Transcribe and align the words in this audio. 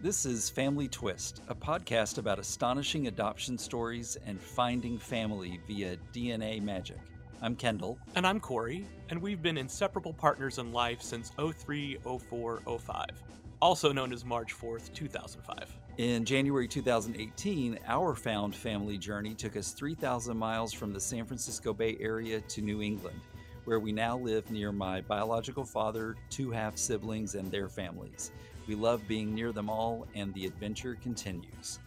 This 0.00 0.24
is 0.26 0.48
Family 0.48 0.86
Twist, 0.86 1.42
a 1.48 1.56
podcast 1.56 2.18
about 2.18 2.38
astonishing 2.38 3.08
adoption 3.08 3.58
stories 3.58 4.16
and 4.26 4.40
finding 4.40 4.96
family 4.96 5.58
via 5.66 5.96
DNA 6.14 6.62
magic. 6.62 7.00
I'm 7.42 7.56
Kendall. 7.56 7.98
And 8.14 8.24
I'm 8.24 8.38
Corey, 8.38 8.86
and 9.10 9.20
we've 9.20 9.42
been 9.42 9.58
inseparable 9.58 10.12
partners 10.12 10.58
in 10.58 10.72
life 10.72 11.02
since 11.02 11.32
03, 11.36 11.98
04, 12.04 12.62
05, 12.78 13.06
also 13.60 13.90
known 13.90 14.12
as 14.12 14.24
March 14.24 14.54
4th, 14.56 14.94
2005. 14.94 15.76
In 15.96 16.24
January 16.24 16.68
2018, 16.68 17.80
our 17.88 18.14
found 18.14 18.54
family 18.54 18.98
journey 18.98 19.34
took 19.34 19.56
us 19.56 19.72
3,000 19.72 20.36
miles 20.36 20.72
from 20.72 20.92
the 20.92 21.00
San 21.00 21.24
Francisco 21.24 21.74
Bay 21.74 21.96
Area 21.98 22.40
to 22.42 22.62
New 22.62 22.82
England, 22.82 23.20
where 23.64 23.80
we 23.80 23.90
now 23.90 24.16
live 24.16 24.48
near 24.48 24.70
my 24.70 25.00
biological 25.00 25.64
father, 25.64 26.14
two 26.30 26.52
half 26.52 26.78
siblings, 26.78 27.34
and 27.34 27.50
their 27.50 27.68
families. 27.68 28.30
We 28.68 28.74
love 28.74 29.08
being 29.08 29.34
near 29.34 29.50
them 29.50 29.70
all, 29.70 30.06
and 30.14 30.34
the 30.34 30.44
adventure 30.44 30.94
continues. 31.00 31.78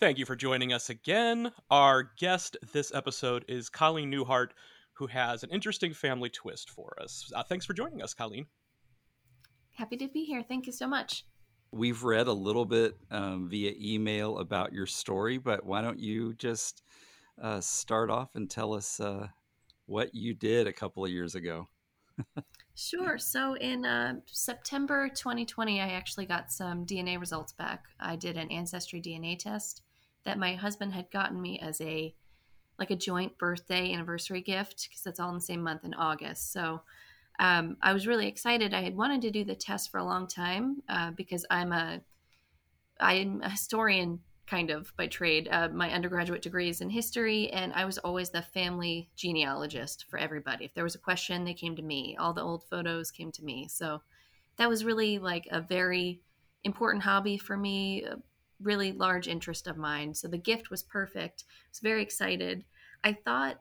Thank 0.00 0.18
you 0.18 0.26
for 0.26 0.34
joining 0.34 0.72
us 0.72 0.90
again. 0.90 1.52
Our 1.70 2.10
guest 2.18 2.56
this 2.72 2.92
episode 2.92 3.44
is 3.46 3.68
Colleen 3.68 4.10
Neuharth, 4.10 4.50
who 4.94 5.06
has 5.06 5.44
an 5.44 5.50
interesting 5.50 5.94
family 5.94 6.30
twist 6.30 6.68
for 6.68 6.96
us. 7.00 7.30
Uh, 7.32 7.44
thanks 7.44 7.64
for 7.64 7.74
joining 7.74 8.02
us, 8.02 8.12
Colleen. 8.12 8.46
Happy 9.76 9.96
to 9.96 10.08
be 10.08 10.24
here. 10.24 10.42
Thank 10.42 10.66
you 10.66 10.72
so 10.72 10.88
much. 10.88 11.24
We've 11.70 12.02
read 12.02 12.26
a 12.26 12.32
little 12.32 12.64
bit 12.64 12.96
um, 13.12 13.48
via 13.48 13.72
email 13.80 14.38
about 14.38 14.72
your 14.72 14.86
story, 14.86 15.38
but 15.38 15.64
why 15.64 15.80
don't 15.80 16.00
you 16.00 16.34
just 16.34 16.82
uh, 17.40 17.60
start 17.60 18.10
off 18.10 18.34
and 18.34 18.50
tell 18.50 18.74
us 18.74 18.98
uh, 18.98 19.28
what 19.86 20.14
you 20.14 20.34
did 20.34 20.66
a 20.66 20.72
couple 20.72 21.04
of 21.04 21.10
years 21.10 21.34
ago. 21.34 21.68
sure. 22.74 23.18
So 23.18 23.54
in 23.54 23.84
uh, 23.84 24.14
September 24.26 25.08
2020, 25.08 25.80
I 25.80 25.88
actually 25.90 26.26
got 26.26 26.52
some 26.52 26.86
DNA 26.86 27.18
results 27.18 27.52
back. 27.52 27.84
I 28.00 28.16
did 28.16 28.36
an 28.36 28.50
ancestry 28.50 29.00
DNA 29.00 29.38
test 29.38 29.82
that 30.24 30.38
my 30.38 30.54
husband 30.54 30.92
had 30.92 31.10
gotten 31.10 31.40
me 31.40 31.58
as 31.60 31.80
a 31.80 32.14
like 32.78 32.90
a 32.90 32.96
joint 32.96 33.38
birthday 33.38 33.92
anniversary 33.92 34.40
gift 34.40 34.88
because 34.88 35.02
that's 35.02 35.20
all 35.20 35.28
in 35.28 35.36
the 35.36 35.40
same 35.40 35.62
month 35.62 35.84
in 35.84 35.94
August. 35.94 36.52
So 36.52 36.82
um, 37.38 37.76
I 37.82 37.92
was 37.92 38.06
really 38.06 38.26
excited. 38.26 38.74
I 38.74 38.82
had 38.82 38.96
wanted 38.96 39.22
to 39.22 39.30
do 39.30 39.44
the 39.44 39.54
test 39.54 39.90
for 39.90 39.98
a 39.98 40.04
long 40.04 40.26
time 40.26 40.82
uh, 40.88 41.12
because 41.12 41.46
I'm 41.50 41.72
a 41.72 42.00
I'm 43.00 43.42
a 43.42 43.50
historian 43.50 44.20
kind 44.46 44.70
of 44.70 44.94
by 44.96 45.06
trade. 45.06 45.48
Uh, 45.50 45.68
my 45.68 45.90
undergraduate 45.90 46.42
degree 46.42 46.68
is 46.68 46.80
in 46.80 46.90
history, 46.90 47.50
and 47.50 47.72
I 47.72 47.84
was 47.84 47.98
always 47.98 48.30
the 48.30 48.42
family 48.42 49.10
genealogist 49.16 50.04
for 50.08 50.18
everybody. 50.18 50.64
If 50.64 50.74
there 50.74 50.84
was 50.84 50.94
a 50.94 50.98
question, 50.98 51.44
they 51.44 51.54
came 51.54 51.76
to 51.76 51.82
me. 51.82 52.16
All 52.18 52.32
the 52.32 52.42
old 52.42 52.64
photos 52.64 53.10
came 53.10 53.32
to 53.32 53.44
me. 53.44 53.68
So 53.68 54.02
that 54.56 54.68
was 54.68 54.84
really 54.84 55.18
like 55.18 55.48
a 55.50 55.60
very 55.60 56.20
important 56.62 57.04
hobby 57.04 57.38
for 57.38 57.56
me, 57.56 58.04
a 58.04 58.16
really 58.62 58.92
large 58.92 59.28
interest 59.28 59.66
of 59.66 59.76
mine. 59.76 60.14
So 60.14 60.28
the 60.28 60.38
gift 60.38 60.70
was 60.70 60.82
perfect. 60.82 61.44
I 61.48 61.68
was 61.70 61.80
very 61.80 62.02
excited. 62.02 62.64
I 63.02 63.12
thought, 63.12 63.60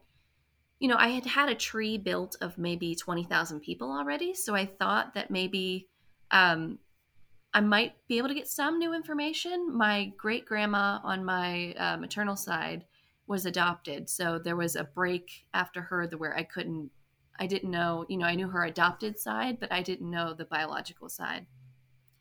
you 0.80 0.88
know, 0.88 0.98
I 0.98 1.09
had 1.09 1.26
had 1.26 1.50
a 1.50 1.56
tree 1.56 1.98
built 1.98 2.36
of 2.42 2.58
maybe 2.58 2.95
20,000 2.95 3.61
people 3.61 3.92
already. 3.92 4.34
So 4.34 4.54
I 4.56 4.66
thought 4.66 5.14
that 5.14 5.31
maybe 5.31 5.88
um, 6.31 6.80
I 7.53 7.61
might 7.61 7.93
be 8.07 8.17
able 8.17 8.29
to 8.29 8.33
get 8.33 8.47
some 8.47 8.79
new 8.79 8.93
information. 8.93 9.75
My 9.75 10.11
great 10.17 10.45
grandma 10.45 10.99
on 11.03 11.23
my 11.23 11.73
uh, 11.77 11.97
maternal 11.97 12.35
side 12.35 12.85
was 13.27 13.45
adopted, 13.45 14.09
so 14.09 14.39
there 14.39 14.55
was 14.55 14.75
a 14.75 14.83
break 14.83 15.45
after 15.53 15.81
her 15.81 16.07
where 16.17 16.35
I 16.35 16.43
couldn't, 16.43 16.89
I 17.39 17.47
didn't 17.47 17.71
know, 17.71 18.05
you 18.09 18.17
know, 18.17 18.25
I 18.25 18.36
knew 18.36 18.49
her 18.49 18.65
adopted 18.65 19.19
side, 19.19 19.59
but 19.59 19.71
I 19.71 19.81
didn't 19.81 20.09
know 20.09 20.33
the 20.33 20.45
biological 20.45 21.09
side. 21.09 21.45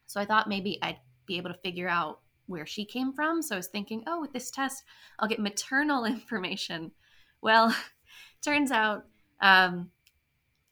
So 0.06 0.20
I 0.20 0.26
thought 0.26 0.48
maybe 0.48 0.78
I'd 0.82 0.98
be 1.26 1.38
able 1.38 1.50
to 1.50 1.58
figure 1.58 1.88
out 1.88 2.20
where 2.46 2.66
she 2.66 2.84
came 2.84 3.12
from. 3.12 3.40
So 3.40 3.54
I 3.54 3.58
was 3.58 3.68
thinking, 3.68 4.04
oh, 4.06 4.20
with 4.20 4.32
this 4.32 4.50
test, 4.50 4.84
I'll 5.18 5.28
get 5.28 5.40
maternal 5.40 6.04
information. 6.06 6.92
Well, 7.40 7.74
turns 8.44 8.70
out 8.70 9.06
um, 9.40 9.90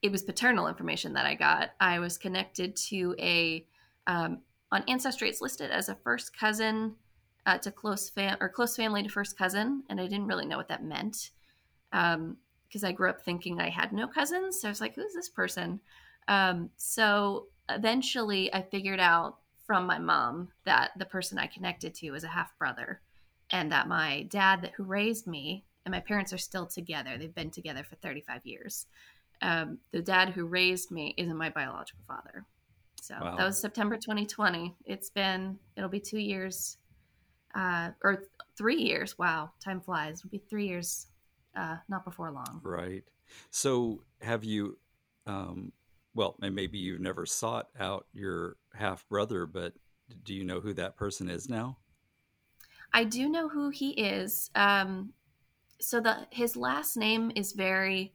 it 0.02 0.12
was 0.12 0.22
paternal 0.22 0.68
information 0.68 1.14
that 1.14 1.26
I 1.26 1.34
got. 1.34 1.70
I 1.80 1.98
was 1.98 2.18
connected 2.18 2.76
to 2.76 3.14
a 3.18 3.66
um, 4.06 4.40
on 4.72 4.84
Ancestry, 4.86 5.28
it's 5.28 5.40
listed 5.40 5.70
as 5.70 5.88
a 5.88 5.96
first 5.96 6.36
cousin 6.36 6.94
uh, 7.46 7.58
to 7.58 7.70
close 7.70 8.08
fam 8.08 8.36
or 8.40 8.48
close 8.48 8.76
family 8.76 9.02
to 9.02 9.08
first 9.08 9.36
cousin, 9.36 9.82
and 9.88 10.00
I 10.00 10.06
didn't 10.06 10.26
really 10.26 10.46
know 10.46 10.56
what 10.56 10.68
that 10.68 10.84
meant 10.84 11.30
because 11.90 12.14
um, 12.14 12.36
I 12.84 12.92
grew 12.92 13.10
up 13.10 13.22
thinking 13.22 13.60
I 13.60 13.70
had 13.70 13.92
no 13.92 14.06
cousins. 14.06 14.60
So 14.60 14.68
I 14.68 14.70
was 14.70 14.80
like, 14.80 14.94
"Who's 14.94 15.14
this 15.14 15.28
person?" 15.28 15.80
Um, 16.28 16.70
so 16.76 17.46
eventually, 17.68 18.52
I 18.54 18.62
figured 18.62 19.00
out 19.00 19.38
from 19.66 19.86
my 19.86 19.98
mom 19.98 20.48
that 20.64 20.90
the 20.96 21.04
person 21.04 21.38
I 21.38 21.46
connected 21.46 21.94
to 21.96 22.10
was 22.10 22.24
a 22.24 22.28
half 22.28 22.56
brother, 22.58 23.00
and 23.50 23.72
that 23.72 23.88
my 23.88 24.24
dad, 24.24 24.62
that 24.62 24.72
who 24.76 24.84
raised 24.84 25.26
me, 25.26 25.64
and 25.84 25.92
my 25.92 26.00
parents 26.00 26.32
are 26.32 26.38
still 26.38 26.66
together. 26.66 27.18
They've 27.18 27.34
been 27.34 27.50
together 27.50 27.82
for 27.82 27.96
35 27.96 28.46
years. 28.46 28.86
Um, 29.42 29.78
the 29.90 30.02
dad 30.02 30.30
who 30.30 30.44
raised 30.44 30.90
me 30.90 31.14
isn't 31.16 31.36
my 31.36 31.50
biological 31.50 32.04
father. 32.06 32.44
So 33.10 33.24
wow. 33.24 33.36
that 33.36 33.44
was 33.44 33.60
September 33.60 33.96
2020. 33.96 34.76
It's 34.84 35.10
been, 35.10 35.58
it'll 35.76 35.90
be 35.90 35.98
two 35.98 36.18
years, 36.18 36.78
uh, 37.56 37.90
or 38.04 38.16
th- 38.16 38.28
three 38.56 38.80
years. 38.80 39.18
Wow, 39.18 39.50
time 39.62 39.80
flies. 39.80 40.20
It'll 40.20 40.30
be 40.30 40.42
three 40.48 40.68
years, 40.68 41.08
uh, 41.56 41.76
not 41.88 42.04
before 42.04 42.30
long. 42.30 42.60
Right. 42.62 43.02
So 43.50 44.04
have 44.20 44.44
you, 44.44 44.78
um, 45.26 45.72
well, 46.14 46.36
and 46.40 46.54
maybe 46.54 46.78
you've 46.78 47.00
never 47.00 47.26
sought 47.26 47.68
out 47.80 48.06
your 48.12 48.56
half 48.74 49.08
brother, 49.08 49.44
but 49.44 49.72
do 50.22 50.32
you 50.32 50.44
know 50.44 50.60
who 50.60 50.72
that 50.74 50.96
person 50.96 51.28
is 51.28 51.48
now? 51.48 51.78
I 52.92 53.04
do 53.04 53.28
know 53.28 53.48
who 53.48 53.70
he 53.70 53.90
is. 53.90 54.50
Um, 54.54 55.14
so 55.80 56.00
the 56.00 56.28
his 56.30 56.56
last 56.56 56.96
name 56.96 57.32
is 57.34 57.52
very, 57.52 58.14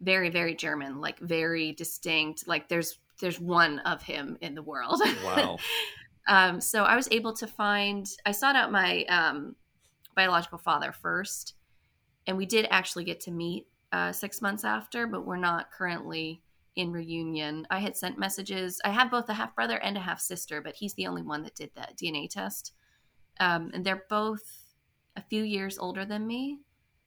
very, 0.00 0.28
very 0.30 0.54
German, 0.54 1.00
like 1.00 1.18
very 1.18 1.72
distinct. 1.72 2.46
Like 2.46 2.68
there's 2.68 2.98
there's 3.20 3.40
one 3.40 3.80
of 3.80 4.02
him 4.02 4.38
in 4.40 4.54
the 4.54 4.62
world. 4.62 5.00
Wow. 5.24 5.58
um, 6.28 6.60
so 6.60 6.84
I 6.84 6.96
was 6.96 7.08
able 7.10 7.32
to 7.34 7.46
find. 7.46 8.08
I 8.24 8.32
sought 8.32 8.56
out 8.56 8.72
my 8.72 9.04
um, 9.04 9.56
biological 10.14 10.58
father 10.58 10.92
first, 10.92 11.54
and 12.26 12.36
we 12.36 12.46
did 12.46 12.66
actually 12.70 13.04
get 13.04 13.20
to 13.20 13.30
meet 13.30 13.66
uh, 13.92 14.12
six 14.12 14.42
months 14.42 14.64
after, 14.64 15.06
but 15.06 15.26
we're 15.26 15.36
not 15.36 15.70
currently 15.70 16.42
in 16.76 16.92
reunion. 16.92 17.66
I 17.70 17.80
had 17.80 17.96
sent 17.96 18.18
messages. 18.18 18.80
I 18.84 18.90
have 18.90 19.10
both 19.10 19.28
a 19.28 19.34
half 19.34 19.54
brother 19.54 19.78
and 19.78 19.96
a 19.96 20.00
half 20.00 20.20
sister, 20.20 20.60
but 20.60 20.76
he's 20.76 20.94
the 20.94 21.06
only 21.06 21.22
one 21.22 21.42
that 21.42 21.56
did 21.56 21.70
the 21.74 21.86
DNA 22.00 22.30
test. 22.30 22.72
Um, 23.40 23.70
and 23.74 23.84
they're 23.84 24.04
both 24.08 24.74
a 25.16 25.22
few 25.22 25.42
years 25.42 25.78
older 25.78 26.04
than 26.04 26.26
me. 26.26 26.60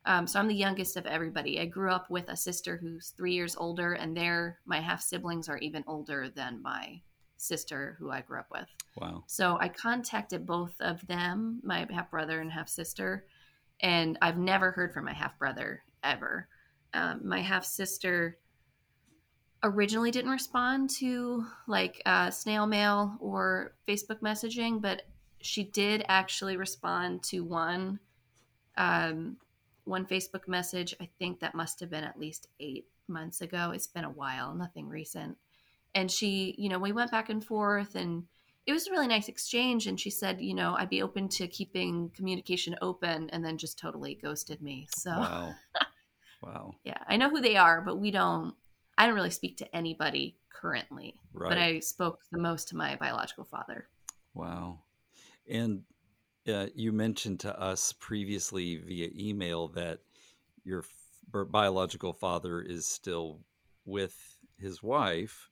Um, 0.05 0.25
so 0.25 0.39
I'm 0.39 0.47
the 0.47 0.55
youngest 0.55 0.97
of 0.97 1.05
everybody. 1.05 1.59
I 1.59 1.65
grew 1.65 1.91
up 1.91 2.09
with 2.09 2.29
a 2.29 2.35
sister 2.35 2.77
who's 2.77 3.13
three 3.15 3.33
years 3.33 3.55
older, 3.55 3.93
and 3.93 4.17
they're 4.17 4.59
my 4.65 4.79
half 4.79 5.01
siblings 5.01 5.47
are 5.47 5.57
even 5.59 5.83
older 5.87 6.29
than 6.29 6.61
my 6.61 7.01
sister 7.37 7.95
who 7.99 8.11
I 8.11 8.21
grew 8.21 8.39
up 8.39 8.47
with. 8.51 8.67
Wow. 8.97 9.23
So 9.27 9.57
I 9.59 9.69
contacted 9.69 10.45
both 10.45 10.73
of 10.79 11.05
them, 11.07 11.59
my 11.63 11.87
half 11.89 12.09
brother 12.09 12.41
and 12.41 12.51
half 12.51 12.69
sister, 12.69 13.25
and 13.79 14.17
I've 14.21 14.37
never 14.37 14.71
heard 14.71 14.93
from 14.93 15.05
my 15.05 15.13
half 15.13 15.37
brother 15.37 15.83
ever. 16.03 16.47
Um, 16.93 17.21
my 17.23 17.41
half 17.41 17.65
sister 17.65 18.37
originally 19.63 20.11
didn't 20.11 20.31
respond 20.31 20.89
to 20.89 21.45
like 21.67 22.01
uh, 22.05 22.31
snail 22.31 22.65
mail 22.65 23.17
or 23.19 23.73
Facebook 23.87 24.19
messaging, 24.21 24.81
but 24.81 25.03
she 25.41 25.63
did 25.63 26.03
actually 26.07 26.57
respond 26.57 27.23
to 27.23 27.41
one. 27.41 27.99
Um, 28.77 29.37
one 29.91 30.05
Facebook 30.05 30.47
message. 30.47 30.95
I 30.99 31.09
think 31.19 31.39
that 31.39 31.53
must 31.53 31.79
have 31.81 31.91
been 31.91 32.03
at 32.03 32.19
least 32.19 32.47
eight 32.59 32.87
months 33.07 33.41
ago. 33.41 33.71
It's 33.75 33.87
been 33.87 34.05
a 34.05 34.09
while, 34.09 34.55
nothing 34.55 34.87
recent. 34.87 35.37
And 35.93 36.09
she, 36.09 36.55
you 36.57 36.69
know, 36.69 36.79
we 36.79 36.93
went 36.93 37.11
back 37.11 37.29
and 37.29 37.43
forth 37.43 37.95
and 37.95 38.23
it 38.65 38.71
was 38.71 38.87
a 38.87 38.91
really 38.91 39.07
nice 39.07 39.27
exchange. 39.27 39.87
And 39.87 39.99
she 39.99 40.09
said, 40.09 40.41
you 40.41 40.53
know, 40.53 40.75
I'd 40.77 40.89
be 40.89 41.01
open 41.01 41.27
to 41.29 41.47
keeping 41.47 42.09
communication 42.15 42.75
open 42.81 43.29
and 43.31 43.43
then 43.43 43.57
just 43.57 43.77
totally 43.77 44.15
ghosted 44.15 44.61
me. 44.61 44.87
So, 44.95 45.11
wow. 45.11 45.55
wow. 46.41 46.75
yeah, 46.83 46.97
I 47.07 47.17
know 47.17 47.29
who 47.29 47.41
they 47.41 47.57
are, 47.57 47.81
but 47.81 47.97
we 47.97 48.11
don't, 48.11 48.55
I 48.97 49.05
don't 49.05 49.15
really 49.15 49.29
speak 49.29 49.57
to 49.57 49.75
anybody 49.75 50.37
currently. 50.49 51.15
Right. 51.33 51.49
But 51.49 51.57
I 51.57 51.79
spoke 51.79 52.19
the 52.31 52.39
most 52.39 52.69
to 52.69 52.77
my 52.77 52.95
biological 52.95 53.43
father. 53.43 53.87
Wow. 54.33 54.79
And 55.49 55.83
uh, 56.47 56.67
you 56.75 56.91
mentioned 56.91 57.39
to 57.41 57.59
us 57.59 57.93
previously 57.93 58.77
via 58.77 59.09
email 59.17 59.67
that 59.69 59.99
your 60.63 60.79
f- 60.79 61.47
biological 61.49 62.13
father 62.13 62.61
is 62.61 62.85
still 62.85 63.39
with 63.85 64.37
his 64.57 64.81
wife. 64.81 65.49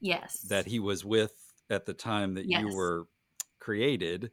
Yes. 0.00 0.40
That 0.40 0.66
he 0.66 0.78
was 0.78 1.04
with 1.04 1.34
at 1.70 1.86
the 1.86 1.94
time 1.94 2.34
that 2.34 2.46
yes. 2.46 2.60
you 2.60 2.76
were 2.76 3.06
created. 3.58 4.30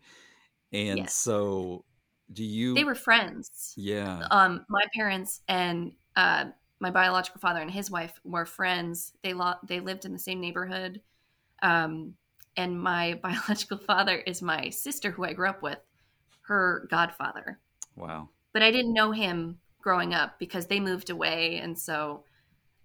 And 0.73 0.99
yes. 0.99 1.13
so 1.13 1.85
do 2.31 2.43
you 2.43 2.73
They 2.73 2.83
were 2.83 2.95
friends. 2.95 3.73
Yeah. 3.77 4.25
Um 4.31 4.65
my 4.69 4.83
parents 4.93 5.41
and 5.47 5.93
uh 6.15 6.45
my 6.79 6.89
biological 6.89 7.39
father 7.39 7.61
and 7.61 7.71
his 7.71 7.91
wife 7.91 8.19
were 8.23 8.45
friends. 8.45 9.13
They 9.23 9.33
lo- 9.33 9.59
they 9.63 9.79
lived 9.79 10.03
in 10.03 10.13
the 10.13 10.19
same 10.19 10.41
neighborhood. 10.41 11.01
Um, 11.61 12.15
and 12.57 12.79
my 12.79 13.13
biological 13.23 13.77
father 13.77 14.17
is 14.17 14.41
my 14.41 14.69
sister 14.69 15.11
who 15.11 15.25
I 15.25 15.33
grew 15.33 15.49
up 15.49 15.61
with, 15.61 15.79
her 16.43 16.87
godfather. 16.89 17.59
Wow. 17.95 18.29
But 18.53 18.63
I 18.63 18.71
didn't 18.71 18.93
know 18.93 19.11
him 19.11 19.59
growing 19.81 20.13
up 20.13 20.37
because 20.37 20.67
they 20.67 20.79
moved 20.79 21.09
away 21.09 21.57
and 21.57 21.77
so 21.77 22.23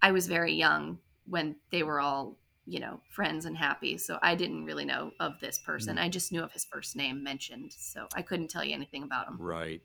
I 0.00 0.12
was 0.12 0.26
very 0.26 0.52
young 0.52 0.98
when 1.26 1.56
they 1.70 1.82
were 1.82 2.00
all, 2.00 2.36
you 2.66 2.80
know, 2.80 3.00
friends 3.10 3.44
and 3.44 3.56
happy. 3.56 3.98
So 3.98 4.18
I 4.22 4.34
didn't 4.34 4.64
really 4.64 4.84
know 4.84 5.10
of 5.20 5.40
this 5.40 5.58
person. 5.58 5.96
Mm. 5.96 6.02
I 6.02 6.08
just 6.08 6.32
knew 6.32 6.42
of 6.42 6.52
his 6.52 6.64
first 6.64 6.96
name 6.96 7.22
mentioned. 7.22 7.72
So 7.72 8.06
I 8.14 8.22
couldn't 8.22 8.48
tell 8.48 8.64
you 8.64 8.74
anything 8.74 9.02
about 9.02 9.26
him. 9.26 9.36
Right. 9.38 9.82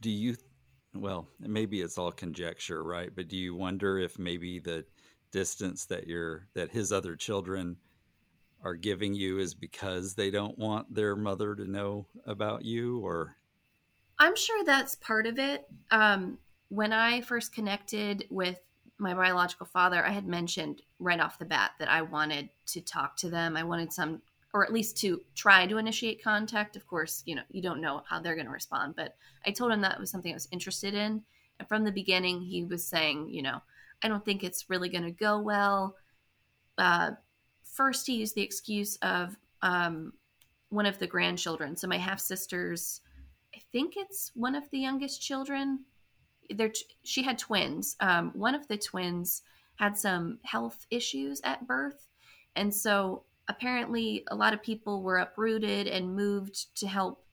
Do 0.00 0.10
you 0.10 0.36
well, 0.94 1.28
maybe 1.38 1.80
it's 1.80 1.98
all 1.98 2.10
conjecture, 2.10 2.82
right? 2.82 3.10
But 3.14 3.28
do 3.28 3.36
you 3.36 3.54
wonder 3.54 3.98
if 3.98 4.18
maybe 4.18 4.58
the 4.58 4.84
distance 5.30 5.84
that 5.86 6.06
you're 6.06 6.48
that 6.54 6.70
his 6.70 6.92
other 6.92 7.14
children 7.14 7.76
are 8.62 8.74
giving 8.74 9.14
you 9.14 9.38
is 9.38 9.54
because 9.54 10.14
they 10.14 10.30
don't 10.30 10.58
want 10.58 10.94
their 10.94 11.16
mother 11.16 11.54
to 11.54 11.70
know 11.70 12.06
about 12.26 12.64
you 12.64 12.98
or? 12.98 13.36
I'm 14.18 14.36
sure 14.36 14.64
that's 14.64 14.96
part 14.96 15.26
of 15.26 15.38
it. 15.38 15.68
Um, 15.90 16.38
when 16.68 16.92
i 16.92 17.20
first 17.20 17.52
connected 17.52 18.26
with 18.30 18.60
my 18.98 19.14
biological 19.14 19.66
father 19.66 20.04
i 20.04 20.10
had 20.10 20.26
mentioned 20.26 20.82
right 20.98 21.20
off 21.20 21.38
the 21.38 21.44
bat 21.44 21.72
that 21.78 21.88
i 21.88 22.02
wanted 22.02 22.48
to 22.66 22.80
talk 22.80 23.16
to 23.16 23.30
them. 23.30 23.56
I 23.56 23.64
wanted 23.64 23.92
some 23.92 24.22
or 24.54 24.64
at 24.64 24.72
least 24.72 24.96
to 24.98 25.20
try 25.34 25.66
to 25.66 25.76
initiate 25.76 26.24
contact. 26.24 26.76
Of 26.76 26.86
course 26.86 27.22
you 27.26 27.34
know 27.34 27.42
you 27.50 27.62
don't 27.62 27.80
know 27.80 28.02
how 28.08 28.20
they're 28.20 28.34
going 28.34 28.46
to 28.46 28.52
respond 28.52 28.94
but 28.96 29.16
i 29.46 29.50
told 29.50 29.72
him 29.72 29.80
that 29.82 29.98
was 29.98 30.10
something 30.10 30.32
i 30.32 30.34
was 30.34 30.48
interested 30.52 30.94
in. 30.94 31.22
And 31.58 31.68
from 31.68 31.84
the 31.84 31.92
beginning 31.92 32.42
he 32.42 32.64
was 32.64 32.86
saying 32.86 33.28
you 33.30 33.42
know 33.42 33.60
i 34.02 34.08
don't 34.08 34.24
think 34.24 34.44
it's 34.44 34.68
really 34.68 34.88
going 34.88 35.04
to 35.04 35.10
go 35.10 35.38
well. 35.40 35.96
Uh, 36.76 37.12
first 37.78 38.08
he 38.08 38.16
used 38.16 38.34
the 38.34 38.42
excuse 38.42 38.96
of 39.02 39.36
um, 39.62 40.12
one 40.70 40.84
of 40.84 40.98
the 40.98 41.06
grandchildren. 41.06 41.76
So 41.76 41.86
my 41.86 41.96
half 41.96 42.18
sisters, 42.18 43.00
I 43.54 43.60
think 43.70 43.94
it's 43.96 44.32
one 44.34 44.56
of 44.56 44.68
the 44.70 44.80
youngest 44.80 45.22
children. 45.22 45.84
She 47.04 47.22
had 47.22 47.38
twins. 47.38 47.96
Um, 48.00 48.32
one 48.34 48.56
of 48.56 48.66
the 48.66 48.76
twins 48.76 49.42
had 49.76 49.96
some 49.96 50.40
health 50.42 50.86
issues 50.90 51.40
at 51.44 51.68
birth, 51.68 52.08
and 52.56 52.74
so 52.74 53.22
apparently 53.46 54.24
a 54.26 54.34
lot 54.34 54.52
of 54.52 54.62
people 54.62 55.02
were 55.02 55.18
uprooted 55.18 55.86
and 55.86 56.16
moved 56.16 56.76
to 56.80 56.88
help 56.88 57.24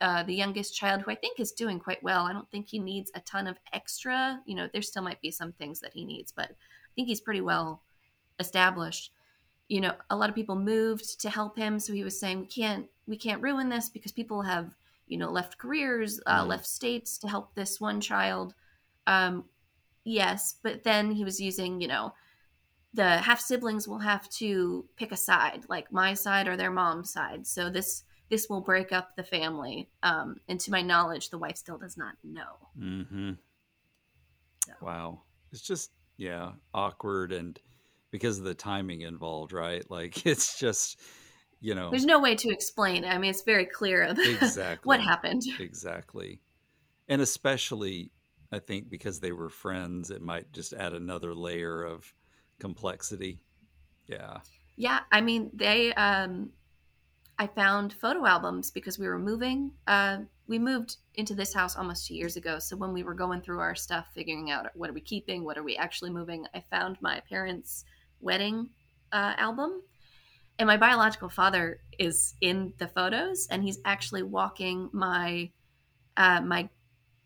uh, 0.00 0.24
the 0.24 0.34
youngest 0.34 0.74
child, 0.74 1.02
who 1.02 1.10
I 1.12 1.14
think 1.14 1.38
is 1.38 1.52
doing 1.52 1.78
quite 1.78 2.02
well. 2.02 2.24
I 2.24 2.32
don't 2.32 2.50
think 2.50 2.66
he 2.68 2.80
needs 2.80 3.12
a 3.14 3.20
ton 3.20 3.46
of 3.46 3.58
extra. 3.72 4.40
You 4.44 4.56
know, 4.56 4.68
there 4.72 4.82
still 4.82 5.02
might 5.04 5.20
be 5.20 5.30
some 5.30 5.52
things 5.52 5.78
that 5.80 5.92
he 5.94 6.04
needs, 6.04 6.32
but 6.32 6.50
I 6.50 6.90
think 6.96 7.06
he's 7.06 7.20
pretty 7.20 7.40
well 7.40 7.82
established 8.40 9.12
you 9.68 9.80
know 9.80 9.92
a 10.10 10.16
lot 10.16 10.28
of 10.28 10.34
people 10.34 10.56
moved 10.56 11.20
to 11.20 11.30
help 11.30 11.56
him 11.56 11.78
so 11.78 11.92
he 11.92 12.04
was 12.04 12.18
saying 12.18 12.40
we 12.40 12.46
can't 12.46 12.86
we 13.06 13.16
can't 13.16 13.42
ruin 13.42 13.68
this 13.68 13.88
because 13.88 14.12
people 14.12 14.42
have 14.42 14.74
you 15.06 15.18
know 15.18 15.30
left 15.30 15.58
careers 15.58 16.20
uh, 16.26 16.44
mm. 16.44 16.48
left 16.48 16.66
states 16.66 17.18
to 17.18 17.28
help 17.28 17.54
this 17.54 17.80
one 17.80 18.00
child 18.00 18.54
um 19.06 19.44
yes 20.04 20.56
but 20.62 20.82
then 20.82 21.10
he 21.10 21.24
was 21.24 21.40
using 21.40 21.80
you 21.80 21.88
know 21.88 22.12
the 22.92 23.18
half 23.18 23.40
siblings 23.40 23.88
will 23.88 23.98
have 23.98 24.28
to 24.28 24.84
pick 24.96 25.12
a 25.12 25.16
side 25.16 25.64
like 25.68 25.92
my 25.92 26.14
side 26.14 26.46
or 26.46 26.56
their 26.56 26.70
mom's 26.70 27.10
side 27.10 27.46
so 27.46 27.70
this 27.70 28.04
this 28.30 28.48
will 28.48 28.60
break 28.60 28.92
up 28.92 29.16
the 29.16 29.24
family 29.24 29.88
um 30.02 30.36
and 30.48 30.60
to 30.60 30.70
my 30.70 30.82
knowledge 30.82 31.30
the 31.30 31.38
wife 31.38 31.56
still 31.56 31.78
does 31.78 31.96
not 31.96 32.14
know 32.22 32.68
mm-hmm. 32.78 33.32
So. 34.66 34.72
wow 34.80 35.20
it's 35.52 35.62
just 35.62 35.90
yeah 36.16 36.52
awkward 36.72 37.32
and 37.32 37.58
because 38.14 38.38
of 38.38 38.44
the 38.44 38.54
timing 38.54 39.00
involved, 39.00 39.52
right? 39.52 39.84
Like 39.90 40.24
it's 40.24 40.56
just, 40.56 41.00
you 41.60 41.74
know, 41.74 41.90
there's 41.90 42.04
no 42.04 42.20
way 42.20 42.36
to 42.36 42.48
explain. 42.48 43.04
I 43.04 43.18
mean, 43.18 43.30
it's 43.30 43.42
very 43.42 43.66
clear 43.66 44.04
exactly 44.18 44.86
what 44.86 45.00
happened. 45.00 45.42
Exactly, 45.58 46.40
and 47.08 47.20
especially, 47.20 48.12
I 48.52 48.60
think 48.60 48.88
because 48.88 49.18
they 49.18 49.32
were 49.32 49.48
friends, 49.48 50.12
it 50.12 50.22
might 50.22 50.52
just 50.52 50.72
add 50.72 50.92
another 50.92 51.34
layer 51.34 51.82
of 51.82 52.14
complexity. 52.60 53.40
Yeah. 54.06 54.38
Yeah, 54.76 55.00
I 55.10 55.20
mean, 55.20 55.50
they. 55.52 55.92
um 55.94 56.50
I 57.36 57.48
found 57.48 57.94
photo 57.94 58.24
albums 58.26 58.70
because 58.70 58.96
we 58.96 59.08
were 59.08 59.18
moving. 59.18 59.72
Uh, 59.88 60.18
we 60.46 60.56
moved 60.56 60.98
into 61.16 61.34
this 61.34 61.52
house 61.52 61.74
almost 61.74 62.06
two 62.06 62.14
years 62.14 62.36
ago. 62.36 62.60
So 62.60 62.76
when 62.76 62.92
we 62.92 63.02
were 63.02 63.12
going 63.12 63.40
through 63.40 63.58
our 63.58 63.74
stuff, 63.74 64.06
figuring 64.14 64.52
out 64.52 64.66
what 64.74 64.88
are 64.88 64.92
we 64.92 65.00
keeping, 65.00 65.42
what 65.42 65.58
are 65.58 65.64
we 65.64 65.76
actually 65.76 66.10
moving, 66.10 66.46
I 66.54 66.62
found 66.70 66.96
my 67.00 67.20
parents' 67.28 67.84
wedding 68.24 68.70
uh, 69.12 69.34
album. 69.36 69.82
And 70.58 70.66
my 70.66 70.76
biological 70.76 71.28
father 71.28 71.80
is 71.98 72.34
in 72.40 72.72
the 72.78 72.86
photos, 72.86 73.48
and 73.50 73.62
he's 73.62 73.80
actually 73.84 74.22
walking 74.22 74.88
my 74.92 75.50
uh, 76.16 76.40
my 76.40 76.68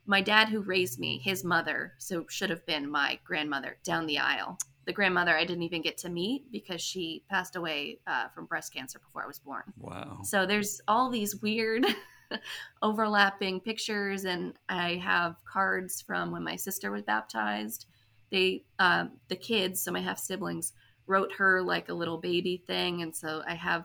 my 0.07 0.23
dad 0.23 0.49
who 0.49 0.63
raised 0.63 0.99
me, 0.99 1.19
his 1.19 1.45
mother, 1.45 1.93
so 1.99 2.25
should 2.31 2.49
have 2.49 2.65
been 2.65 2.91
my 2.91 3.19
grandmother, 3.25 3.77
down 3.85 4.07
the 4.07 4.19
aisle. 4.19 4.57
The 4.87 4.93
grandmother 4.95 5.37
I 5.37 5.45
didn't 5.45 5.65
even 5.65 5.83
get 5.83 5.99
to 5.99 6.09
meet 6.09 6.51
because 6.51 6.81
she 6.81 7.23
passed 7.29 7.57
away 7.57 8.01
uh, 8.07 8.29
from 8.29 8.47
breast 8.47 8.73
cancer 8.73 8.99
before 8.99 9.23
I 9.23 9.27
was 9.27 9.39
born. 9.39 9.65
Wow! 9.79 10.21
So 10.25 10.47
there's 10.47 10.81
all 10.89 11.11
these 11.11 11.43
weird 11.43 11.85
overlapping 12.83 13.61
pictures, 13.61 14.25
and 14.25 14.55
I 14.71 14.95
have 14.95 15.37
cards 15.45 16.01
from 16.01 16.31
when 16.31 16.43
my 16.43 16.57
sister 16.57 16.91
was 16.91 17.03
baptized. 17.03 17.85
They, 18.31 18.65
um, 18.79 19.13
the 19.29 19.37
kids, 19.37 19.83
so 19.83 19.93
my 19.93 20.01
half 20.01 20.19
siblings, 20.19 20.73
wrote 21.09 21.33
her 21.33 21.63
like 21.63 21.89
a 21.89 21.95
little 21.95 22.19
baby 22.19 22.63
thing 22.67 23.03
and 23.03 23.15
so 23.15 23.43
i 23.47 23.55
have 23.55 23.85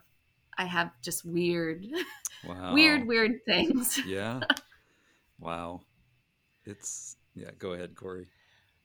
i 0.58 0.66
have 0.66 0.92
just 1.02 1.26
weird 1.26 1.86
wow. 2.48 2.74
weird 2.74 3.08
weird 3.08 3.40
things. 3.46 4.00
Yeah. 4.06 4.42
Wow. 5.40 5.82
It's 6.66 7.18
yeah 7.36 7.52
go 7.58 7.74
ahead 7.74 7.96
corey. 7.96 8.28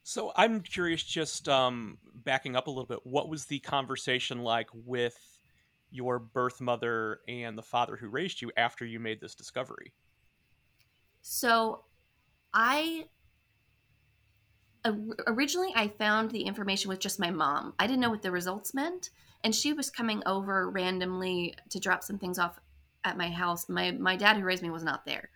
So 0.02 0.32
i'm 0.36 0.60
curious 0.60 1.02
just 1.02 1.48
um 1.48 1.98
backing 2.14 2.56
up 2.56 2.66
a 2.66 2.70
little 2.70 2.86
bit 2.86 3.00
what 3.04 3.28
was 3.28 3.44
the 3.46 3.58
conversation 3.60 4.42
like 4.42 4.68
with 4.72 5.18
your 5.90 6.18
birth 6.18 6.60
mother 6.60 7.20
and 7.28 7.56
the 7.56 7.62
father 7.62 7.96
who 7.96 8.08
raised 8.08 8.42
you 8.42 8.50
after 8.56 8.84
you 8.84 9.00
made 9.00 9.20
this 9.20 9.34
discovery? 9.34 9.92
So 11.20 11.84
i 12.54 13.04
originally 15.26 15.72
I 15.74 15.88
found 15.88 16.30
the 16.30 16.42
information 16.42 16.88
with 16.88 17.00
just 17.00 17.20
my 17.20 17.30
mom. 17.30 17.74
I 17.78 17.86
didn't 17.86 18.00
know 18.00 18.10
what 18.10 18.22
the 18.22 18.30
results 18.30 18.74
meant, 18.74 19.10
and 19.44 19.54
she 19.54 19.72
was 19.72 19.90
coming 19.90 20.22
over 20.26 20.70
randomly 20.70 21.54
to 21.70 21.80
drop 21.80 22.02
some 22.02 22.18
things 22.18 22.38
off 22.38 22.58
at 23.04 23.16
my 23.16 23.30
house. 23.30 23.68
My 23.68 23.92
my 23.92 24.16
dad 24.16 24.36
who 24.36 24.44
raised 24.44 24.62
me 24.62 24.70
was 24.70 24.84
not 24.84 25.04
there, 25.04 25.30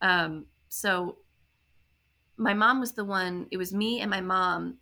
um, 0.00 0.46
so 0.68 1.18
my 2.36 2.54
mom 2.54 2.80
was 2.80 2.92
the 2.92 3.04
one. 3.04 3.46
It 3.50 3.58
was 3.58 3.72
me 3.72 4.00
and 4.00 4.10
my 4.10 4.20
mom 4.20 4.78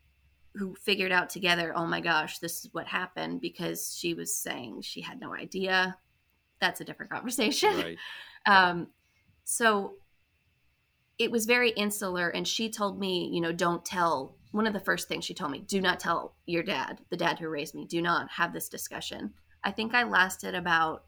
who 0.55 0.75
figured 0.75 1.13
out 1.13 1.31
together. 1.31 1.73
Oh 1.77 1.87
my 1.87 2.01
gosh, 2.01 2.39
this 2.39 2.65
is 2.65 2.73
what 2.73 2.87
happened 2.87 3.41
because 3.41 3.97
she 3.97 4.15
was 4.15 4.35
saying 4.35 4.83
she 4.83 5.01
had 5.01 5.21
no 5.21 5.35
idea. 5.35 5.97
That's 6.61 6.81
a 6.81 6.85
different 6.85 7.13
conversation. 7.13 7.77
Right. 7.77 7.99
Um, 8.47 8.87
so 9.45 9.97
it 11.19 11.31
was 11.31 11.47
very 11.47 11.71
insular 11.71 12.29
and 12.29 12.47
she 12.47 12.71
told 12.71 12.99
me 12.99 13.29
you 13.33 13.41
know 13.41 13.53
don't 13.53 13.85
tell 13.85 14.37
one 14.53 14.67
of 14.67 14.73
the 14.73 14.81
first 14.81 15.09
things 15.09 15.25
she 15.25 15.35
told 15.35 15.51
me 15.51 15.59
do 15.61 15.81
not 15.81 16.01
tell 16.01 16.35
your 16.47 16.63
dad 16.63 16.99
the 17.11 17.17
dad 17.17 17.39
who 17.39 17.49
raised 17.49 17.75
me. 17.75 17.85
Do 17.85 18.01
not 18.01 18.31
have 18.31 18.53
this 18.53 18.69
discussion. 18.69 19.35
I 19.65 19.71
think 19.73 19.95
i 19.95 20.05
lasted 20.05 20.55
about 20.55 21.05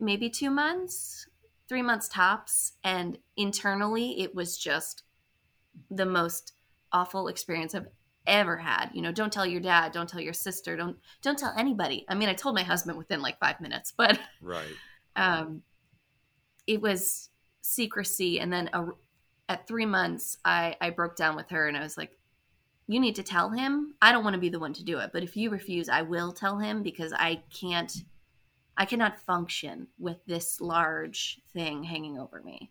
maybe 0.00 0.28
two 0.28 0.50
months 0.50 1.26
three 1.68 1.82
months 1.82 2.08
tops 2.08 2.72
and 2.82 3.18
internally 3.36 4.20
it 4.20 4.34
was 4.34 4.58
just 4.58 5.04
the 5.90 6.04
most 6.04 6.52
awful 6.92 7.28
experience 7.28 7.74
i've 7.74 7.86
ever 8.26 8.56
had. 8.56 8.90
You 8.92 9.02
know 9.02 9.12
don't 9.12 9.32
tell 9.32 9.46
your 9.46 9.60
dad 9.60 9.92
don't 9.92 10.08
tell 10.08 10.20
your 10.20 10.32
sister 10.32 10.76
don't 10.76 10.96
don't 11.22 11.38
tell 11.38 11.54
anybody. 11.56 12.04
I 12.08 12.14
mean 12.14 12.28
i 12.28 12.34
told 12.34 12.54
my 12.54 12.64
husband 12.64 12.98
within 12.98 13.22
like 13.22 13.38
five 13.38 13.60
minutes 13.60 13.92
but 13.96 14.18
right. 14.42 14.66
um 15.16 15.62
it 16.66 16.80
was 16.80 17.28
secrecy 17.64 18.40
and 18.40 18.52
then 18.52 18.68
a, 18.74 18.84
at 19.48 19.66
three 19.66 19.86
months 19.86 20.36
I, 20.44 20.76
I 20.82 20.90
broke 20.90 21.16
down 21.16 21.34
with 21.34 21.48
her 21.48 21.66
and 21.66 21.76
i 21.76 21.82
was 21.82 21.96
like 21.96 22.12
you 22.86 23.00
need 23.00 23.14
to 23.14 23.22
tell 23.22 23.48
him. 23.48 23.94
I 24.02 24.12
don't 24.12 24.24
want 24.24 24.34
to 24.34 24.40
be 24.40 24.50
the 24.50 24.58
one 24.58 24.74
to 24.74 24.84
do 24.84 24.98
it 24.98 25.10
but 25.14 25.22
if 25.22 25.34
you 25.34 25.48
refuse 25.48 25.88
i 25.88 26.02
will 26.02 26.32
tell 26.32 26.58
him 26.58 26.82
because 26.82 27.14
i 27.14 27.42
can't 27.50 28.04
i 28.76 28.84
cannot 28.84 29.18
function 29.18 29.86
with 29.98 30.18
this 30.26 30.60
large 30.60 31.40
thing 31.54 31.82
hanging 31.82 32.18
over 32.18 32.42
me. 32.42 32.70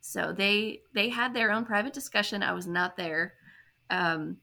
So 0.00 0.32
they 0.32 0.80
they 0.94 1.10
had 1.10 1.34
their 1.34 1.50
own 1.50 1.66
private 1.66 1.92
discussion. 1.92 2.42
I 2.42 2.52
was 2.52 2.66
not 2.66 2.96
there. 2.96 3.34
Um, 3.90 4.38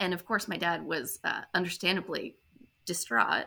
and 0.00 0.12
of 0.12 0.26
course 0.26 0.48
my 0.48 0.56
dad 0.56 0.84
was 0.84 1.20
uh, 1.22 1.42
understandably 1.54 2.36
distraught 2.86 3.46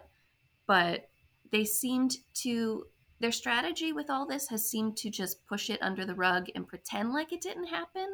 but 0.68 1.10
they 1.52 1.66
seemed 1.66 2.18
to 2.34 2.86
their 3.20 3.32
strategy 3.32 3.92
with 3.94 4.10
all 4.10 4.26
this 4.28 4.48
has 4.50 4.68
seemed 4.70 4.96
to 4.98 5.10
just 5.10 5.46
push 5.48 5.70
it 5.70 5.82
under 5.82 6.06
the 6.06 6.16
rug 6.16 6.48
and 6.56 6.68
pretend 6.68 7.12
like 7.14 7.32
it 7.34 7.42
didn't 7.42 7.68
happen 7.68 8.08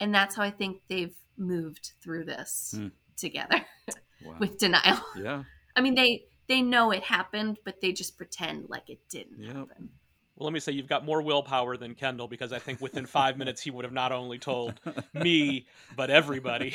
and 0.00 0.14
that's 0.14 0.34
how 0.36 0.42
i 0.42 0.50
think 0.50 0.80
they've 0.88 1.14
moved 1.36 1.92
through 2.02 2.24
this 2.24 2.74
Hmm. 2.76 2.88
together 3.16 3.64
Wow. 4.24 4.34
with 4.40 4.58
denial. 4.58 4.98
yeah. 5.16 5.44
I 5.76 5.80
mean, 5.80 5.94
they 5.94 6.24
they 6.48 6.60
know 6.60 6.90
it 6.90 7.04
happened, 7.04 7.58
but 7.64 7.80
they 7.80 7.92
just 7.92 8.16
pretend 8.16 8.68
like 8.68 8.90
it 8.90 8.98
didn't 9.08 9.40
Yep. 9.40 9.54
happen. 9.54 9.90
Well, 10.34 10.44
let 10.46 10.52
me 10.52 10.58
say 10.58 10.72
you've 10.72 10.88
got 10.88 11.04
more 11.04 11.22
willpower 11.22 11.76
than 11.76 11.94
Kendall 11.94 12.26
because 12.26 12.52
I 12.52 12.58
think 12.58 12.80
within 12.80 13.06
five 13.06 13.38
minutes 13.42 13.60
he 13.62 13.70
would 13.70 13.84
have 13.84 13.92
not 13.94 14.10
only 14.10 14.38
told 14.40 14.80
me 15.14 15.66
but 15.96 16.10
everybody. 16.10 16.74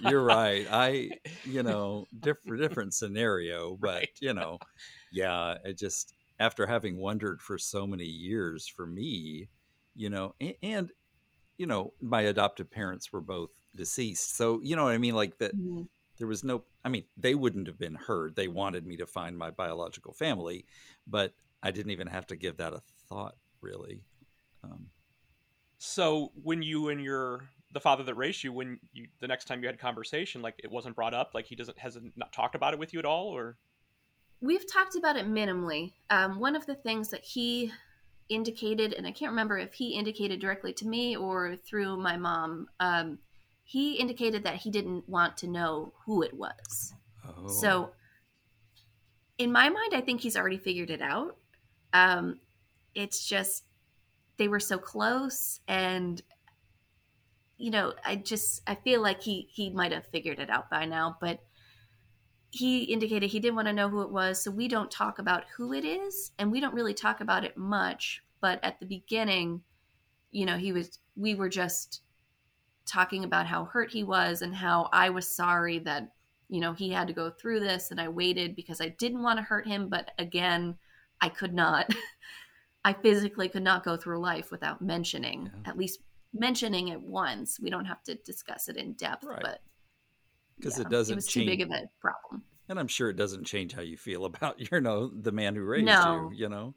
You're 0.00 0.22
right. 0.22 0.66
I, 0.70 1.10
you 1.44 1.64
know, 1.64 2.06
different 2.20 2.62
different 2.62 2.94
scenario, 2.94 3.76
but 3.80 3.88
Right. 3.94 4.10
you 4.20 4.32
know, 4.34 4.58
yeah, 5.10 5.56
it 5.64 5.78
just 5.78 6.14
after 6.38 6.66
having 6.66 6.98
wondered 6.98 7.40
for 7.42 7.58
so 7.58 7.86
many 7.86 8.04
years 8.06 8.66
for 8.68 8.86
me, 8.86 9.48
you 9.94 10.10
know, 10.10 10.34
and, 10.40 10.54
and 10.62 10.92
you 11.58 11.66
know, 11.66 11.94
my 12.00 12.22
adoptive 12.22 12.70
parents 12.70 13.12
were 13.12 13.20
both 13.20 13.50
deceased. 13.76 14.36
So, 14.36 14.60
you 14.62 14.76
know 14.76 14.84
what 14.84 14.92
I 14.94 14.98
mean 14.98 15.14
like 15.14 15.38
that 15.38 15.54
Mhm. 15.54 15.88
there 16.18 16.28
was 16.28 16.44
no 16.44 16.64
I 16.84 16.88
mean, 16.90 17.06
they 17.16 17.34
wouldn't 17.34 17.68
have 17.68 17.78
been 17.78 17.94
heard. 17.96 18.36
They 18.36 18.48
wanted 18.48 18.86
me 18.86 18.96
to 18.98 19.06
find 19.06 19.38
my 19.38 19.50
biological 19.50 20.14
family, 20.14 20.66
but 21.06 21.34
I 21.62 21.70
didn't 21.72 21.92
even 21.92 22.08
have 22.08 22.26
to 22.28 22.36
give 22.36 22.58
that 22.58 22.74
a 22.74 22.82
thought 23.08 23.36
really. 23.62 24.04
Um, 24.64 24.90
So 25.78 26.32
when 26.34 26.62
you 26.62 26.88
and 26.88 27.02
your 27.02 27.48
the 27.72 27.80
father 27.80 28.04
that 28.04 28.14
raised 28.14 28.44
you, 28.44 28.52
when 28.52 28.78
you 28.92 29.08
the 29.20 29.28
next 29.28 29.46
time 29.46 29.60
you 29.62 29.66
had 29.66 29.78
conversation, 29.78 30.42
like 30.42 30.54
it 30.62 30.70
wasn't 30.70 30.94
brought 30.96 31.14
up, 31.14 31.32
like 31.34 31.46
he 31.46 31.56
doesn't 31.56 31.78
hasn't 31.78 32.16
not 32.16 32.32
talked 32.32 32.54
about 32.54 32.72
it 32.74 32.78
with 32.78 32.92
you 32.92 32.98
at 32.98 33.04
all, 33.06 33.28
or 33.28 33.58
We've 34.42 34.70
talked 34.70 34.96
about 34.96 35.16
it 35.16 35.26
minimally. 35.26 35.92
Um, 36.10 36.40
one 36.40 36.56
of 36.56 36.66
the 36.66 36.74
things 36.74 37.10
that 37.10 37.24
he 37.24 37.72
indicated, 38.28 38.92
and 38.92 39.06
I 39.06 39.12
can't 39.12 39.30
remember 39.30 39.56
if 39.56 39.72
he 39.72 39.90
indicated 39.90 40.40
directly 40.40 40.72
to 40.74 40.86
me 40.86 41.16
or 41.16 41.54
through 41.54 41.96
my 41.98 42.16
mom, 42.16 42.66
um, 42.80 43.18
he 43.62 43.94
indicated 43.94 44.42
that 44.42 44.56
he 44.56 44.70
didn't 44.70 45.08
want 45.08 45.36
to 45.38 45.46
know 45.46 45.92
who 46.04 46.22
it 46.22 46.34
was. 46.34 46.92
oh, 47.24 47.46
So, 47.46 47.92
in 49.38 49.52
my 49.52 49.68
mind, 49.68 49.94
I 49.94 50.00
think 50.00 50.20
he's 50.20 50.36
already 50.36 50.58
figured 50.58 50.90
it 50.90 51.00
out. 51.00 51.36
Um, 51.92 52.40
it's 52.96 53.26
just 53.26 53.64
they 54.38 54.48
were 54.48 54.60
so 54.60 54.76
close, 54.76 55.60
and 55.68 56.20
you 57.58 57.70
know, 57.70 57.94
I 58.04 58.16
just 58.16 58.60
I 58.66 58.74
feel 58.74 59.00
like 59.00 59.22
he 59.22 59.48
he 59.52 59.70
might 59.70 59.92
have 59.92 60.06
figured 60.06 60.40
it 60.40 60.50
out 60.50 60.68
by 60.68 60.84
now, 60.84 61.16
but 61.20 61.40
he 62.52 62.84
indicated 62.84 63.30
he 63.30 63.40
didn't 63.40 63.56
want 63.56 63.68
to 63.68 63.72
know 63.72 63.88
who 63.88 64.02
it 64.02 64.10
was, 64.10 64.42
so 64.42 64.50
we 64.50 64.68
don't 64.68 64.90
talk 64.90 65.18
about 65.18 65.44
who 65.56 65.72
it 65.72 65.86
is, 65.86 66.32
and 66.38 66.52
we 66.52 66.60
don't 66.60 66.74
really 66.74 66.92
talk 66.94 67.20
about 67.22 67.44
it 67.44 67.56
much. 67.56 68.22
But 68.42 68.62
at 68.62 68.78
the 68.78 68.84
beginning, 68.86 69.62
you 70.30 70.44
know, 70.44 70.58
he 70.58 70.70
was 70.72 70.98
we 71.16 71.34
were 71.34 71.48
just 71.48 72.02
talking 72.84 73.24
about 73.24 73.46
how 73.46 73.64
hurt 73.64 73.90
he 73.90 74.04
was 74.04 74.42
and 74.42 74.54
how 74.54 74.88
I 74.92 75.08
was 75.08 75.26
sorry 75.34 75.78
that 75.80 76.12
you 76.48 76.60
know 76.60 76.74
he 76.74 76.90
had 76.90 77.08
to 77.08 77.14
go 77.14 77.30
through 77.30 77.60
this 77.60 77.90
and 77.90 77.98
I 78.00 78.08
waited 78.08 78.54
because 78.54 78.80
I 78.82 78.88
didn't 78.88 79.22
want 79.22 79.38
to 79.38 79.42
hurt 79.44 79.66
him, 79.66 79.88
but 79.88 80.10
again, 80.18 80.76
I 81.22 81.30
could 81.30 81.54
not. 81.54 81.90
I 82.84 82.92
physically 82.92 83.48
could 83.48 83.62
not 83.62 83.84
go 83.84 83.96
through 83.96 84.18
life 84.20 84.50
without 84.50 84.82
mentioning 84.82 85.50
Yeah. 85.54 85.70
at 85.70 85.78
least 85.78 86.00
mentioning 86.34 86.88
it 86.88 87.00
once. 87.00 87.58
We 87.60 87.70
don't 87.70 87.84
have 87.86 88.02
to 88.04 88.16
discuss 88.16 88.68
it 88.68 88.76
in 88.76 88.92
depth, 88.94 89.24
Right. 89.24 89.40
but 89.40 89.62
'Cause 90.60 90.78
yeah, 90.78 90.82
it 90.82 90.88
doesn't 90.88 91.14
It 91.14 91.14
was 91.16 91.28
too 91.28 91.42
big 91.44 91.60
of 91.60 91.70
a 91.70 91.88
problem. 92.00 92.44
and 92.68 92.78
I'm 92.78 92.88
sure 92.88 93.08
it 93.10 93.16
doesn't 93.16 93.44
change 93.44 93.72
how 93.72 93.82
you 93.82 93.96
feel 93.96 94.24
about 94.24 94.58
you 94.72 94.80
know 94.80 95.06
the 95.08 95.32
man 95.32 95.54
who 95.54 95.62
raised 95.62 96.04
No. 96.04 96.04
you. 96.04 96.30
You 96.32 96.48
know, 96.48 96.74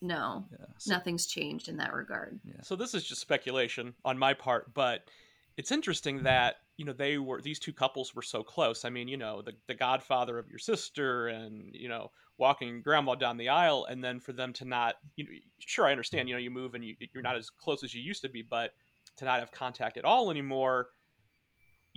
No, 0.00 0.50
yeah, 0.50 0.66
nothing's 0.86 1.26
changed 1.26 1.68
in 1.68 1.76
that 1.78 1.92
regard. 1.94 2.40
yeah, 2.44 2.62
So 2.62 2.76
this 2.76 2.94
is 2.94 3.04
just 3.04 3.20
speculation 3.20 3.94
on 4.04 4.18
my 4.18 4.34
part, 4.34 4.72
but 4.74 5.10
it's 5.56 5.72
interesting 5.72 6.22
that 6.22 6.56
you 6.76 6.84
know 6.84 6.92
they 6.92 7.18
were 7.18 7.42
these 7.42 7.58
two 7.58 7.72
couples 7.72 8.14
were 8.14 8.22
so 8.22 8.44
close. 8.44 8.84
I 8.84 8.90
mean, 8.90 9.08
you 9.08 9.16
know, 9.16 9.42
the 9.42 9.54
the 9.66 9.74
godfather 9.74 10.38
of 10.38 10.48
your 10.48 10.58
sister, 10.60 11.28
and 11.28 11.74
you 11.74 11.88
know, 11.88 12.10
walking 12.38 12.80
grandma 12.82 13.14
down 13.16 13.36
the 13.36 13.48
aisle, 13.48 13.86
and 13.86 14.02
then 14.02 14.20
for 14.20 14.32
them 14.32 14.52
to 14.54 14.64
not, 14.64 14.96
you 15.16 15.24
know, 15.24 15.30
sure, 15.58 15.86
I 15.86 15.90
understand, 15.90 16.28
you 16.28 16.34
know, 16.34 16.40
you 16.40 16.50
move 16.50 16.74
and 16.74 16.84
you, 16.84 16.94
you're 17.12 17.22
not 17.22 17.36
as 17.36 17.50
close 17.50 17.82
as 17.82 17.92
you 17.94 18.02
used 18.02 18.22
to 18.22 18.28
be, 18.28 18.42
but 18.42 18.72
to 19.16 19.24
not 19.24 19.40
have 19.40 19.50
contact 19.50 19.96
at 19.96 20.04
all 20.04 20.30
anymore, 20.30 20.90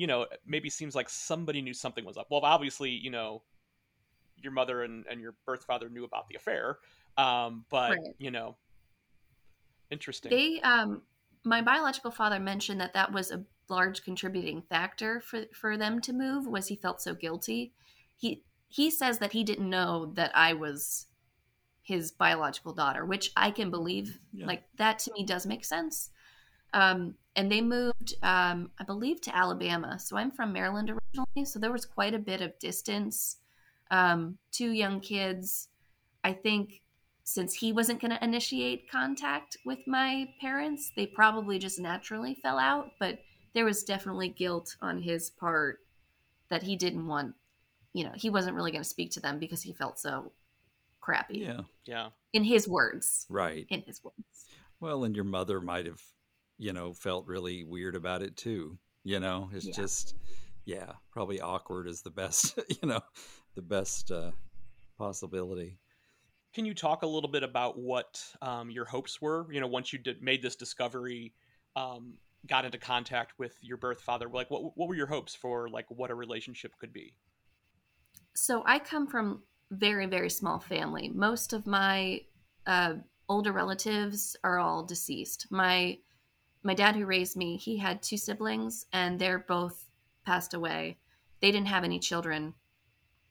you 0.01 0.08
know, 0.08 0.25
maybe 0.48 0.67
seems 0.67 0.96
like 0.96 1.08
somebody 1.12 1.62
knew 1.62 1.75
something 1.75 2.03
was 2.03 2.17
up. 2.17 2.25
Well, 2.31 2.41
obviously, 2.41 2.89
you 2.89 3.12
know, 3.12 3.43
your 4.36 4.51
mother 4.51 4.81
and, 4.81 5.05
and 5.08 5.22
your 5.22 5.36
birth 5.46 5.63
father 5.63 5.89
knew 5.89 6.05
about 6.05 6.27
the 6.27 6.36
affair, 6.38 6.79
um, 7.17 7.65
but 7.70 7.91
Right. 7.91 8.15
you 8.17 8.31
know, 8.31 8.58
interesting. 9.91 10.31
They, 10.31 10.60
um, 10.62 11.03
my 11.43 11.62
biological 11.62 12.10
father 12.10 12.39
mentioned 12.39 12.81
that 12.81 12.93
that 12.93 13.12
was 13.12 13.29
a 13.29 13.46
large 13.70 14.03
contributing 14.03 14.63
factor 14.63 15.20
for 15.20 15.43
for 15.53 15.77
them 15.77 16.01
to 16.01 16.13
move. 16.13 16.48
Was 16.48 16.65
he 16.65 16.75
felt 16.75 17.00
so 17.00 17.13
guilty? 17.13 17.72
He 18.17 18.43
he 18.70 18.89
says 18.89 19.20
that 19.20 19.34
he 19.34 19.43
didn't 19.43 19.70
know 19.70 20.13
that 20.15 20.31
I 20.36 20.53
was 20.53 21.05
his 21.84 22.12
biological 22.12 22.74
daughter, 22.74 23.05
which 23.05 23.31
I 23.38 23.51
can 23.51 23.70
believe. 23.70 24.17
Yeah. 24.34 24.48
Like 24.48 24.63
that 24.77 24.98
to 25.00 25.13
me 25.13 25.25
does 25.25 25.46
make 25.46 25.63
sense. 25.63 26.10
Um, 26.74 27.16
and 27.36 27.51
they 27.51 27.62
moved, 27.62 28.16
um, 28.24 28.72
I 28.80 28.84
believe, 28.86 29.22
to 29.22 29.36
Alabama. 29.36 29.98
So 30.00 30.18
I'm 30.18 30.32
from 30.32 30.51
Maryland 30.54 30.90
originally, 30.90 31.46
so 31.46 31.60
there 31.60 31.72
was 31.72 31.86
quite 31.86 32.13
a 32.13 32.20
bit 32.20 32.42
of 32.42 32.58
distance. 32.60 33.38
Um, 33.90 34.38
two 34.51 34.72
young 34.72 35.00
kids. 35.00 35.70
I 36.24 36.34
think 36.34 36.82
since 37.24 37.54
he 37.54 37.72
wasn't 37.72 38.01
going 38.01 38.12
to 38.12 38.24
initiate 38.24 38.90
contact 38.90 39.58
with 39.66 39.80
my 39.88 40.28
parents, 40.40 40.92
they 40.96 41.06
probably 41.06 41.60
just 41.60 41.80
naturally 41.80 42.36
fell 42.42 42.60
out. 42.60 42.92
But 43.00 43.20
there 43.54 43.66
was 43.66 43.84
definitely 43.84 44.30
guilt 44.30 44.75
on 44.82 45.01
his 45.01 45.30
part 45.30 45.80
that 46.50 46.63
he 46.63 46.75
didn't 46.75 47.08
want, 47.08 47.34
you 47.94 48.04
know, 48.04 48.12
he 48.16 48.30
wasn't 48.30 48.56
really 48.56 48.72
going 48.72 48.84
to 48.84 48.90
speak 48.90 49.12
to 49.12 49.20
them 49.20 49.40
because 49.40 49.62
he 49.62 49.74
felt 49.74 50.00
so 50.00 50.32
crappy. 51.00 51.40
yeah, 51.40 51.62
yeah. 51.86 52.10
In 52.34 52.44
his 52.44 52.68
words. 52.68 53.25
right. 53.30 53.66
In 53.70 53.82
his 53.82 54.04
words. 54.04 54.46
Well, 54.80 55.04
and 55.04 55.16
your 55.16 55.25
mother 55.25 55.60
might 55.62 55.86
have, 55.86 56.01
you 56.62 56.74
know, 56.74 56.94
felt 56.94 57.25
really 57.25 57.63
weird 57.63 57.96
about 57.96 58.22
it 58.22 58.38
too. 58.38 58.77
You 59.03 59.20
know, 59.20 59.50
it's 59.51 59.65
Yeah. 59.65 59.74
just, 59.74 60.15
yeah, 60.63 60.91
probably 61.12 61.41
awkward 61.41 61.88
is 61.88 62.03
the 62.03 62.12
best, 62.12 62.60
you 62.70 62.88
know, 62.88 63.01
the 63.56 63.63
best 63.63 64.12
uh, 64.12 64.30
possibility. 64.96 65.80
Can 66.53 66.65
you 66.65 66.75
talk 66.75 67.01
a 67.01 67.08
little 67.08 67.32
bit 67.32 67.41
about 67.41 67.80
what 67.80 68.24
um, 68.44 68.70
your 68.70 68.86
hopes 68.86 69.20
were? 69.20 69.51
You 69.51 69.60
know, 69.60 69.65
once 69.65 69.91
you 69.91 69.98
did 69.98 70.22
made 70.22 70.44
this 70.44 70.56
discovery, 70.56 71.34
um, 71.75 72.13
got 72.46 72.63
into 72.63 72.77
contact 72.77 73.34
with 73.39 73.58
your 73.62 73.77
birth 73.77 74.01
father. 74.01 74.30
Like, 74.30 74.51
what 74.51 74.77
what 74.77 74.88
were 74.88 74.96
your 74.96 75.08
hopes 75.08 75.34
for 75.34 75.68
like 75.68 75.86
what 75.89 76.12
a 76.12 76.15
relationship 76.15 76.74
could 76.80 76.94
be? 76.94 77.15
So 78.36 78.62
I 78.68 78.77
come 78.77 79.08
from 79.08 79.41
very 79.72 80.06
very 80.06 80.30
small 80.30 80.60
family. 80.60 81.10
Most 81.10 81.53
of 81.53 81.65
my 81.65 82.22
uh, 82.68 82.96
older 83.30 83.51
relatives 83.51 84.36
are 84.44 84.60
all 84.60 84.84
deceased. 84.84 85.48
My 85.50 85.98
my 86.63 86.74
dad 86.74 86.96
who 86.96 87.06
raised 87.06 87.36
me, 87.36 87.58
he 87.58 87.77
had 87.77 88.01
two 88.01 88.18
siblings, 88.18 88.86
and 88.94 89.18
they're 89.20 89.39
both 89.39 89.86
passed 90.25 90.53
away. 90.53 90.98
They 91.41 91.51
didn't 91.51 91.68
have 91.68 91.84
any 91.84 92.00
children, 92.00 92.53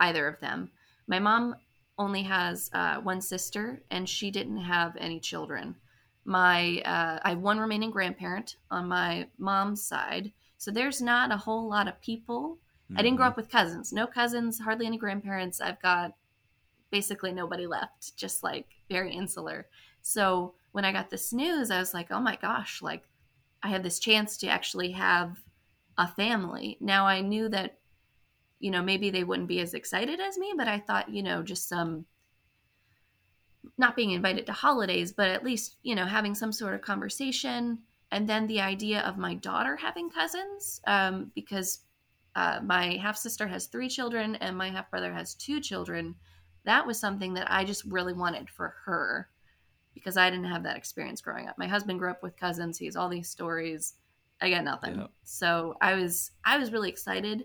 either 0.00 0.26
of 0.26 0.40
them. 0.40 0.70
My 1.06 1.18
mom 1.18 1.54
only 1.98 2.22
has 2.22 2.70
uh, 2.72 2.96
one 3.00 3.20
sister, 3.20 3.82
and 3.90 4.08
she 4.08 4.30
didn't 4.30 4.58
have 4.58 4.96
any 4.96 5.20
children. 5.20 5.76
My 6.24 6.80
uh, 6.84 7.18
I 7.22 7.30
have 7.30 7.38
one 7.38 7.58
remaining 7.58 7.90
grandparent 7.90 8.56
on 8.70 8.88
my 8.88 9.28
mom's 9.38 9.82
side, 9.82 10.32
so 10.58 10.70
there's 10.70 11.00
not 11.00 11.32
a 11.32 11.36
whole 11.36 11.68
lot 11.68 11.88
of 11.88 12.00
people 12.00 12.58
I 12.96 13.02
didn't 13.02 13.16
grow 13.18 13.26
Mhm. 13.26 13.30
up 13.30 13.36
with 13.36 13.48
cousins. 13.50 13.92
No 13.92 14.06
cousins, 14.06 14.58
hardly 14.58 14.84
any 14.86 14.98
grandparents. 14.98 15.60
I've 15.60 15.80
got 15.80 16.12
basically 16.90 17.32
nobody 17.32 17.66
left, 17.66 18.16
just 18.16 18.42
like 18.42 18.66
very 18.88 19.14
insular. 19.14 19.68
So 20.02 20.54
when 20.72 20.84
I 20.84 20.92
got 20.92 21.08
this 21.10 21.32
news, 21.32 21.70
I 21.70 21.78
was 21.78 21.94
like, 21.94 22.10
oh 22.10 22.20
my 22.20 22.34
gosh, 22.36 22.82
like 22.82 23.04
I 23.62 23.68
have 23.68 23.82
this 23.82 23.98
chance 23.98 24.36
to 24.38 24.48
actually 24.48 24.92
have 24.92 25.36
a 25.98 26.08
family. 26.08 26.78
Now 26.80 27.06
I 27.06 27.20
knew 27.20 27.48
that, 27.48 27.78
you 28.58 28.70
know, 28.70 28.82
maybe 28.82 29.10
they 29.10 29.24
wouldn't 29.24 29.48
be 29.48 29.60
as 29.60 29.74
excited 29.74 30.20
as 30.20 30.38
me, 30.38 30.54
but 30.56 30.68
I 30.68 30.78
thought, 30.78 31.10
you 31.10 31.22
know, 31.22 31.42
just 31.42 31.68
some 31.68 32.06
not 33.76 33.96
being 33.96 34.10
invited 34.10 34.46
to 34.46 34.52
holidays, 34.52 35.12
but 35.12 35.28
at 35.28 35.44
least, 35.44 35.76
you 35.82 35.94
know, 35.94 36.06
having 36.06 36.34
some 36.34 36.52
sort 36.52 36.74
of 36.74 36.80
conversation. 36.80 37.78
And 38.12 38.28
then 38.28 38.46
the 38.46 38.60
idea 38.60 39.00
of 39.00 39.18
my 39.18 39.34
daughter 39.34 39.76
having 39.76 40.10
cousins, 40.10 40.80
um, 40.86 41.30
because 41.34 41.80
uh, 42.34 42.60
my 42.64 42.96
half 42.96 43.16
sister 43.16 43.46
has 43.46 43.66
three 43.66 43.88
children 43.88 44.36
and 44.36 44.56
my 44.56 44.70
half 44.70 44.90
brother 44.90 45.12
has 45.12 45.34
two 45.34 45.60
children. 45.60 46.14
That 46.64 46.86
was 46.86 46.98
something 46.98 47.34
that 47.34 47.50
I 47.50 47.64
just 47.64 47.84
really 47.84 48.12
wanted 48.12 48.48
for 48.50 48.74
her 48.84 49.29
because 50.00 50.16
I 50.16 50.30
didn't 50.30 50.46
have 50.46 50.62
that 50.64 50.76
experience 50.76 51.20
growing 51.20 51.48
up. 51.48 51.58
My 51.58 51.66
husband 51.68 51.98
grew 51.98 52.10
up 52.10 52.22
with 52.22 52.36
cousins. 52.36 52.78
He 52.78 52.86
has 52.86 52.96
all 52.96 53.08
these 53.08 53.28
stories. 53.28 53.94
I 54.40 54.50
got 54.50 54.64
nothing. 54.64 54.96
Yeah. 54.96 55.06
So 55.22 55.76
I 55.80 55.94
was 55.94 56.32
I 56.44 56.58
was 56.58 56.72
really 56.72 56.88
excited. 56.88 57.44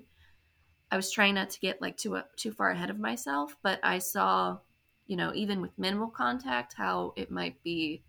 I 0.91 0.95
was 0.95 1.11
trying 1.11 1.35
not 1.35 1.49
to 1.51 1.59
get 1.59 1.81
like 1.81 1.97
too 1.97 2.19
too 2.37 2.51
far 2.51 2.69
ahead 2.69 2.89
of 2.89 2.99
myself, 2.99 3.55
but 3.61 3.79
I 3.83 3.99
saw, 3.99 4.59
you 5.07 5.17
know, 5.17 5.33
even 5.33 5.61
with 5.61 5.77
minimal 5.77 6.07
contact, 6.07 6.73
how 6.73 7.13
it 7.15 7.29
might 7.29 7.61
be 7.63 8.03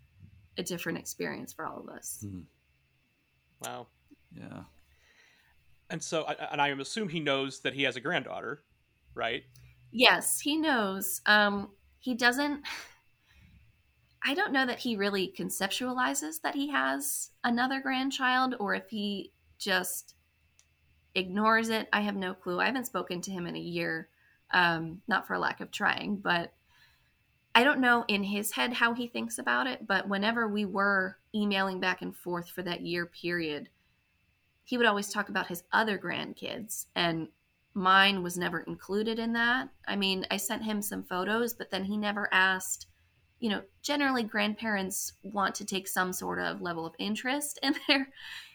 a 0.57 0.63
different 0.63 0.97
experience 0.97 1.53
for 1.53 1.65
all 1.65 1.79
of 1.79 1.89
us. 1.89 2.23
Mhm. 2.25 2.45
Wow. 3.61 3.87
Yeah. 4.31 4.63
And 5.89 6.03
so, 6.03 6.25
and 6.25 6.61
I 6.61 6.69
assume 6.69 7.09
he 7.09 7.19
knows 7.19 7.61
that 7.61 7.73
he 7.73 7.83
has 7.83 7.95
a 7.95 8.01
granddaughter, 8.01 8.63
right? 9.13 9.43
Yes, 9.91 10.39
he 10.39 10.57
knows. 10.57 11.21
Um, 11.25 11.69
he 11.99 12.13
doesn't. 12.13 12.63
I 14.27 14.33
don't 14.33 14.51
know 14.51 14.65
that 14.65 14.79
he 14.79 14.97
really 14.97 15.33
conceptualizes 15.37 16.41
that 16.41 16.53
he 16.53 16.69
has 16.69 17.31
another 17.45 17.79
grandchild 17.79 18.55
or 18.59 18.75
if 18.75 18.89
he 18.89 19.31
just 19.57 20.15
ignores 21.15 21.69
it. 21.69 21.87
I 21.93 22.01
have 22.01 22.17
no 22.17 22.33
clue. 22.33 22.59
I 22.59 22.65
haven't 22.65 22.87
spoken 22.87 23.21
to 23.21 23.31
him 23.31 23.47
in 23.47 23.55
a 23.55 23.59
year, 23.59 24.09
um, 24.51 25.01
not 25.07 25.27
for 25.27 25.37
lack 25.37 25.61
of 25.61 25.71
trying, 25.71 26.17
but 26.17 26.51
I 27.55 27.63
don't 27.63 27.79
know 27.79 28.03
in 28.09 28.21
his 28.21 28.51
head 28.51 28.73
how 28.73 28.93
he 28.93 29.07
thinks 29.07 29.39
about 29.39 29.65
it. 29.65 29.87
But 29.87 30.09
whenever 30.09 30.45
we 30.45 30.65
were 30.65 31.15
emailing 31.33 31.79
back 31.79 32.01
and 32.01 32.13
forth 32.13 32.49
for 32.49 32.63
that 32.63 32.81
year 32.81 33.05
period, 33.05 33.69
he 34.65 34.77
would 34.77 34.87
always 34.87 35.07
talk 35.07 35.29
about 35.29 35.47
his 35.47 35.63
other 35.71 35.97
grandkids 35.97 36.87
and 36.95 37.29
mine 37.73 38.23
was 38.23 38.37
never 38.37 38.59
included 38.59 39.19
in 39.19 39.31
that. 39.33 39.69
I 39.87 39.95
mean, 39.95 40.25
I 40.29 40.35
sent 40.35 40.63
him 40.63 40.81
some 40.81 41.03
photos, 41.03 41.53
but 41.53 41.71
then 41.71 41.85
he 41.85 41.95
never 41.95 42.27
asked. 42.33 42.86
You 43.39 43.49
know, 43.49 43.61
generally 43.81 44.23
grandparents 44.23 45.13
want 45.23 45.55
to 45.55 45.65
take 45.65 45.87
some 45.87 46.11
sort 46.11 46.39
of 46.39 46.61
level 46.61 46.85
of 46.85 46.93
interest 46.97 47.59
in 47.61 47.75
their 47.87 48.09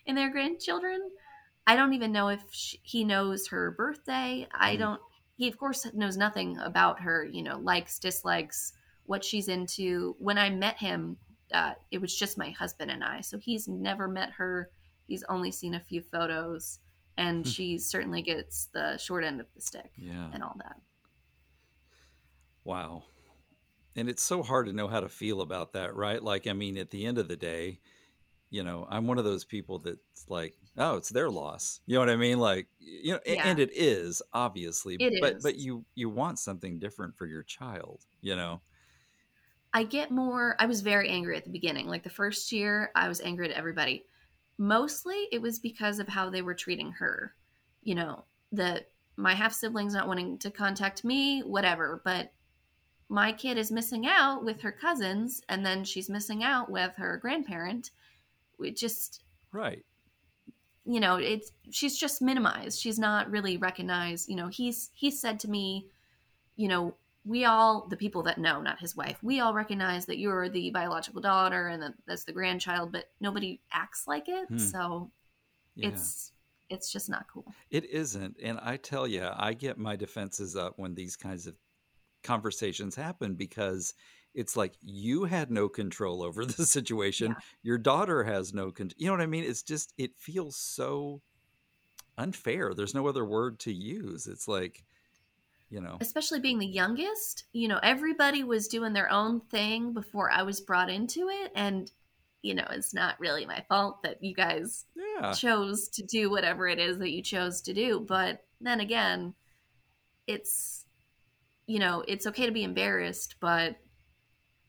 in 0.07 0.15
their 0.15 0.31
grandchildren. 0.31 1.01
I 1.67 1.77
don't 1.77 1.93
even 1.93 2.11
know 2.11 2.29
if 2.29 2.43
she, 2.51 2.81
he 2.83 3.05
knows 3.05 3.47
her 3.49 3.71
birthday. 3.71 4.49
I 4.53 4.77
mm. 4.77 4.81
don't. 4.81 5.01
He 5.37 5.49
of 5.49 5.59
course 5.59 5.87
knows 5.95 6.17
nothing 6.17 6.59
about 6.59 7.01
her. 7.01 7.25
You 7.25 7.43
know, 7.43 7.59
likes, 7.59 7.99
dislikes, 7.99 8.73
what 9.07 9.25
she's 9.25 9.49
into. 9.49 10.17
When 10.19 10.39
I 10.39 10.51
met 10.51 10.79
him, 10.79 11.17
uh, 11.53 11.75
it 11.91 12.01
was 12.01 12.17
just 12.17 12.39
my 12.39 12.51
husband 12.51 12.91
and 12.91 13.05
I. 13.05 13.21
So 13.21 13.39
he's 13.39 13.69
never 13.69 14.09
met 14.09 14.31
her. 14.33 14.71
He's 15.07 15.25
only 15.29 15.51
seen 15.51 15.75
a 15.75 15.81
few 15.81 16.01
photos, 16.01 16.79
and 17.17 17.45
hmm. 17.45 17.51
she 17.51 17.79
certainly 17.79 18.23
gets 18.23 18.67
the 18.73 18.97
short 18.97 19.25
end 19.25 19.41
of 19.41 19.47
the 19.55 19.61
stick. 19.61 19.91
Yeah. 19.97 20.31
and 20.33 20.43
all 20.43 20.57
that. 20.59 20.77
Wow. 22.65 23.05
And 23.95 24.09
it's 24.09 24.23
so 24.23 24.43
hard 24.43 24.67
to 24.67 24.73
know 24.73 24.89
how 24.89 25.01
to 25.01 25.09
feel 25.09 25.41
about 25.43 25.75
that, 25.75 25.95
right? 25.95 26.23
Like, 26.23 26.47
I 26.47 26.55
mean, 26.55 26.79
at 26.79 26.91
the 26.91 27.05
end 27.05 27.19
of 27.19 27.29
the 27.29 27.37
day, 27.37 27.81
you 28.53 28.63
know, 28.63 28.87
I'm 28.91 29.07
one 29.07 29.19
of 29.19 29.25
those 29.25 29.45
people 29.45 29.79
that's 29.79 30.27
like, 30.29 30.55
oh, 30.77 30.97
it's 30.97 31.09
their 31.09 31.31
loss. 31.31 31.81
You 31.87 31.95
know 31.95 32.01
what 32.01 32.11
I 32.11 32.17
mean? 32.17 32.39
Like, 32.39 32.69
you 32.79 33.15
know, 33.15 33.21
yeah. 33.27 33.47
and 33.47 33.59
it 33.59 33.71
is 33.75 34.23
obviously, 34.33 34.97
it 34.97 35.21
but 35.21 35.37
is. 35.37 35.43
but 35.43 35.57
you 35.57 35.85
you 35.95 36.11
want 36.11 36.39
something 36.39 36.79
different 36.79 37.17
for 37.17 37.27
your 37.27 37.43
child, 37.43 38.01
you 38.21 38.37
know. 38.37 38.61
I 39.73 39.85
get 39.85 40.11
more. 40.11 40.55
I 40.59 40.67
was 40.67 40.83
very 40.83 41.09
angry 41.09 41.37
at 41.37 41.45
the 41.45 41.51
beginning. 41.51 41.89
Like 41.89 42.03
the 42.03 42.11
first 42.11 42.53
year, 42.53 42.91
I 42.95 43.09
was 43.09 43.23
angry 43.23 43.51
at 43.51 43.57
everybody. 43.57 44.05
Mostly, 44.59 45.29
it 45.33 45.41
was 45.41 45.59
because 45.59 45.99
of 45.99 46.09
how 46.09 46.29
they 46.29 46.43
were 46.43 46.55
treating 46.55 46.93
her. 46.93 47.35
You 47.83 47.95
know, 47.95 48.25
the 48.53 48.85
my 49.17 49.35
half 49.35 49.55
siblings 49.55 49.95
not 49.95 50.09
wanting 50.09 50.39
to 50.41 50.51
contact 50.51 51.05
me, 51.05 51.41
whatever. 51.41 52.03
But 52.05 52.33
my 53.13 53.33
kid 53.33 53.59
is 53.59 53.71
missing 53.71 54.07
out 54.07 54.45
with 54.45 54.63
her 54.63 54.73
cousins, 54.73 55.43
and 55.49 55.65
then 55.65 55.85
she's 55.85 56.09
missing 56.09 56.43
out 56.43 56.71
with 56.71 56.95
her 56.97 57.19
grandparent. 57.19 57.91
It 58.59 58.77
just 58.77 59.23
right 59.53 59.85
you 60.85 61.01
know 61.01 61.17
it's 61.17 61.53
she's 61.71 61.97
just 61.97 62.21
minimized 62.21 62.81
she's 62.81 62.99
not 62.99 63.31
really 63.31 63.57
recognized 63.57 64.29
you 64.29 64.35
know 64.35 64.49
he's 64.49 64.91
he 64.95 65.11
said 65.11 65.39
to 65.39 65.49
me 65.49 65.87
you 66.57 66.69
know 66.69 66.95
we 67.25 67.45
all 67.45 67.87
the 67.89 67.97
people 67.97 68.23
that 68.23 68.39
know 68.39 68.61
not 68.61 68.81
his 68.81 68.97
wife 68.97 69.19
we 69.23 69.41
all 69.41 69.55
recognize 69.55 70.07
that 70.07 70.19
you're 70.19 70.49
the 70.49 70.71
biological 70.71 71.21
daughter 71.21 71.69
and 71.69 71.83
that 71.83 71.93
that's 72.07 72.25
the 72.25 72.33
grandchild 72.33 72.91
but 72.91 73.11
nobody 73.21 73.61
acts 73.73 74.09
like 74.09 74.29
it 74.29 74.49
hmm. 74.49 74.59
so 74.59 75.11
yeah. 75.77 75.89
it's 75.89 76.33
it's 76.69 76.91
just 76.91 77.09
not 77.09 77.27
cool 77.33 77.47
it 77.71 77.85
isn't 77.85 78.37
and 78.43 78.59
i 78.63 78.77
tell 78.77 79.07
you 79.07 79.29
i 79.37 79.53
get 79.53 79.79
my 79.79 79.95
defenses 79.95 80.57
up 80.57 80.75
when 80.79 80.95
these 80.95 81.17
kinds 81.17 81.47
of 81.47 81.55
conversations 82.23 82.95
happen 82.95 83.35
because 83.35 83.95
it's 84.35 84.57
like 84.57 84.75
you 84.81 85.25
had 85.25 85.51
no 85.51 85.69
control 85.69 86.23
over 86.23 86.45
the 86.47 86.65
situation 86.65 87.33
yeah. 87.33 87.45
your 87.63 87.79
daughter 87.79 88.25
has 88.25 88.55
no 88.55 88.71
control 88.71 88.97
you 88.99 89.07
know 89.07 89.13
what 89.13 89.21
i 89.21 89.27
mean 89.27 89.45
it's 89.45 89.63
just 89.63 89.93
it 89.99 90.13
feels 90.17 90.57
so 90.57 91.21
unfair 92.19 92.75
there's 92.75 92.95
no 92.95 93.07
other 93.07 93.25
word 93.25 93.59
to 93.59 93.73
use 93.73 94.27
it's 94.27 94.47
like 94.47 94.85
you 95.71 95.81
know 95.81 95.97
especially 96.01 96.41
being 96.41 96.59
the 96.59 96.67
youngest 96.67 97.45
you 97.53 97.67
know 97.67 97.81
everybody 97.83 98.45
was 98.45 98.69
doing 98.69 98.93
their 98.93 99.11
own 99.11 99.41
thing 99.41 99.95
before 99.95 100.31
i 100.31 100.43
was 100.43 100.61
brought 100.61 100.91
into 100.91 101.29
it 101.31 101.51
and 101.55 101.91
you 102.43 102.55
know 102.55 102.67
it's 102.71 102.93
not 102.93 103.19
really 103.19 103.47
my 103.47 103.65
fault 103.69 104.03
that 104.03 104.23
you 104.23 104.35
guys 104.35 104.85
yeah. 104.95 105.33
chose 105.33 105.89
to 105.89 106.03
do 106.03 106.31
whatever 106.31 106.69
it 106.69 106.79
is 106.79 106.99
that 106.99 107.11
you 107.11 107.23
chose 107.23 107.63
to 107.63 107.73
do 107.73 108.05
but 108.07 108.45
then 108.61 108.81
again 108.81 109.33
it's 110.27 110.82
you 111.67 111.79
know 111.79 112.05
it's 112.07 112.27
okay 112.27 112.47
to 112.47 112.53
be 112.53 112.65
embarrassed 112.65 113.37
but 113.41 113.77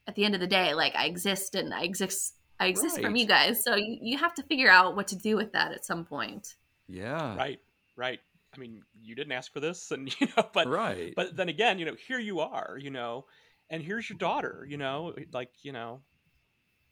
at 0.08 0.16
the 0.16 0.26
end 0.26 0.36
of 0.36 0.42
the 0.42 0.48
day 0.48 0.74
like 0.74 0.96
i 0.96 1.06
exist 1.06 1.56
and 1.56 1.74
i 1.74 1.84
exist 1.84 2.36
i 2.60 2.68
exist 2.68 2.98
right. 2.98 3.06
from 3.06 3.16
you 3.16 3.26
guys 3.26 3.64
so 3.64 3.76
you, 3.76 3.98
you 4.02 4.18
have 4.18 4.34
to 4.34 4.44
figure 4.44 4.70
out 4.70 4.96
what 4.96 5.08
to 5.08 5.16
do 5.16 5.36
with 5.36 5.52
that 5.54 5.72
at 5.72 5.86
some 5.86 6.06
point 6.06 6.56
yeah 6.88 7.36
right 7.36 7.60
right 7.96 8.20
I 8.56 8.60
mean, 8.60 8.84
you 9.02 9.16
didn't 9.16 9.32
ask 9.32 9.52
for 9.52 9.60
this, 9.60 9.92
and 9.92 10.14
you 10.20 10.28
know, 10.38 10.48
but 10.54 10.68
right. 10.68 11.14
But 11.16 11.36
then 11.36 11.50
again, 11.50 11.80
you 11.80 11.86
know, 11.86 11.96
here 12.08 12.20
you 12.20 12.40
are, 12.40 12.78
you 12.80 12.90
know, 12.90 13.26
and 13.70 13.82
here's 13.82 14.10
your 14.10 14.18
daughter, 14.18 14.66
you 14.70 14.78
know, 14.78 15.14
like 15.32 15.50
you 15.64 15.72
know, 15.72 16.02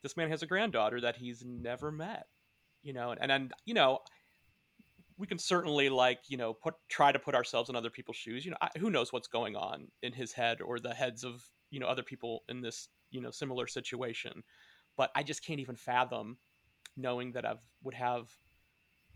this 0.01 0.17
man 0.17 0.29
has 0.29 0.43
a 0.43 0.47
granddaughter 0.47 1.01
that 1.01 1.15
he's 1.15 1.43
never 1.45 1.91
met, 1.91 2.27
you 2.81 2.93
know, 2.93 3.11
and 3.19 3.31
and 3.31 3.53
you 3.65 3.73
know, 3.73 3.99
we 5.21 5.27
can 5.27 5.37
certainly 5.37 5.87
like 5.87 6.19
you 6.27 6.35
know 6.35 6.51
put 6.51 6.73
try 6.89 7.11
to 7.11 7.19
put 7.19 7.35
ourselves 7.35 7.69
in 7.69 7.75
other 7.75 7.91
people's 7.91 8.17
shoes. 8.17 8.43
You 8.43 8.51
know, 8.51 8.57
I, 8.59 8.69
who 8.79 8.89
knows 8.89 9.13
what's 9.13 9.27
going 9.27 9.55
on 9.55 9.87
in 10.01 10.11
his 10.11 10.33
head 10.33 10.61
or 10.61 10.79
the 10.79 10.95
heads 10.95 11.23
of 11.23 11.47
you 11.69 11.79
know 11.79 11.85
other 11.85 12.01
people 12.01 12.43
in 12.49 12.59
this 12.59 12.89
you 13.11 13.21
know 13.21 13.29
similar 13.29 13.67
situation, 13.67 14.43
but 14.97 15.11
I 15.15 15.21
just 15.21 15.45
can't 15.45 15.59
even 15.59 15.75
fathom 15.75 16.37
knowing 16.97 17.31
that 17.33 17.45
I 17.45 17.53
would 17.83 17.93
have 17.93 18.29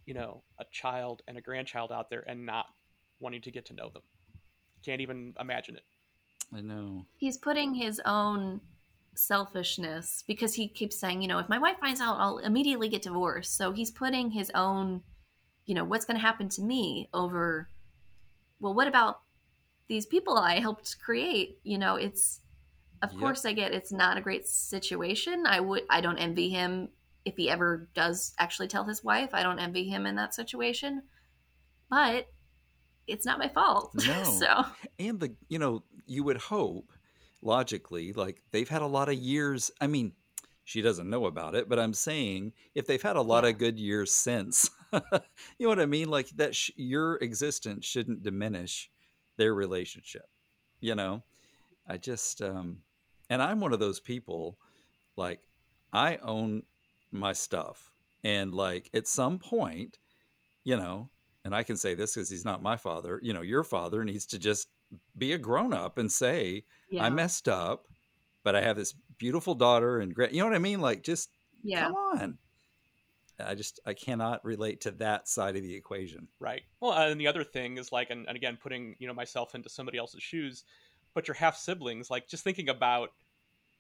you 0.06 0.13
know 0.13 0.44
a 0.60 0.65
child 0.72 1.24
and 1.28 1.39
a 1.39 1.41
grandchild 1.41 1.91
out 1.91 2.12
there 2.12 2.24
and 2.28 2.46
not 2.46 2.68
wanting 3.20 3.41
to 3.41 3.52
get 3.52 3.65
to 3.65 3.74
know 3.74 3.89
them. 3.89 4.04
Can't 4.86 5.02
even 5.02 5.34
imagine 5.39 5.76
it. 5.76 5.86
I 6.54 6.62
know. 6.62 7.08
He's 7.18 7.39
putting 7.39 7.74
his 7.74 8.00
own 8.06 8.62
selfishness 9.15 10.24
because 10.28 10.54
he 10.54 10.68
keeps 10.68 11.00
saying 11.00 11.22
you 11.22 11.28
know 11.28 11.39
if 11.39 11.48
my 11.48 11.58
wife 11.58 11.78
finds 11.80 12.02
out 12.02 12.18
i'll 12.20 12.38
immediately 12.38 12.89
get 12.89 13.02
divorced. 13.02 13.58
So 13.58 13.72
he's 13.72 13.89
putting 13.89 14.30
his 14.30 14.52
own 14.54 15.02
you 15.65 15.75
know 15.75 15.84
what's 15.84 16.06
going 16.06 16.17
to 16.17 16.21
happen 16.21 16.49
to 16.49 16.62
me 16.62 17.10
over 17.13 17.69
well 18.60 18.73
what 18.73 18.88
about 18.88 19.21
these 19.88 20.06
people 20.06 20.38
i 20.38 20.60
helped 20.60 20.97
create 20.99 21.60
you 21.63 21.78
know 21.78 21.95
it's 21.95 22.41
of 23.01 23.12
yep. 23.12 23.19
course 23.19 23.45
i 23.45 23.54
get 23.54 23.73
it's 23.73 23.91
not 23.91 24.17
a 24.17 24.21
great 24.21 24.47
situation 24.47 25.45
i 25.45 25.60
would 25.60 25.84
i 25.89 26.01
don't 26.01 26.17
envy 26.17 26.49
him 26.49 26.89
if 27.25 27.36
he 27.36 27.49
ever 27.49 27.89
does 27.95 28.34
actually 28.38 28.67
tell 28.67 28.86
his 28.86 29.04
wife. 29.04 29.32
I 29.34 29.43
don't 29.43 29.60
envy 29.60 29.84
him 29.84 30.06
in 30.06 30.15
that 30.15 30.36
situation, 30.36 31.01
but 31.89 32.28
it's 33.08 33.25
not 33.25 33.39
my 33.39 33.49
fault. 33.49 33.91
No. 34.08 34.23
so, 34.23 34.65
and 34.99 35.19
the, 35.19 35.36
you 35.49 35.60
know, 35.60 35.84
you 36.06 36.23
would 36.23 36.38
hope 36.38 36.93
logically, 37.41 38.13
like 38.13 38.41
they've 38.51 38.69
had 38.69 38.84
a 38.84 38.88
lot 38.88 39.10
of 39.10 39.15
years. 39.15 39.71
I 39.82 39.88
mean, 39.88 40.13
she 40.63 40.82
doesn't 40.82 41.10
know 41.10 41.25
about 41.25 41.56
it, 41.56 41.67
but 41.67 41.80
I'm 41.80 41.93
saying 41.93 42.54
if 42.75 42.86
they've 42.86 43.01
had 43.01 43.15
a 43.15 43.21
lot 43.21 43.43
yeah. 43.43 43.51
of 43.51 43.58
good 43.58 43.80
years 43.80 44.13
since, 44.13 44.69
you 45.58 45.66
know 45.66 45.70
what 45.70 45.80
I 45.80 45.86
mean? 45.86 46.10
Like 46.10 46.30
that, 46.32 46.56
sh- 46.56 46.72
your 46.76 47.16
existence 47.18 47.86
shouldn't 47.86 48.24
diminish 48.24 48.90
their 49.38 49.54
relationship, 49.54 50.28
you 50.80 50.96
know? 50.96 51.24
I 51.88 51.98
just, 51.98 52.42
um, 52.42 52.80
and 53.30 53.42
I'm 53.42 53.60
one 53.60 53.74
of 53.74 53.80
those 53.80 54.00
people, 54.00 54.58
like, 55.16 55.42
I 55.94 56.18
own 56.18 56.64
my 57.12 57.34
stuff. 57.34 57.92
And 58.24 58.54
like 58.54 58.90
at 58.94 59.08
some 59.08 59.40
point, 59.40 59.98
you 60.64 60.76
know, 60.76 61.10
and 61.44 61.56
I 61.56 61.64
can 61.64 61.78
say 61.78 61.94
this 61.94 62.16
because 62.16 62.30
he's 62.30 62.46
not 62.46 62.64
my 62.64 62.76
father, 62.76 63.20
you 63.22 63.34
know, 63.34 63.42
your 63.42 63.64
father 63.64 64.04
needs 64.04 64.26
to 64.28 64.40
just 64.40 64.68
be 65.18 65.34
a 65.34 65.38
grown 65.38 65.74
up 65.74 65.98
and 65.98 66.12
say, 66.12 66.64
yeah. 66.90 67.06
I 67.06 67.10
messed 67.10 67.48
up, 67.48 67.86
but 68.44 68.56
I 68.56 68.62
have 68.62 68.76
this 68.76 68.94
beautiful 69.18 69.54
daughter 69.54 70.00
and 70.00 70.14
great, 70.14 70.32
you 70.32 70.40
know 70.40 70.48
what 70.48 70.56
I 70.56 70.60
mean? 70.60 70.82
Like 70.82 71.04
just 71.04 71.30
yeah. 71.64 71.86
come 71.86 71.96
on. 71.96 72.38
I 73.39 73.56
just 73.56 73.80
I 73.86 73.93
cannot 73.93 74.43
relate 74.45 74.82
to 74.82 74.91
that 74.91 75.28
side 75.28 75.56
of 75.56 75.63
the 75.63 75.76
equation. 75.76 76.28
Right. 76.39 76.63
Well, 76.80 76.91
uh, 76.91 77.10
and 77.10 77.19
the 77.19 77.28
other 77.28 77.43
thing 77.43 77.78
is 77.78 77.91
like, 77.91 78.10
and, 78.10 78.28
and 78.28 78.36
again, 78.36 78.58
putting 78.62 78.95
you 79.00 79.08
know 79.08 79.13
myself 79.13 79.56
into 79.56 79.69
somebody 79.69 79.98
else's 79.98 80.24
shoes, 80.24 80.63
but 81.13 81.28
your 81.28 81.36
half 81.36 81.58
siblings, 81.58 82.10
like 82.10 82.28
just 82.28 82.43
thinking 82.43 82.69
about 82.69 83.10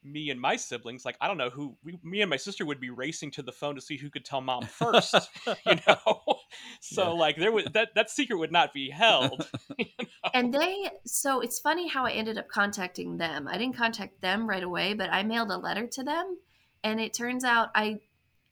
me 0.05 0.29
and 0.29 0.39
my 0.39 0.55
siblings 0.55 1.03
like 1.03 1.17
i 1.19 1.27
don't 1.27 1.37
know 1.37 1.49
who 1.49 1.75
we, 1.83 1.97
me 2.03 2.21
and 2.21 2.29
my 2.29 2.37
sister 2.37 2.65
would 2.65 2.79
be 2.79 2.91
racing 2.91 3.31
to 3.31 3.41
the 3.41 3.51
phone 3.51 3.73
to 3.73 3.81
see 3.81 3.97
who 3.97 4.09
could 4.09 4.23
tell 4.23 4.39
mom 4.39 4.63
first 4.63 5.15
you 5.65 5.75
know 5.87 6.21
so 6.79 7.03
yeah. 7.03 7.09
like 7.09 7.37
there 7.37 7.51
would 7.51 7.73
that 7.73 7.89
that 7.95 8.09
secret 8.09 8.37
would 8.37 8.51
not 8.51 8.73
be 8.73 8.89
held 8.89 9.49
you 9.79 9.85
know? 9.99 10.05
and 10.33 10.53
they 10.53 10.89
so 11.05 11.41
it's 11.41 11.59
funny 11.59 11.87
how 11.87 12.05
i 12.05 12.11
ended 12.11 12.37
up 12.37 12.47
contacting 12.47 13.17
them 13.17 13.47
i 13.47 13.57
didn't 13.57 13.75
contact 13.75 14.21
them 14.21 14.47
right 14.47 14.63
away 14.63 14.93
but 14.93 15.09
i 15.11 15.23
mailed 15.23 15.49
a 15.49 15.57
letter 15.57 15.87
to 15.87 16.03
them 16.03 16.37
and 16.83 16.99
it 16.99 17.13
turns 17.13 17.43
out 17.43 17.69
i 17.73 17.99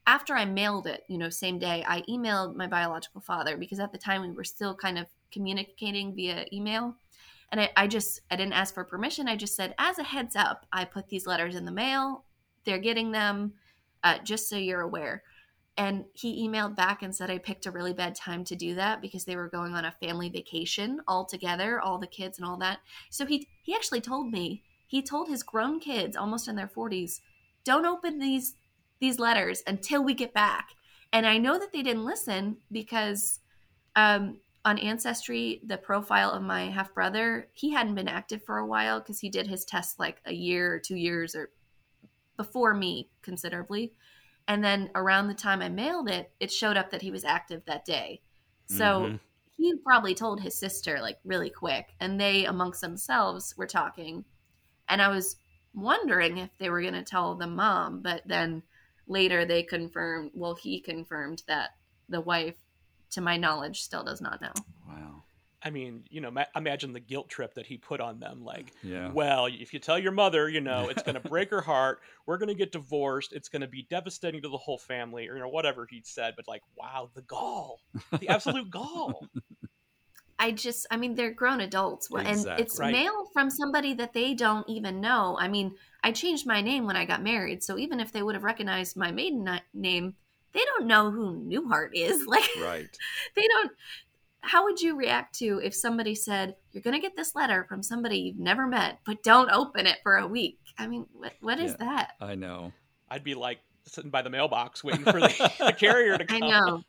after 0.06 0.34
I 0.34 0.44
mailed 0.44 0.86
it, 0.86 1.04
you 1.08 1.18
know, 1.18 1.30
same 1.30 1.58
day, 1.58 1.84
I 1.86 2.02
emailed 2.02 2.56
my 2.56 2.66
biological 2.66 3.20
father 3.20 3.56
because 3.56 3.80
at 3.80 3.92
the 3.92 3.98
time 3.98 4.22
we 4.22 4.30
were 4.30 4.44
still 4.44 4.74
kind 4.74 4.98
of 4.98 5.06
communicating 5.32 6.14
via 6.14 6.46
email. 6.52 6.96
And 7.50 7.60
I, 7.60 7.70
I 7.76 7.86
just, 7.86 8.20
I 8.30 8.36
didn't 8.36 8.52
ask 8.52 8.74
for 8.74 8.84
permission. 8.84 9.28
I 9.28 9.36
just 9.36 9.56
said, 9.56 9.74
as 9.78 9.98
a 9.98 10.02
heads 10.02 10.36
up, 10.36 10.66
I 10.72 10.84
put 10.84 11.08
these 11.08 11.26
letters 11.26 11.54
in 11.54 11.64
the 11.64 11.72
mail. 11.72 12.24
They're 12.64 12.78
getting 12.78 13.12
them, 13.12 13.54
uh, 14.02 14.18
just 14.24 14.48
so 14.48 14.56
you're 14.56 14.80
aware. 14.80 15.22
And 15.76 16.04
he 16.12 16.46
emailed 16.46 16.76
back 16.76 17.02
and 17.02 17.14
said 17.14 17.30
I 17.30 17.38
picked 17.38 17.66
a 17.66 17.70
really 17.70 17.92
bad 17.92 18.14
time 18.14 18.44
to 18.44 18.56
do 18.56 18.74
that 18.76 19.00
because 19.00 19.24
they 19.24 19.36
were 19.36 19.48
going 19.48 19.74
on 19.74 19.84
a 19.84 19.96
family 20.00 20.28
vacation 20.28 21.00
all 21.08 21.24
together, 21.24 21.80
all 21.80 21.98
the 21.98 22.06
kids 22.06 22.38
and 22.38 22.46
all 22.46 22.56
that. 22.58 22.78
So 23.10 23.26
he 23.26 23.48
he 23.62 23.74
actually 23.74 24.00
told 24.00 24.30
me, 24.30 24.62
he 24.86 25.02
told 25.02 25.28
his 25.28 25.42
grown 25.42 25.80
kids, 25.80 26.16
almost 26.16 26.46
in 26.46 26.54
their 26.54 26.68
40s, 26.68 27.20
don't 27.64 27.86
open 27.86 28.20
these 28.20 28.54
these 29.04 29.18
letters 29.18 29.62
until 29.66 30.02
we 30.02 30.14
get 30.14 30.32
back. 30.32 30.70
And 31.12 31.26
I 31.26 31.36
know 31.36 31.58
that 31.58 31.72
they 31.72 31.82
didn't 31.82 32.06
listen 32.06 32.56
because 32.72 33.40
um, 33.96 34.38
on 34.64 34.78
Ancestry, 34.78 35.60
the 35.66 35.76
profile 35.76 36.30
of 36.30 36.42
my 36.42 36.70
half 36.70 36.94
brother, 36.94 37.48
he 37.52 37.70
hadn't 37.70 37.96
been 37.96 38.08
active 38.08 38.42
for 38.42 38.56
a 38.56 38.66
while 38.66 39.00
because 39.00 39.20
he 39.20 39.28
did 39.28 39.46
his 39.46 39.66
test 39.66 40.00
like 40.00 40.22
a 40.24 40.32
year 40.32 40.72
or 40.72 40.78
two 40.78 40.96
years 40.96 41.34
or 41.34 41.50
before 42.38 42.72
me 42.72 43.10
considerably. 43.20 43.92
And 44.48 44.64
then 44.64 44.90
around 44.94 45.28
the 45.28 45.34
time 45.34 45.60
I 45.60 45.68
mailed 45.68 46.08
it, 46.08 46.32
it 46.40 46.50
showed 46.50 46.78
up 46.78 46.90
that 46.90 47.02
he 47.02 47.10
was 47.10 47.24
active 47.24 47.62
that 47.66 47.84
day. 47.84 48.22
So 48.66 48.84
mm-hmm. 48.84 49.16
he 49.58 49.74
probably 49.84 50.14
told 50.14 50.40
his 50.40 50.54
sister 50.54 50.98
like 51.02 51.18
really 51.24 51.50
quick, 51.50 51.88
and 52.00 52.18
they 52.18 52.46
amongst 52.46 52.80
themselves 52.80 53.54
were 53.58 53.66
talking. 53.66 54.24
And 54.88 55.02
I 55.02 55.08
was 55.08 55.36
wondering 55.74 56.38
if 56.38 56.50
they 56.58 56.70
were 56.70 56.80
going 56.80 56.94
to 56.94 57.02
tell 57.02 57.34
the 57.34 57.46
mom, 57.46 58.00
but 58.00 58.22
then 58.26 58.62
later 59.06 59.44
they 59.44 59.62
confirmed, 59.62 60.30
well, 60.34 60.54
he 60.54 60.80
confirmed 60.80 61.42
that 61.46 61.70
the 62.08 62.20
wife, 62.20 62.56
to 63.10 63.20
my 63.20 63.36
knowledge, 63.36 63.82
still 63.82 64.04
does 64.04 64.20
not 64.20 64.40
know. 64.40 64.52
Wow. 64.88 65.24
I 65.64 65.70
mean, 65.70 66.04
you 66.10 66.20
know, 66.20 66.30
ma- 66.30 66.44
imagine 66.54 66.92
the 66.92 67.00
guilt 67.00 67.30
trip 67.30 67.54
that 67.54 67.64
he 67.64 67.78
put 67.78 67.98
on 67.98 68.20
them. 68.20 68.44
Like, 68.44 68.72
yeah. 68.82 69.10
well, 69.10 69.46
if 69.46 69.72
you 69.72 69.78
tell 69.78 69.98
your 69.98 70.12
mother, 70.12 70.46
you 70.46 70.60
know, 70.60 70.88
it's 70.90 71.02
going 71.02 71.14
to 71.14 71.26
break 71.28 71.50
her 71.50 71.62
heart. 71.62 72.00
We're 72.26 72.36
going 72.36 72.50
to 72.50 72.54
get 72.54 72.70
divorced. 72.70 73.32
It's 73.32 73.48
going 73.48 73.62
to 73.62 73.68
be 73.68 73.86
devastating 73.88 74.42
to 74.42 74.48
the 74.50 74.58
whole 74.58 74.76
family, 74.76 75.26
or 75.26 75.36
you 75.36 75.40
know, 75.40 75.48
whatever 75.48 75.86
he'd 75.88 76.06
said. 76.06 76.34
But 76.36 76.46
like, 76.46 76.60
wow, 76.76 77.08
the 77.14 77.22
gall, 77.22 77.80
the 78.20 78.28
absolute 78.28 78.70
gall. 78.70 79.26
I 80.38 80.50
just, 80.50 80.86
I 80.90 80.98
mean, 80.98 81.14
they're 81.14 81.32
grown 81.32 81.60
adults, 81.60 82.08
exactly. 82.10 82.50
and 82.50 82.60
it's 82.60 82.78
right. 82.78 82.92
mail 82.92 83.30
from 83.32 83.48
somebody 83.48 83.94
that 83.94 84.12
they 84.12 84.34
don't 84.34 84.68
even 84.68 85.00
know. 85.00 85.38
I 85.40 85.48
mean, 85.48 85.76
I 86.04 86.12
changed 86.12 86.46
my 86.46 86.60
name 86.60 86.84
when 86.84 86.96
I 86.96 87.06
got 87.06 87.22
married, 87.22 87.64
so 87.64 87.78
even 87.78 87.98
if 87.98 88.12
they 88.12 88.22
would 88.22 88.34
have 88.34 88.44
recognized 88.44 88.94
my 88.94 89.10
maiden 89.10 89.48
name, 89.72 90.14
they 90.52 90.60
don't 90.64 90.86
know 90.86 91.10
who 91.10 91.40
Neuharth 91.40 91.92
is. 91.94 92.26
Like, 92.34 92.48
right? 92.60 92.98
They 93.36 93.46
don't 93.48 93.72
how 94.40 94.64
would 94.64 94.78
you 94.78 94.94
react 94.94 95.38
to 95.38 95.58
if 95.64 95.74
somebody 95.74 96.14
said 96.14 96.54
you're 96.72 96.82
going 96.82 96.94
to 96.94 97.00
get 97.00 97.16
this 97.16 97.34
letter 97.34 97.64
from 97.66 97.82
somebody 97.82 98.18
you've 98.18 98.38
never 98.38 98.66
met 98.66 98.98
but 99.06 99.22
don't 99.22 99.50
open 99.50 99.86
it 99.86 99.96
for 100.02 100.16
a 100.16 100.26
week. 100.26 100.58
I 100.76 100.86
mean 100.86 101.06
what, 101.14 101.32
what 101.40 101.58
is 101.58 101.70
yeah, 101.72 101.86
that? 101.86 102.10
I 102.20 102.34
know. 102.34 102.72
I'd 103.10 103.24
be 103.24 103.34
like 103.34 103.60
sitting 103.86 104.10
by 104.10 104.20
the 104.20 104.28
mailbox 104.28 104.84
waiting 104.84 105.04
for 105.04 105.18
the, 105.18 105.52
the 105.58 105.72
carrier 105.78 106.18
to 106.18 106.26
come. 106.26 106.42
i 106.42 106.48
know. 106.50 106.82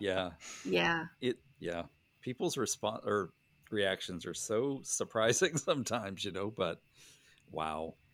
Yeah. 0.00 0.30
Yeah. 0.64 1.04
It 1.20 1.38
yeah. 1.60 1.84
People's 2.20 2.56
response 2.56 3.02
or 3.06 3.30
reactions 3.70 4.26
are 4.26 4.34
so 4.34 4.80
surprising 4.82 5.56
sometimes 5.56 6.24
you 6.24 6.32
know 6.32 6.50
but 6.50 6.80
wow. 7.52 7.94
yeah 7.94 8.07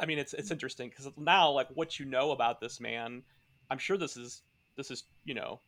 i 0.00 0.06
mean 0.06 0.18
it's 0.18 0.34
it's 0.34 0.50
interesting 0.50 0.88
because 0.88 1.10
now 1.16 1.50
like 1.50 1.68
what 1.74 1.98
you 1.98 2.06
know 2.06 2.30
about 2.32 2.60
this 2.60 2.80
man 2.80 3.22
i'm 3.70 3.78
sure 3.78 3.96
this 3.96 4.16
is 4.16 4.42
this 4.76 4.90
is 4.90 5.04
you 5.24 5.34
know 5.34 5.60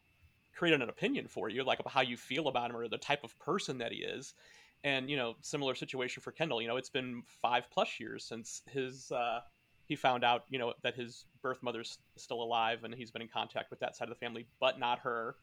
created 0.56 0.82
an 0.82 0.88
opinion 0.88 1.28
for 1.28 1.48
you, 1.48 1.62
like 1.62 1.80
how 1.86 2.00
you 2.00 2.16
feel 2.16 2.48
about 2.48 2.70
him 2.70 2.76
or 2.76 2.88
the 2.88 2.98
type 2.98 3.22
of 3.22 3.38
person 3.38 3.78
that 3.78 3.92
he 3.92 3.98
is. 3.98 4.34
And 4.82 5.08
you 5.08 5.16
know, 5.16 5.36
similar 5.40 5.74
situation 5.74 6.22
for 6.22 6.32
Kendall. 6.32 6.60
You 6.60 6.68
know, 6.68 6.76
it's 6.76 6.90
been 6.90 7.22
five 7.42 7.64
plus 7.70 8.00
years 8.00 8.24
since 8.24 8.62
his 8.70 9.12
uh, 9.12 9.40
he 9.84 9.96
found 9.96 10.24
out, 10.24 10.44
you 10.48 10.58
know, 10.58 10.72
that 10.82 10.94
his 10.94 11.26
birth 11.42 11.62
mother's 11.62 11.98
still 12.16 12.42
alive, 12.42 12.84
and 12.84 12.94
he's 12.94 13.10
been 13.10 13.22
in 13.22 13.28
contact 13.28 13.70
with 13.70 13.80
that 13.80 13.96
side 13.96 14.08
of 14.08 14.14
the 14.14 14.24
family, 14.24 14.46
but 14.60 14.78
not 14.78 15.00
her. 15.00 15.36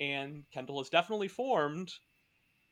And 0.00 0.44
Kendall 0.52 0.78
has 0.78 0.88
definitely 0.88 1.28
formed 1.28 1.92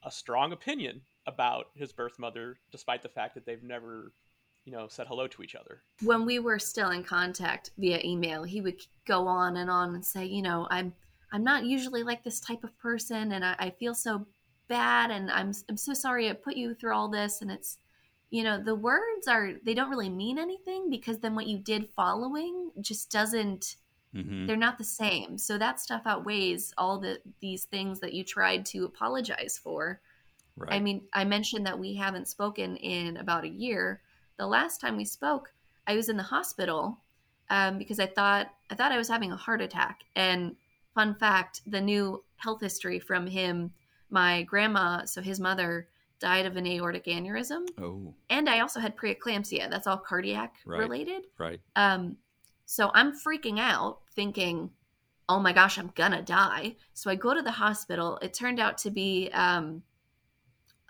a 0.02 0.10
strong 0.10 0.52
opinion 0.52 1.02
about 1.26 1.66
his 1.74 1.92
birth 1.92 2.18
mother, 2.18 2.58
despite 2.70 3.02
the 3.02 3.08
fact 3.08 3.34
that 3.34 3.46
they've 3.46 3.62
never 3.62 4.12
you 4.64 4.72
know, 4.72 4.88
said 4.88 5.06
hello 5.06 5.26
to 5.26 5.42
each 5.42 5.54
other. 5.54 5.82
When 6.02 6.24
we 6.24 6.38
were 6.38 6.58
still 6.58 6.90
in 6.90 7.04
contact 7.04 7.70
via 7.78 8.00
email, 8.02 8.44
he 8.44 8.60
would 8.60 8.80
go 9.06 9.26
on 9.26 9.56
and 9.56 9.70
on 9.70 9.94
and 9.94 10.04
say, 10.04 10.24
you 10.24 10.42
know, 10.42 10.66
I'm 10.70 10.94
I'm 11.32 11.44
not 11.44 11.64
usually 11.64 12.02
like 12.02 12.22
this 12.22 12.40
type 12.40 12.62
of 12.62 12.78
person 12.78 13.32
and 13.32 13.44
I, 13.44 13.56
I 13.58 13.70
feel 13.70 13.94
so 13.94 14.26
bad 14.68 15.10
and 15.10 15.30
I'm 15.30 15.52
I'm 15.68 15.76
so 15.76 15.92
sorry 15.92 16.30
I 16.30 16.32
put 16.32 16.56
you 16.56 16.74
through 16.74 16.94
all 16.94 17.08
this 17.08 17.42
and 17.42 17.50
it's 17.50 17.78
you 18.30 18.42
know 18.42 18.62
the 18.62 18.74
words 18.74 19.28
are 19.28 19.52
they 19.64 19.74
don't 19.74 19.90
really 19.90 20.08
mean 20.08 20.38
anything 20.38 20.88
because 20.90 21.18
then 21.18 21.34
what 21.34 21.46
you 21.46 21.58
did 21.58 21.88
following 21.90 22.70
just 22.80 23.10
doesn't 23.10 23.76
mm-hmm. 24.14 24.46
they're 24.46 24.56
not 24.56 24.78
the 24.78 24.84
same 24.84 25.36
so 25.36 25.58
that 25.58 25.80
stuff 25.80 26.02
outweighs 26.06 26.72
all 26.78 26.98
the 26.98 27.20
these 27.40 27.64
things 27.64 28.00
that 28.00 28.14
you 28.14 28.24
tried 28.24 28.64
to 28.64 28.84
apologize 28.84 29.60
for 29.62 30.00
right. 30.56 30.72
i 30.72 30.80
mean 30.80 31.02
i 31.12 31.24
mentioned 31.24 31.66
that 31.66 31.78
we 31.78 31.94
haven't 31.94 32.26
spoken 32.26 32.76
in 32.76 33.18
about 33.18 33.44
a 33.44 33.48
year 33.48 34.00
the 34.36 34.46
last 34.46 34.80
time 34.80 34.96
we 34.96 35.04
spoke 35.04 35.52
i 35.86 35.94
was 35.94 36.08
in 36.08 36.16
the 36.16 36.22
hospital 36.22 36.98
um, 37.50 37.78
because 37.78 38.00
i 38.00 38.06
thought 38.06 38.48
i 38.70 38.74
thought 38.74 38.92
i 38.92 38.98
was 38.98 39.08
having 39.08 39.32
a 39.32 39.36
heart 39.36 39.60
attack. 39.60 40.00
And 40.16 40.56
fun 40.94 41.14
fact 41.14 41.60
the 41.66 41.80
new 41.80 42.24
health 42.36 42.60
history 42.60 42.98
from 42.98 43.26
him 43.26 43.72
my 44.10 44.42
grandma 44.42 45.04
so 45.04 45.20
his 45.20 45.40
mother 45.40 45.88
died 46.20 46.46
of 46.46 46.56
an 46.56 46.66
aortic 46.66 47.04
aneurysm. 47.06 47.66
Oh. 47.78 48.14
And 48.30 48.48
i 48.48 48.60
also 48.60 48.80
had 48.80 48.96
preeclampsia. 48.96 49.70
That's 49.70 49.86
all 49.86 49.98
cardiac 49.98 50.54
right. 50.64 50.78
related. 50.78 51.24
Right. 51.38 51.60
Um 51.76 52.16
so 52.66 52.90
i'm 52.94 53.12
freaking 53.12 53.58
out 53.58 54.00
thinking 54.14 54.70
oh 55.28 55.40
my 55.40 55.52
gosh 55.52 55.78
i'm 55.78 55.92
gonna 55.94 56.22
die. 56.22 56.76
So 56.94 57.10
i 57.10 57.14
go 57.14 57.34
to 57.34 57.42
the 57.42 57.50
hospital. 57.50 58.18
It 58.22 58.32
turned 58.32 58.60
out 58.60 58.78
to 58.78 58.90
be 58.90 59.30
um 59.32 59.82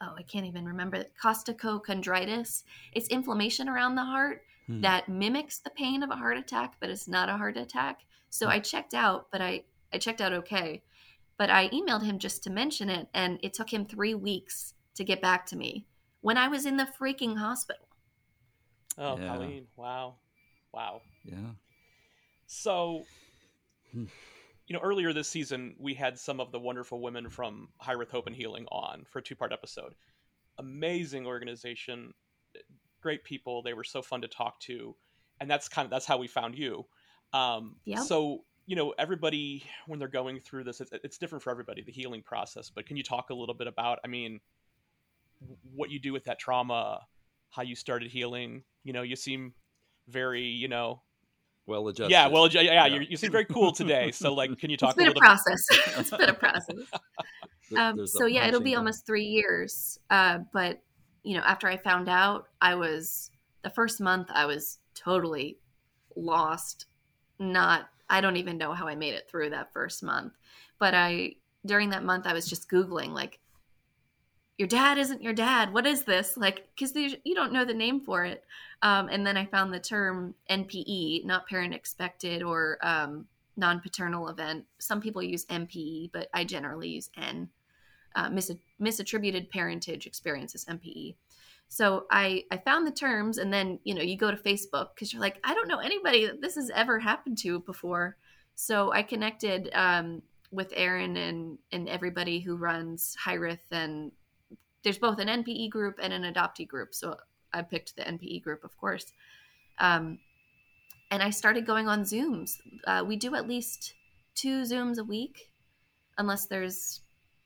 oh 0.05 0.15
i 0.19 0.23
can't 0.23 0.47
even 0.47 0.65
remember 0.67 1.05
costochondritis 1.23 2.63
it's 2.93 3.09
inflammation 3.09 3.69
around 3.69 3.95
the 3.95 4.05
heart 4.05 4.43
hmm. 4.67 4.81
that 4.81 5.09
mimics 5.09 5.59
the 5.59 5.71
pain 5.71 6.03
of 6.03 6.11
a 6.11 6.17
heart 6.17 6.37
attack 6.37 6.75
but 6.81 6.91
it's 6.91 7.09
not 7.09 7.29
a 7.29 7.37
heart 7.37 7.57
attack 7.57 8.01
so 8.31 8.47
Hmm. 8.47 8.53
i 8.53 8.59
checked 8.61 8.95
out 8.95 9.27
but 9.33 9.41
i 9.41 9.63
I 9.93 9.99
checked 9.99 10.21
out 10.21 10.33
okay. 10.33 10.83
But 11.39 11.51
I 11.51 11.69
emailed 11.69 12.03
him 12.03 12.19
just 12.19 12.43
to 12.45 12.51
mention 12.51 12.91
it, 12.91 13.07
and 13.15 13.39
it 13.43 13.55
took 13.55 13.73
him 13.73 13.87
three 13.87 14.15
weeks 14.15 14.75
to 14.97 15.05
get 15.05 15.23
back 15.23 15.47
to 15.47 15.57
me 15.57 15.87
when 16.21 16.37
I 16.37 16.49
was 16.49 16.67
in 16.67 16.77
the 16.77 16.89
freaking 17.01 17.37
hospital. 17.39 17.87
Oh, 18.99 19.17
Yeah. 19.17 19.29
Colleen! 19.29 19.67
Wow, 19.77 20.17
wow. 20.73 21.01
yeah 21.25 21.53
So, 22.47 23.05
Hmm. 23.93 24.07
You 24.67 24.75
know, 24.75 24.81
earlier 24.83 25.13
this 25.13 25.29
season, 25.29 25.75
we 25.79 25.95
had 25.95 26.19
some 26.19 26.41
of 26.41 26.51
the 26.51 26.59
wonderful 26.59 27.01
women 27.01 27.29
from 27.29 27.69
High 27.79 27.95
Hope 28.11 28.27
and 28.27 28.35
Healing 28.35 28.67
on 28.73 29.05
for 29.11 29.19
a 29.19 29.23
two 29.23 29.37
part 29.37 29.53
episode. 29.53 29.95
Amazing 30.59 31.27
organization, 31.27 32.15
great 33.03 33.25
people. 33.25 33.63
They 33.63 33.75
were 33.75 33.85
so 33.85 34.01
fun 34.01 34.23
to 34.23 34.29
talk 34.29 34.61
to. 34.61 34.97
And 35.41 35.51
that's 35.51 35.69
kind 35.69 35.85
of 35.85 35.91
that's 35.91 36.07
how 36.07 36.17
we 36.17 36.29
found 36.29 36.57
you. 36.57 36.87
Um, 37.33 37.77
Yep. 37.85 38.05
So, 38.05 38.45
you 38.67 38.77
know, 38.77 38.95
everybody, 38.99 39.65
when 39.87 39.99
they're 39.99 40.09
going 40.09 40.41
through 40.41 40.65
this, 40.65 40.81
it's, 40.81 40.93
it's 40.93 41.19
different 41.19 41.43
for 41.43 41.51
everybody, 41.51 41.83
the 41.83 41.93
healing 41.93 42.23
process. 42.23 42.71
But 42.71 42.87
can 42.87 42.97
you 42.97 43.03
talk 43.03 43.31
a 43.31 43.35
little 43.35 43.55
bit 43.55 43.67
about, 43.67 43.99
I 44.05 44.09
mean, 44.09 44.41
what 45.75 45.91
you 45.91 45.99
do 45.99 46.13
with 46.13 46.25
that 46.25 46.39
trauma, 46.39 47.01
how 47.51 47.63
you 47.63 47.75
started 47.77 48.11
healing? 48.11 48.63
You 48.85 48.95
know, 48.95 49.03
you 49.03 49.17
seem 49.17 49.53
very, 50.09 50.45
you 50.45 50.69
know, 50.69 51.03
well 51.67 51.89
adjusted 51.89 52.11
yeah, 52.11 52.27
well, 52.29 52.49
yeah, 52.49 52.61
yeah, 52.61 52.87
Yeah. 52.87 52.95
You, 52.95 53.07
you 53.11 53.17
seem 53.17 53.33
very 53.33 53.45
cool 53.47 53.73
today. 53.73 54.11
So, 54.11 54.35
like, 54.35 54.57
can 54.59 54.71
you 54.71 54.75
It's 54.75 54.83
talk 54.83 54.95
a 54.95 54.97
been 54.97 55.07
a 55.07 55.09
little 55.09 55.21
bit? 55.21 55.27
process. 55.27 55.67
it's 55.99 56.11
been 56.11 56.29
a 56.29 56.35
process. 56.35 56.77
Um, 57.77 58.07
so 58.07 58.27
yeah, 58.27 58.47
it'll 58.47 58.61
be 58.61 58.67
punching 58.67 58.77
almost 58.77 59.07
three 59.07 59.25
years. 59.25 59.99
Uh, 60.11 60.41
but 60.53 60.81
you 61.23 61.35
know, 61.35 61.43
after 61.43 61.67
I 61.67 61.77
found 61.79 62.09
out, 62.09 62.49
I 62.61 62.75
was 62.75 63.31
the 63.63 63.71
first 63.71 64.01
month 64.01 64.29
I 64.33 64.45
was 64.47 64.79
totally 64.95 65.59
lost. 66.15 66.87
Not, 67.39 67.89
I 68.09 68.21
don't 68.21 68.37
even 68.37 68.59
know 68.59 68.75
how 68.75 68.87
I 68.87 68.95
made 68.95 69.15
it 69.15 69.29
through 69.29 69.51
that 69.51 69.73
first 69.73 70.03
month. 70.03 70.35
But 70.79 70.95
I 70.95 71.37
during 71.67 71.89
that 71.91 72.05
month 72.05 72.27
I 72.27 72.35
was 72.35 72.47
just 72.47 72.71
googling 72.71 73.09
like, 73.13 73.41
your 74.57 74.69
dad 74.69 74.99
isn't 74.99 75.23
your 75.23 75.33
dad. 75.33 75.73
What 75.73 75.87
is 75.87 76.05
this? 76.05 76.37
Like, 76.37 76.69
because 76.75 76.95
you 76.95 77.35
don't 77.35 77.53
know 77.53 77.65
the 77.65 77.75
name 77.75 78.01
for 78.01 78.25
it. 78.25 78.45
Um, 78.83 79.09
and 79.09 79.27
then 79.27 79.37
I 79.37 79.47
found 79.47 79.73
the 79.73 79.81
term 79.81 80.35
NPE, 80.51 81.25
not 81.25 81.49
parent 81.49 81.75
expected 81.75 82.43
or 82.43 82.79
um, 82.83 83.27
non 83.57 83.81
paternal 83.81 84.29
event. 84.29 84.65
Some 84.79 85.01
people 85.01 85.23
use 85.23 85.45
MPE, 85.47 86.11
but 86.13 86.29
I 86.33 86.45
generally 86.45 86.89
use 86.89 87.11
N. 87.17 87.49
Uh, 88.17 88.31
mis- 88.31 88.53
misattributed 88.81 89.51
parentage 89.51 90.07
experiences, 90.07 90.65
MPE. 90.67 91.17
So 91.69 92.07
I 92.11 92.45
I 92.53 92.59
found 92.59 92.87
the 92.87 92.93
terms, 92.93 93.39
and 93.39 93.53
then 93.53 93.81
you 93.83 93.95
know 93.95 94.03
you 94.03 94.17
go 94.17 94.31
to 94.31 94.37
Facebook 94.37 94.91
because 94.95 95.13
you're 95.13 95.23
like 95.23 95.41
I 95.43 95.55
don't 95.55 95.67
know 95.67 95.79
anybody 95.79 96.27
that 96.27 96.41
this 96.41 96.55
has 96.55 96.71
ever 96.71 97.01
happened 97.01 97.39
to 97.39 97.59
before. 97.61 98.17
So 98.55 98.93
I 98.93 99.03
connected 99.03 99.71
um, 99.75 100.23
with 100.53 100.73
Aaron 100.77 101.17
and 101.17 101.59
and 101.73 101.89
everybody 101.89 102.39
who 102.39 102.55
runs 102.55 103.17
Hireth, 103.25 103.73
and 103.73 104.13
there's 104.85 104.99
both 104.99 105.19
an 105.19 105.29
NPE 105.29 105.71
group 105.71 105.99
and 106.01 106.13
an 106.13 106.23
adoptee 106.23 106.69
group. 106.69 106.95
So 106.95 107.17
I 107.53 107.63
picked 107.63 107.97
the 107.97 108.03
NPE 108.03 108.43
group, 108.43 108.63
of 108.63 108.77
course. 108.77 109.13
Um, 109.79 110.19
and 111.11 111.23
I 111.23 111.31
started 111.31 111.67
going 111.67 111.89
on 111.89 112.03
Zooms. 112.03 112.59
Uh, 112.87 113.03
we 113.07 113.17
do 113.17 113.35
at 113.35 113.49
least 113.49 113.95
two 114.35 114.63
Zooms 114.63 114.99
a 114.99 115.05
week, 115.05 115.51
unless 116.19 116.47
there's 116.47 117.01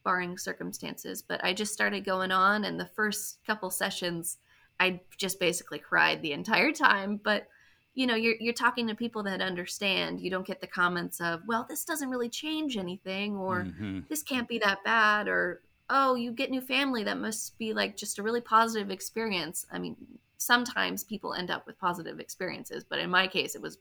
barring 0.04 0.38
circumstances. 0.38 1.22
But 1.22 1.44
I 1.44 1.52
just 1.52 1.72
started 1.72 2.04
going 2.04 2.32
on, 2.32 2.64
and 2.64 2.78
the 2.78 2.90
first 2.96 3.38
couple 3.46 3.70
sessions, 3.70 4.38
I 4.80 5.00
just 5.16 5.38
basically 5.40 5.78
cried 5.78 6.22
the 6.22 6.32
entire 6.32 6.72
time. 6.72 7.20
But 7.22 7.46
you 7.94 8.06
know, 8.06 8.14
you're 8.14 8.36
you're 8.38 8.54
talking 8.54 8.86
to 8.88 8.94
people 8.94 9.24
that 9.24 9.40
understand. 9.40 10.20
You 10.20 10.30
don't 10.30 10.46
get 10.46 10.60
the 10.60 10.66
comments 10.66 11.20
of, 11.20 11.42
"Well, 11.46 11.66
this 11.68 11.84
doesn't 11.84 12.10
really 12.10 12.28
change 12.28 12.76
anything," 12.76 13.36
or 13.36 13.64
mm-hmm. 13.64 14.00
"This 14.08 14.22
can't 14.22 14.48
be 14.48 14.58
that 14.60 14.84
bad," 14.84 15.28
or 15.28 15.62
"Oh, 15.90 16.14
you 16.14 16.32
get 16.32 16.50
new 16.50 16.60
family. 16.60 17.04
That 17.04 17.18
must 17.18 17.58
be 17.58 17.72
like 17.72 17.96
just 17.96 18.18
a 18.18 18.22
really 18.22 18.40
positive 18.40 18.90
experience." 18.90 19.66
I 19.70 19.78
mean, 19.78 19.96
sometimes 20.38 21.04
people 21.04 21.34
end 21.34 21.50
up 21.50 21.66
with 21.66 21.78
positive 21.78 22.20
experiences, 22.20 22.84
but 22.84 22.98
in 22.98 23.10
my 23.10 23.26
case, 23.26 23.54
it 23.54 23.62
was 23.62 23.78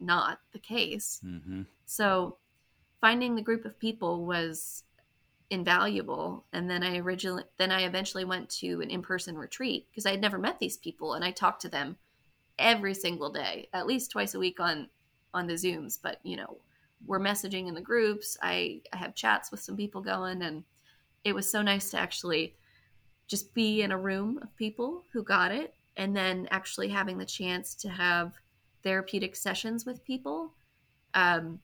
not 0.00 0.40
the 0.52 0.58
case. 0.58 1.20
Mm-hmm. 1.24 1.62
So 1.86 2.36
finding 3.00 3.34
the 3.34 3.42
group 3.42 3.64
of 3.64 3.78
people 3.78 4.24
was 4.24 4.84
invaluable 5.50 6.44
and 6.52 6.68
then 6.68 6.82
i 6.82 6.98
originally 6.98 7.42
then 7.56 7.72
i 7.72 7.84
eventually 7.84 8.24
went 8.24 8.50
to 8.50 8.82
an 8.82 8.90
in-person 8.90 9.36
retreat 9.36 9.86
because 9.90 10.04
i 10.04 10.10
had 10.10 10.20
never 10.20 10.36
met 10.36 10.58
these 10.58 10.76
people 10.76 11.14
and 11.14 11.24
i 11.24 11.30
talked 11.30 11.62
to 11.62 11.70
them 11.70 11.96
every 12.58 12.92
single 12.92 13.30
day 13.30 13.66
at 13.72 13.86
least 13.86 14.10
twice 14.10 14.34
a 14.34 14.38
week 14.38 14.60
on 14.60 14.88
on 15.32 15.46
the 15.46 15.54
zooms 15.54 15.98
but 16.02 16.18
you 16.22 16.36
know 16.36 16.58
we're 17.06 17.18
messaging 17.18 17.66
in 17.66 17.74
the 17.74 17.80
groups 17.80 18.36
i 18.42 18.78
i 18.92 18.96
have 18.96 19.14
chats 19.14 19.50
with 19.50 19.60
some 19.60 19.76
people 19.76 20.02
going 20.02 20.42
and 20.42 20.64
it 21.24 21.34
was 21.34 21.50
so 21.50 21.62
nice 21.62 21.90
to 21.90 21.98
actually 21.98 22.54
just 23.26 23.52
be 23.54 23.82
in 23.82 23.92
a 23.92 23.98
room 23.98 24.38
of 24.42 24.56
people 24.56 25.04
who 25.12 25.22
got 25.22 25.52
it 25.52 25.74
and 25.96 26.16
then 26.16 26.48
actually 26.50 26.88
having 26.88 27.18
the 27.18 27.26
chance 27.26 27.74
to 27.74 27.88
have 27.88 28.32
therapeutic 28.82 29.36
sessions 29.36 29.84
with 29.84 30.04
people 30.04 30.52
um, 31.14 31.58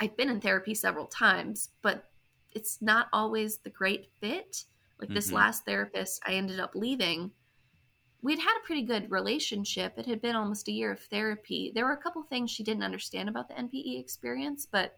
I've 0.00 0.16
been 0.16 0.30
in 0.30 0.40
therapy 0.40 0.74
several 0.74 1.06
times, 1.06 1.70
but 1.82 2.04
it's 2.52 2.80
not 2.80 3.08
always 3.12 3.58
the 3.58 3.70
great 3.70 4.08
fit. 4.20 4.64
Like 4.98 5.08
mm-hmm. 5.08 5.14
this 5.14 5.32
last 5.32 5.64
therapist 5.64 6.22
I 6.26 6.32
ended 6.32 6.58
up 6.58 6.74
leaving, 6.74 7.30
we'd 8.22 8.38
had 8.38 8.56
a 8.58 8.66
pretty 8.66 8.82
good 8.82 9.10
relationship. 9.10 9.94
It 9.96 10.06
had 10.06 10.22
been 10.22 10.36
almost 10.36 10.68
a 10.68 10.72
year 10.72 10.90
of 10.90 11.00
therapy. 11.00 11.70
There 11.74 11.84
were 11.84 11.92
a 11.92 12.02
couple 12.02 12.22
things 12.22 12.50
she 12.50 12.64
didn't 12.64 12.82
understand 12.82 13.28
about 13.28 13.48
the 13.48 13.54
NPE 13.54 14.00
experience, 14.00 14.66
but 14.70 14.96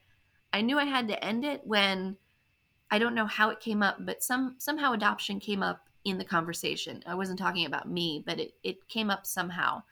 I 0.52 0.60
knew 0.60 0.78
I 0.78 0.84
had 0.84 1.08
to 1.08 1.24
end 1.24 1.44
it 1.44 1.60
when 1.64 2.16
I 2.92 2.98
don't 2.98 3.14
know 3.14 3.26
how 3.26 3.48
it 3.48 3.58
came 3.58 3.82
up, 3.82 3.96
but 4.00 4.22
some 4.22 4.56
somehow 4.58 4.92
adoption 4.92 5.40
came 5.40 5.62
up 5.62 5.88
in 6.04 6.18
the 6.18 6.24
conversation. 6.26 7.02
I 7.06 7.14
wasn't 7.14 7.38
talking 7.38 7.64
about 7.64 7.90
me, 7.90 8.22
but 8.24 8.38
it, 8.38 8.52
it 8.62 8.86
came 8.86 9.08
up 9.08 9.24
somehow. 9.26 9.82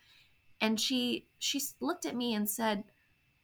And 0.60 0.78
she 0.78 1.26
she 1.38 1.62
looked 1.80 2.04
at 2.04 2.14
me 2.14 2.34
and 2.34 2.48
said, 2.48 2.84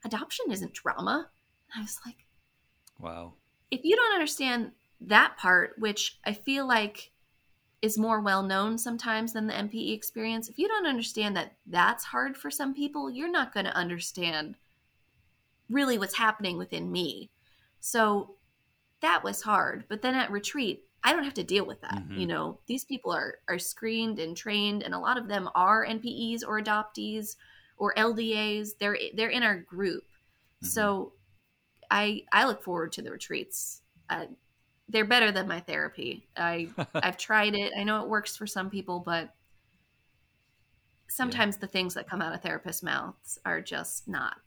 Adoption 0.04 0.50
isn't 0.50 0.74
trauma. 0.74 1.30
I 1.74 1.80
was 1.80 1.98
like, 2.04 2.26
Wow. 3.00 3.32
If 3.70 3.82
you 3.82 3.96
don't 3.96 4.12
understand 4.12 4.72
that 5.00 5.38
part, 5.38 5.72
which 5.78 6.18
I 6.22 6.34
feel 6.34 6.68
like 6.68 7.12
is 7.80 7.96
more 7.96 8.20
well 8.20 8.42
known 8.42 8.76
sometimes 8.76 9.32
than 9.32 9.46
the 9.46 9.54
MPE 9.54 9.94
experience, 9.94 10.50
if 10.50 10.58
you 10.58 10.68
don't 10.68 10.86
understand 10.86 11.34
that 11.36 11.54
that's 11.66 12.04
hard 12.04 12.36
for 12.36 12.50
some 12.50 12.74
people, 12.74 13.08
you're 13.08 13.30
not 13.30 13.54
going 13.54 13.66
to 13.66 13.74
understand 13.74 14.56
really 15.70 15.96
what's 15.96 16.18
happening 16.18 16.58
within 16.58 16.92
me. 16.92 17.30
So 17.80 18.36
that 19.00 19.22
was 19.22 19.42
hard. 19.42 19.84
But 19.88 20.02
then 20.02 20.14
at 20.14 20.30
retreat, 20.30 20.84
I 21.04 21.12
don't 21.12 21.24
have 21.24 21.34
to 21.34 21.44
deal 21.44 21.66
with 21.66 21.80
that. 21.82 21.94
Mm-hmm. 21.94 22.18
You 22.18 22.26
know, 22.26 22.58
these 22.66 22.84
people 22.84 23.12
are 23.12 23.38
are 23.48 23.58
screened 23.58 24.18
and 24.18 24.36
trained, 24.36 24.82
and 24.82 24.94
a 24.94 24.98
lot 24.98 25.18
of 25.18 25.28
them 25.28 25.48
are 25.54 25.86
NPEs 25.86 26.42
or 26.46 26.60
adoptees 26.60 27.36
or 27.76 27.94
LDAs. 27.94 28.70
They're 28.78 28.98
they're 29.14 29.28
in 29.28 29.42
our 29.42 29.56
group. 29.56 30.02
Mm-hmm. 30.02 30.66
So 30.66 31.12
I 31.90 32.22
I 32.32 32.46
look 32.46 32.62
forward 32.62 32.92
to 32.92 33.02
the 33.02 33.10
retreats. 33.10 33.82
Uh, 34.08 34.26
they're 34.88 35.04
better 35.04 35.32
than 35.32 35.48
my 35.48 35.60
therapy. 35.60 36.26
I 36.36 36.68
I've 36.94 37.16
tried 37.16 37.54
it. 37.54 37.72
I 37.78 37.84
know 37.84 38.02
it 38.02 38.08
works 38.08 38.36
for 38.36 38.46
some 38.46 38.70
people, 38.70 39.00
but 39.04 39.34
sometimes 41.08 41.56
yeah. 41.56 41.60
the 41.60 41.66
things 41.68 41.94
that 41.94 42.08
come 42.08 42.20
out 42.20 42.34
of 42.34 42.42
therapists' 42.42 42.82
mouths 42.82 43.38
are 43.44 43.60
just 43.60 44.08
not 44.08 44.38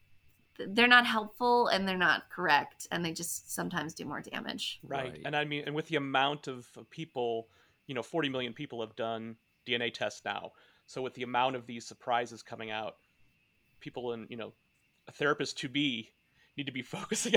they're 0.67 0.87
not 0.87 1.05
helpful 1.05 1.67
and 1.67 1.87
they're 1.87 1.97
not 1.97 2.29
correct 2.29 2.87
and 2.91 3.03
they 3.03 3.11
just 3.11 3.53
sometimes 3.53 3.93
do 3.93 4.05
more 4.05 4.21
damage. 4.21 4.79
Right. 4.83 5.11
right. 5.11 5.21
And 5.25 5.35
I 5.35 5.45
mean 5.45 5.63
and 5.65 5.75
with 5.75 5.87
the 5.87 5.95
amount 5.95 6.47
of 6.47 6.67
people, 6.89 7.47
you 7.87 7.95
know, 7.95 8.03
40 8.03 8.29
million 8.29 8.53
people 8.53 8.81
have 8.81 8.95
done 8.95 9.35
DNA 9.67 9.93
tests 9.93 10.21
now. 10.25 10.51
So 10.85 11.01
with 11.01 11.13
the 11.13 11.23
amount 11.23 11.55
of 11.55 11.67
these 11.67 11.85
surprises 11.85 12.41
coming 12.41 12.71
out, 12.71 12.95
people 13.79 14.13
in, 14.13 14.27
you 14.29 14.37
know, 14.37 14.53
a 15.07 15.11
therapist 15.11 15.57
to 15.59 15.69
be 15.69 16.11
need 16.59 16.67
to 16.67 16.71
be 16.71 16.81
focusing 16.97 17.35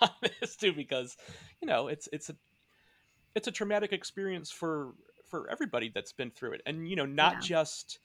on 0.00 0.10
this 0.40 0.56
too 0.56 0.72
because 0.72 1.16
you 1.60 1.68
know 1.68 1.88
it's 1.88 2.08
it's 2.12 2.30
a 2.30 2.36
it's 3.34 3.48
a 3.48 3.52
traumatic 3.52 3.92
experience 3.92 4.50
for 4.50 4.94
for 5.28 5.48
everybody 5.50 5.90
that's 5.94 6.12
been 6.12 6.30
through 6.30 6.52
it 6.52 6.62
and 6.66 6.88
you 6.88 6.96
know 6.96 7.06
not 7.06 7.34
yeah. 7.34 7.40
just 7.40 7.98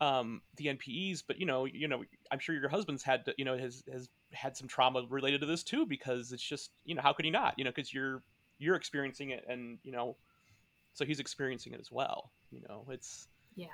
um 0.00 0.40
the 0.56 0.66
npes 0.66 1.22
but 1.26 1.38
you 1.38 1.46
know 1.46 1.64
you 1.66 1.86
know 1.86 2.02
i'm 2.30 2.38
sure 2.38 2.54
your 2.54 2.68
husband's 2.68 3.02
had 3.02 3.24
to, 3.24 3.34
you 3.36 3.44
know 3.44 3.56
has 3.56 3.82
has 3.92 4.08
had 4.32 4.56
some 4.56 4.66
trauma 4.66 5.02
related 5.08 5.40
to 5.40 5.46
this 5.46 5.62
too 5.62 5.84
because 5.86 6.32
it's 6.32 6.42
just 6.42 6.70
you 6.84 6.94
know 6.94 7.02
how 7.02 7.12
could 7.12 7.24
he 7.24 7.30
not 7.30 7.54
you 7.56 7.64
know 7.64 7.70
because 7.70 7.92
you're 7.92 8.22
you're 8.58 8.76
experiencing 8.76 9.30
it 9.30 9.44
and 9.48 9.78
you 9.82 9.92
know 9.92 10.16
so 10.94 11.04
he's 11.04 11.20
experiencing 11.20 11.72
it 11.72 11.80
as 11.80 11.90
well 11.92 12.32
you 12.50 12.60
know 12.68 12.84
it's 12.90 13.28
yeah 13.56 13.66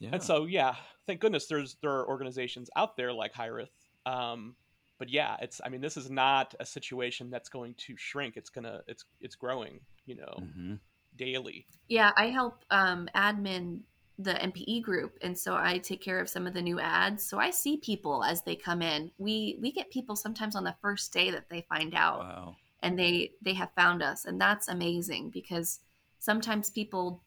yeah. 0.00 0.10
And 0.12 0.22
so, 0.22 0.44
yeah, 0.46 0.74
thank 1.06 1.20
goodness 1.20 1.46
there's 1.46 1.76
there 1.80 1.92
are 1.92 2.08
organizations 2.08 2.68
out 2.74 2.96
there 2.96 3.12
like 3.12 3.32
Hireth 3.32 3.68
um, 4.06 4.54
but 4.98 5.08
yeah, 5.08 5.36
it's 5.40 5.60
I 5.64 5.68
mean 5.68 5.80
this 5.80 5.96
is 5.96 6.10
not 6.10 6.54
a 6.60 6.66
situation 6.66 7.30
that's 7.30 7.48
going 7.48 7.74
to 7.78 7.96
shrink. 7.96 8.36
It's 8.36 8.50
gonna 8.50 8.82
it's 8.86 9.04
it's 9.20 9.34
growing, 9.34 9.80
you 10.06 10.16
know, 10.16 10.38
mm-hmm. 10.40 10.74
daily. 11.16 11.66
Yeah, 11.88 12.12
I 12.16 12.26
help 12.26 12.64
um, 12.70 13.08
admin 13.14 13.80
the 14.18 14.34
NPE 14.34 14.82
group, 14.82 15.18
and 15.22 15.36
so 15.36 15.56
I 15.56 15.78
take 15.78 16.02
care 16.02 16.20
of 16.20 16.28
some 16.28 16.46
of 16.46 16.54
the 16.54 16.62
new 16.62 16.78
ads. 16.78 17.24
So 17.24 17.38
I 17.38 17.50
see 17.50 17.78
people 17.78 18.22
as 18.22 18.42
they 18.42 18.54
come 18.54 18.80
in. 18.80 19.10
We 19.18 19.58
we 19.60 19.72
get 19.72 19.90
people 19.90 20.14
sometimes 20.14 20.54
on 20.54 20.64
the 20.64 20.76
first 20.80 21.12
day 21.12 21.30
that 21.30 21.48
they 21.48 21.66
find 21.68 21.94
out, 21.94 22.20
wow. 22.20 22.56
and 22.82 22.98
they 22.98 23.32
they 23.42 23.54
have 23.54 23.70
found 23.76 24.02
us, 24.02 24.24
and 24.24 24.40
that's 24.40 24.68
amazing 24.68 25.30
because 25.30 25.80
sometimes 26.20 26.70
people 26.70 27.22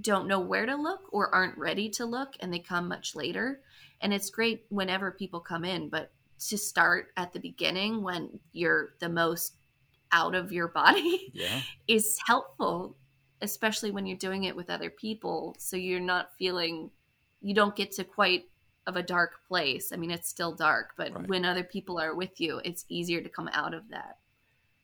don't 0.00 0.28
know 0.28 0.40
where 0.40 0.64
to 0.64 0.76
look 0.76 1.12
or 1.12 1.34
aren't 1.34 1.58
ready 1.58 1.88
to 1.90 2.06
look, 2.06 2.34
and 2.40 2.52
they 2.52 2.60
come 2.60 2.86
much 2.88 3.16
later. 3.16 3.60
And 4.00 4.14
it's 4.14 4.30
great 4.30 4.64
whenever 4.70 5.10
people 5.10 5.40
come 5.40 5.64
in, 5.64 5.88
but 5.88 6.12
to 6.48 6.56
start 6.56 7.08
at 7.16 7.32
the 7.32 7.40
beginning 7.40 8.02
when 8.02 8.38
you're 8.52 8.94
the 9.00 9.08
most 9.08 9.56
out 10.12 10.34
of 10.34 10.52
your 10.52 10.68
body 10.68 11.30
yeah. 11.34 11.60
is 11.88 12.18
helpful 12.26 12.96
especially 13.42 13.90
when 13.90 14.06
you're 14.06 14.18
doing 14.18 14.44
it 14.44 14.54
with 14.54 14.70
other 14.70 14.90
people 14.90 15.54
so 15.58 15.76
you're 15.76 16.00
not 16.00 16.30
feeling 16.38 16.90
you 17.40 17.54
don't 17.54 17.76
get 17.76 17.92
to 17.92 18.04
quite 18.04 18.46
of 18.86 18.96
a 18.96 19.02
dark 19.02 19.40
place 19.46 19.92
i 19.92 19.96
mean 19.96 20.10
it's 20.10 20.28
still 20.28 20.54
dark 20.54 20.90
but 20.96 21.14
right. 21.14 21.28
when 21.28 21.44
other 21.44 21.64
people 21.64 21.98
are 21.98 22.14
with 22.14 22.40
you 22.40 22.60
it's 22.64 22.84
easier 22.88 23.20
to 23.20 23.28
come 23.28 23.48
out 23.52 23.74
of 23.74 23.88
that 23.90 24.18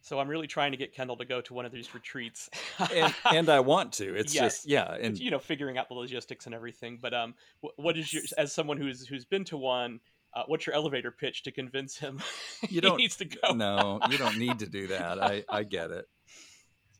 so 0.00 0.18
i'm 0.18 0.28
really 0.28 0.46
trying 0.46 0.70
to 0.70 0.76
get 0.76 0.94
kendall 0.94 1.16
to 1.16 1.24
go 1.24 1.40
to 1.40 1.54
one 1.54 1.64
of 1.64 1.72
these 1.72 1.94
retreats 1.94 2.50
and, 2.94 3.14
and, 3.32 3.48
i 3.48 3.60
want 3.60 3.92
to 3.92 4.14
it's 4.14 4.34
yes. 4.34 4.44
just 4.44 4.68
yeah 4.68 4.94
and 5.00 5.18
you 5.18 5.30
know 5.30 5.38
figuring 5.38 5.78
out 5.78 5.88
the 5.88 5.94
logistics 5.94 6.46
and 6.46 6.54
everything 6.54 6.98
but 7.00 7.14
um 7.14 7.34
what 7.76 7.96
is 7.96 8.12
your 8.12 8.22
as 8.38 8.52
someone 8.52 8.76
who's 8.76 9.06
who's 9.06 9.24
been 9.24 9.44
to 9.44 9.56
one 9.56 10.00
uh, 10.36 10.42
what's 10.46 10.66
your 10.66 10.76
elevator 10.76 11.10
pitch 11.10 11.42
to 11.44 11.50
convince 11.50 11.96
him 11.96 12.20
you 12.68 12.82
don't, 12.82 12.98
he 12.98 13.04
needs 13.04 13.16
to 13.16 13.24
go? 13.24 13.52
no, 13.54 13.98
you 14.10 14.18
don't 14.18 14.38
need 14.38 14.58
to 14.58 14.66
do 14.66 14.88
that. 14.88 15.22
I, 15.22 15.44
I 15.48 15.62
get 15.62 15.90
it. 15.90 16.06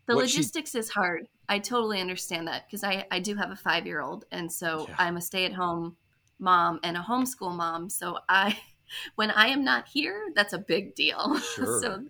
The 0.07 0.14
what 0.14 0.23
logistics 0.23 0.73
she... 0.73 0.79
is 0.79 0.90
hard. 0.90 1.29
I 1.49 1.59
totally 1.59 2.01
understand 2.01 2.49
that 2.49 2.66
because 2.66 2.85
I, 2.85 3.07
I 3.11 3.21
do 3.21 3.35
have 3.37 3.51
a 3.51 3.57
five 3.57 3.87
year 3.87 4.01
old. 4.01 4.25
And 4.33 4.51
so 4.51 4.87
yeah. 4.88 4.95
I'm 4.99 5.16
a 5.16 5.21
stay 5.21 5.45
at 5.45 5.53
home 5.53 5.97
mom 6.38 6.81
and 6.83 6.97
a 6.97 7.01
homeschool 7.01 7.55
mom. 7.55 7.88
So 7.88 8.19
I, 8.29 8.59
when 9.16 9.31
I 9.31 9.49
am 9.49 9.64
not 9.64 9.88
here, 9.88 10.31
that's 10.35 10.53
a 10.53 10.59
big 10.59 10.95
deal. 10.95 11.40
Sure. 11.55 11.81
so, 11.81 12.05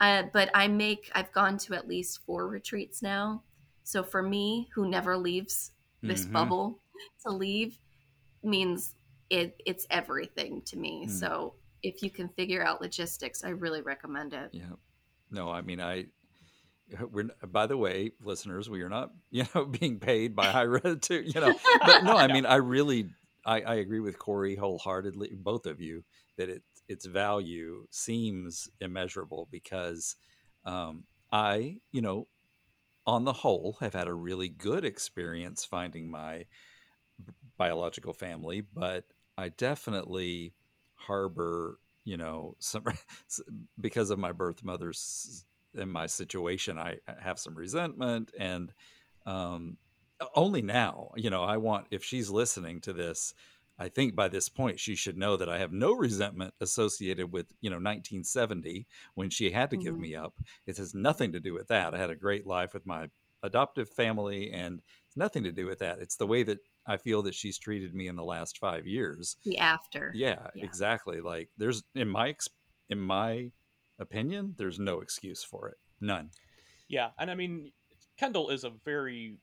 uh, 0.00 0.24
but 0.32 0.50
I 0.54 0.68
make, 0.68 1.10
I've 1.14 1.32
gone 1.32 1.58
to 1.58 1.74
at 1.74 1.86
least 1.86 2.24
four 2.24 2.48
retreats 2.48 3.02
now. 3.02 3.42
So 3.84 4.02
for 4.02 4.22
me, 4.22 4.68
who 4.74 4.88
never 4.88 5.16
leaves 5.16 5.72
this 6.02 6.22
mm-hmm. 6.22 6.32
bubble, 6.32 6.80
to 7.26 7.32
leave 7.32 7.78
means 8.42 8.94
it 9.28 9.60
it's 9.64 9.86
everything 9.90 10.62
to 10.62 10.76
me. 10.76 11.06
Mm. 11.06 11.10
So 11.10 11.54
if 11.82 12.02
you 12.02 12.10
can 12.10 12.28
figure 12.28 12.64
out 12.64 12.80
logistics, 12.80 13.44
I 13.44 13.50
really 13.50 13.80
recommend 13.82 14.34
it. 14.34 14.50
Yeah. 14.52 14.76
No, 15.30 15.50
I 15.50 15.62
mean 15.62 15.80
I 15.80 16.06
we're 17.10 17.28
by 17.46 17.66
the 17.66 17.76
way, 17.76 18.12
listeners, 18.22 18.68
we 18.68 18.82
are 18.82 18.88
not 18.88 19.10
you 19.30 19.44
know 19.54 19.64
being 19.64 19.98
paid 19.98 20.34
by 20.34 20.46
Hira 20.46 20.96
to 20.96 21.22
you 21.22 21.40
know, 21.40 21.54
but 21.84 22.04
no, 22.04 22.16
I 22.16 22.26
mean 22.32 22.46
I 22.46 22.56
really 22.56 23.10
I, 23.44 23.60
I 23.62 23.74
agree 23.76 24.00
with 24.00 24.18
Corey 24.18 24.56
wholeheartedly, 24.56 25.30
both 25.36 25.66
of 25.66 25.80
you, 25.80 26.04
that 26.36 26.48
it 26.48 26.62
its 26.88 27.06
value 27.06 27.86
seems 27.90 28.68
immeasurable 28.80 29.48
because 29.50 30.16
um, 30.64 31.04
I 31.32 31.78
you 31.92 32.02
know 32.02 32.26
on 33.06 33.24
the 33.24 33.32
whole 33.32 33.78
have 33.80 33.94
had 33.94 34.08
a 34.08 34.14
really 34.14 34.48
good 34.48 34.84
experience 34.84 35.64
finding 35.64 36.10
my 36.10 36.44
biological 37.56 38.12
family, 38.12 38.60
but 38.60 39.04
I 39.36 39.50
definitely 39.50 40.54
harbor 40.96 41.78
you 42.04 42.16
know 42.16 42.56
some 42.58 42.84
because 43.80 44.10
of 44.10 44.18
my 44.18 44.32
birth 44.32 44.64
mother's 44.64 45.44
in 45.74 45.88
my 45.88 46.06
situation 46.06 46.78
i 46.78 46.96
have 47.20 47.38
some 47.38 47.54
resentment 47.54 48.32
and 48.38 48.72
um, 49.26 49.76
only 50.34 50.62
now 50.62 51.10
you 51.16 51.30
know 51.30 51.42
i 51.42 51.56
want 51.56 51.86
if 51.90 52.04
she's 52.04 52.30
listening 52.30 52.80
to 52.80 52.92
this 52.92 53.34
i 53.78 53.88
think 53.88 54.14
by 54.14 54.28
this 54.28 54.48
point 54.48 54.80
she 54.80 54.94
should 54.94 55.16
know 55.16 55.36
that 55.36 55.48
i 55.48 55.58
have 55.58 55.72
no 55.72 55.92
resentment 55.92 56.52
associated 56.60 57.32
with 57.32 57.46
you 57.60 57.70
know 57.70 57.76
1970 57.76 58.86
when 59.14 59.30
she 59.30 59.50
had 59.50 59.70
to 59.70 59.76
mm-hmm. 59.76 59.84
give 59.84 59.98
me 59.98 60.14
up 60.14 60.34
it 60.66 60.76
has 60.76 60.94
nothing 60.94 61.32
to 61.32 61.40
do 61.40 61.54
with 61.54 61.68
that 61.68 61.94
i 61.94 61.98
had 61.98 62.10
a 62.10 62.16
great 62.16 62.46
life 62.46 62.74
with 62.74 62.86
my 62.86 63.08
adoptive 63.42 63.88
family 63.88 64.50
and 64.52 64.82
it's 65.06 65.16
nothing 65.16 65.44
to 65.44 65.52
do 65.52 65.66
with 65.66 65.78
that 65.78 65.98
it's 66.00 66.16
the 66.16 66.26
way 66.26 66.42
that 66.42 66.58
I 66.86 66.96
feel 66.96 67.22
that 67.22 67.34
she's 67.34 67.58
treated 67.58 67.94
me 67.94 68.08
in 68.08 68.16
the 68.16 68.24
last 68.24 68.58
five 68.58 68.86
years. 68.86 69.36
The 69.44 69.58
after. 69.58 70.12
Yeah, 70.14 70.48
yeah, 70.54 70.64
exactly. 70.64 71.20
Like 71.20 71.48
there's 71.56 71.82
in 71.94 72.08
my 72.08 72.34
in 72.88 72.98
my 72.98 73.52
opinion, 74.00 74.54
there's 74.56 74.78
no 74.78 75.00
excuse 75.00 75.44
for 75.44 75.68
it. 75.68 75.78
None. 76.00 76.30
Yeah, 76.88 77.10
and 77.18 77.30
I 77.30 77.34
mean, 77.34 77.70
Kendall 78.18 78.50
is 78.50 78.64
a 78.64 78.72
very 78.84 79.36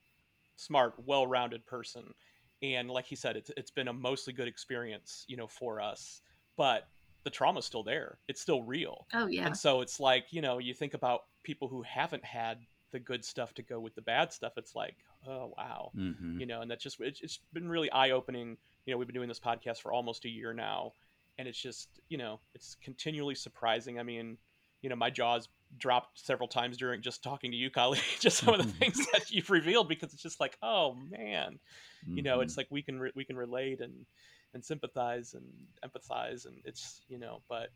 smart, 0.56 0.96
well-rounded 1.06 1.66
person, 1.66 2.14
and 2.62 2.90
like 2.90 3.06
he 3.06 3.16
said, 3.16 3.38
it's 3.38 3.52
it's 3.56 3.72
been 3.72 3.88
a 3.88 3.94
mostly 3.94 4.34
good 4.34 4.48
experience, 4.48 5.24
you 5.28 5.38
know, 5.38 5.48
for 5.48 5.80
us. 5.80 6.22
But 6.58 6.88
the 7.24 7.30
trauma's 7.30 7.66
still 7.66 7.84
there. 7.84 8.18
It's 8.28 8.42
still 8.42 8.64
real. 8.64 9.06
Oh 9.14 9.28
yeah. 9.28 9.46
And 9.46 9.56
so 9.56 9.82
it's 9.82 10.00
like 10.00 10.28
you 10.32 10.42
know, 10.42 10.58
you 10.58 10.74
think 10.74 10.94
about 10.94 11.26
people 11.44 11.68
who 11.68 11.82
haven't 11.84 12.26
had 12.26 12.60
the 12.92 13.00
good 13.00 13.24
stuff 13.24 13.54
to 13.56 13.62
go 13.62 13.80
with 13.80 13.96
the 13.96 14.02
bad 14.02 14.32
stuff. 14.32 14.54
It's 14.58 14.76
like, 14.76 14.96
oh 15.28 15.54
wow, 15.58 15.92
mm-hmm. 15.96 16.40
you 16.40 16.46
know, 16.46 16.62
and 16.62 16.72
that's 16.72 16.84
just 16.84 17.00
it's, 17.00 17.22
it's 17.22 17.40
been 17.54 17.70
really 17.70 17.92
eye 17.92 18.12
opening. 18.12 18.58
You 18.86 18.94
know, 18.94 18.98
we've 18.98 19.08
been 19.08 19.16
doing 19.16 19.28
this 19.28 19.40
podcast 19.40 19.82
for 19.82 19.92
almost 19.92 20.26
a 20.26 20.30
year 20.30 20.54
now, 20.54 20.94
and 21.38 21.48
it's 21.48 21.62
just 21.62 21.90
you 22.10 22.18
know 22.18 22.40
it's 22.54 22.76
continually 22.82 23.36
surprising. 23.36 24.00
I 24.00 24.04
mean, 24.04 24.38
you 24.82 24.90
know, 24.90 24.96
my 24.96 25.10
jaws 25.10 25.48
dropped 25.78 26.20
several 26.20 26.48
times 26.48 26.78
during 26.78 27.02
just 27.02 27.24
talking 27.24 27.52
to 27.52 27.58
you, 27.58 27.70
Colleen. 27.70 28.02
just 28.20 28.38
some 28.38 28.54
of 28.54 28.66
the 28.66 28.72
things 28.72 29.06
that 29.14 29.32
you've 29.32 29.50
revealed 29.50 29.90
because 29.90 30.14
it's 30.14 30.24
just 30.24 30.40
like, 30.40 30.58
oh 30.62 30.96
man, 31.10 31.60
mm-hmm. 32.06 32.18
you 32.18 32.24
know, 32.24 32.42
it's 32.42 32.54
mm-hmm. 32.54 32.60
like 32.62 32.68
we 32.70 32.82
can 32.82 33.00
re- 33.00 33.12
we 33.16 33.26
can 33.26 33.36
relate 33.36 33.82
and 33.82 34.06
and 34.54 34.64
sympathize 34.64 35.34
and 35.34 35.46
empathize, 35.86 36.46
and 36.46 36.56
it's 36.66 37.02
you 37.08 37.20
know, 37.20 37.42
but 37.50 37.70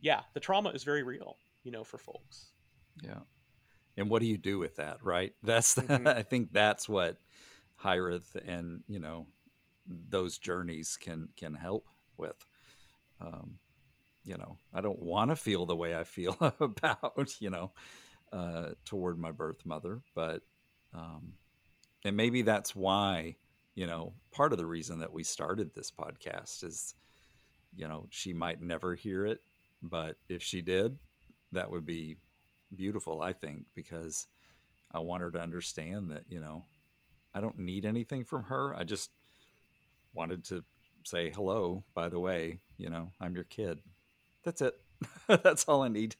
yeah, 0.00 0.20
the 0.34 0.40
trauma 0.40 0.70
is 0.70 0.84
very 0.84 1.02
real, 1.02 1.36
you 1.64 1.72
know, 1.72 1.84
for 1.84 1.98
folks. 1.98 2.50
Yeah 3.02 3.20
and 3.96 4.08
what 4.08 4.20
do 4.20 4.26
you 4.26 4.38
do 4.38 4.58
with 4.58 4.76
that 4.76 4.98
right 5.02 5.34
that's 5.42 5.74
the, 5.74 5.82
mm-hmm. 5.82 6.08
i 6.08 6.22
think 6.22 6.52
that's 6.52 6.88
what 6.88 7.16
Hiraeth 7.82 8.36
and 8.46 8.82
you 8.88 8.98
know 8.98 9.26
those 9.86 10.38
journeys 10.38 10.98
can 11.00 11.28
can 11.36 11.54
help 11.54 11.86
with 12.16 12.36
um, 13.20 13.58
you 14.30 14.36
know 14.36 14.56
i 14.72 14.80
don't 14.80 15.02
want 15.02 15.30
to 15.30 15.36
feel 15.36 15.66
the 15.66 15.76
way 15.76 15.94
i 15.94 16.04
feel 16.04 16.36
about 16.60 17.36
you 17.40 17.50
know 17.50 17.72
uh, 18.32 18.68
toward 18.84 19.18
my 19.18 19.32
birth 19.32 19.66
mother 19.66 20.00
but 20.14 20.42
um, 20.94 21.32
and 22.04 22.16
maybe 22.16 22.42
that's 22.42 22.76
why 22.76 23.34
you 23.74 23.86
know 23.86 24.12
part 24.30 24.52
of 24.52 24.58
the 24.58 24.66
reason 24.66 25.00
that 25.00 25.12
we 25.12 25.24
started 25.24 25.74
this 25.74 25.90
podcast 25.90 26.62
is 26.62 26.94
you 27.74 27.88
know 27.88 28.06
she 28.10 28.32
might 28.32 28.62
never 28.62 28.94
hear 28.94 29.26
it 29.26 29.40
but 29.82 30.16
if 30.28 30.42
she 30.42 30.62
did 30.62 30.96
that 31.52 31.70
would 31.70 31.84
be 31.84 32.16
beautiful, 32.74 33.20
I 33.20 33.32
think, 33.32 33.64
because 33.74 34.26
I 34.92 35.00
want 35.00 35.22
her 35.22 35.30
to 35.32 35.40
understand 35.40 36.10
that, 36.10 36.24
you 36.28 36.40
know, 36.40 36.64
I 37.34 37.40
don't 37.40 37.58
need 37.58 37.84
anything 37.84 38.24
from 38.24 38.44
her. 38.44 38.74
I 38.74 38.84
just 38.84 39.10
wanted 40.14 40.44
to 40.46 40.64
say 41.04 41.30
hello, 41.30 41.84
by 41.94 42.08
the 42.08 42.18
way, 42.18 42.58
you 42.76 42.90
know, 42.90 43.10
I'm 43.20 43.34
your 43.34 43.44
kid. 43.44 43.80
That's 44.44 44.62
it. 44.62 44.74
That's 45.28 45.64
all 45.64 45.82
I 45.82 45.88
need. 45.88 46.16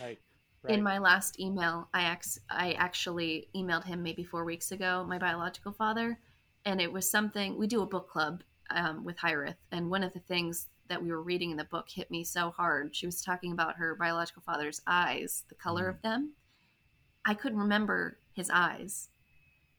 right. 0.00 0.18
Right. 0.64 0.74
In 0.74 0.84
my 0.84 0.98
last 0.98 1.40
email, 1.40 1.88
I 1.92 2.04
ex- 2.04 2.38
I 2.48 2.74
actually 2.74 3.48
emailed 3.52 3.84
him 3.84 4.00
maybe 4.00 4.22
four 4.22 4.44
weeks 4.44 4.70
ago, 4.70 5.04
my 5.08 5.18
biological 5.18 5.72
father, 5.72 6.20
and 6.64 6.80
it 6.80 6.92
was 6.92 7.10
something 7.10 7.58
we 7.58 7.66
do 7.66 7.82
a 7.82 7.86
book 7.86 8.08
club 8.08 8.44
um, 8.70 9.04
with 9.04 9.16
Hiraeth, 9.18 9.56
and 9.72 9.90
one 9.90 10.04
of 10.04 10.12
the 10.12 10.20
things 10.20 10.68
that 10.88 11.02
we 11.02 11.10
were 11.10 11.20
reading 11.20 11.50
in 11.50 11.56
the 11.56 11.64
book 11.64 11.88
hit 11.88 12.12
me 12.12 12.22
so 12.22 12.50
hard. 12.50 12.94
She 12.94 13.06
was 13.06 13.22
talking 13.22 13.50
about 13.50 13.74
her 13.74 13.96
biological 13.96 14.42
father's 14.46 14.80
eyes, 14.86 15.42
the 15.48 15.56
color 15.56 15.86
mm. 15.86 15.96
of 15.96 16.02
them. 16.02 16.34
I 17.24 17.34
couldn't 17.34 17.58
remember 17.58 18.18
his 18.32 18.48
eyes. 18.48 19.08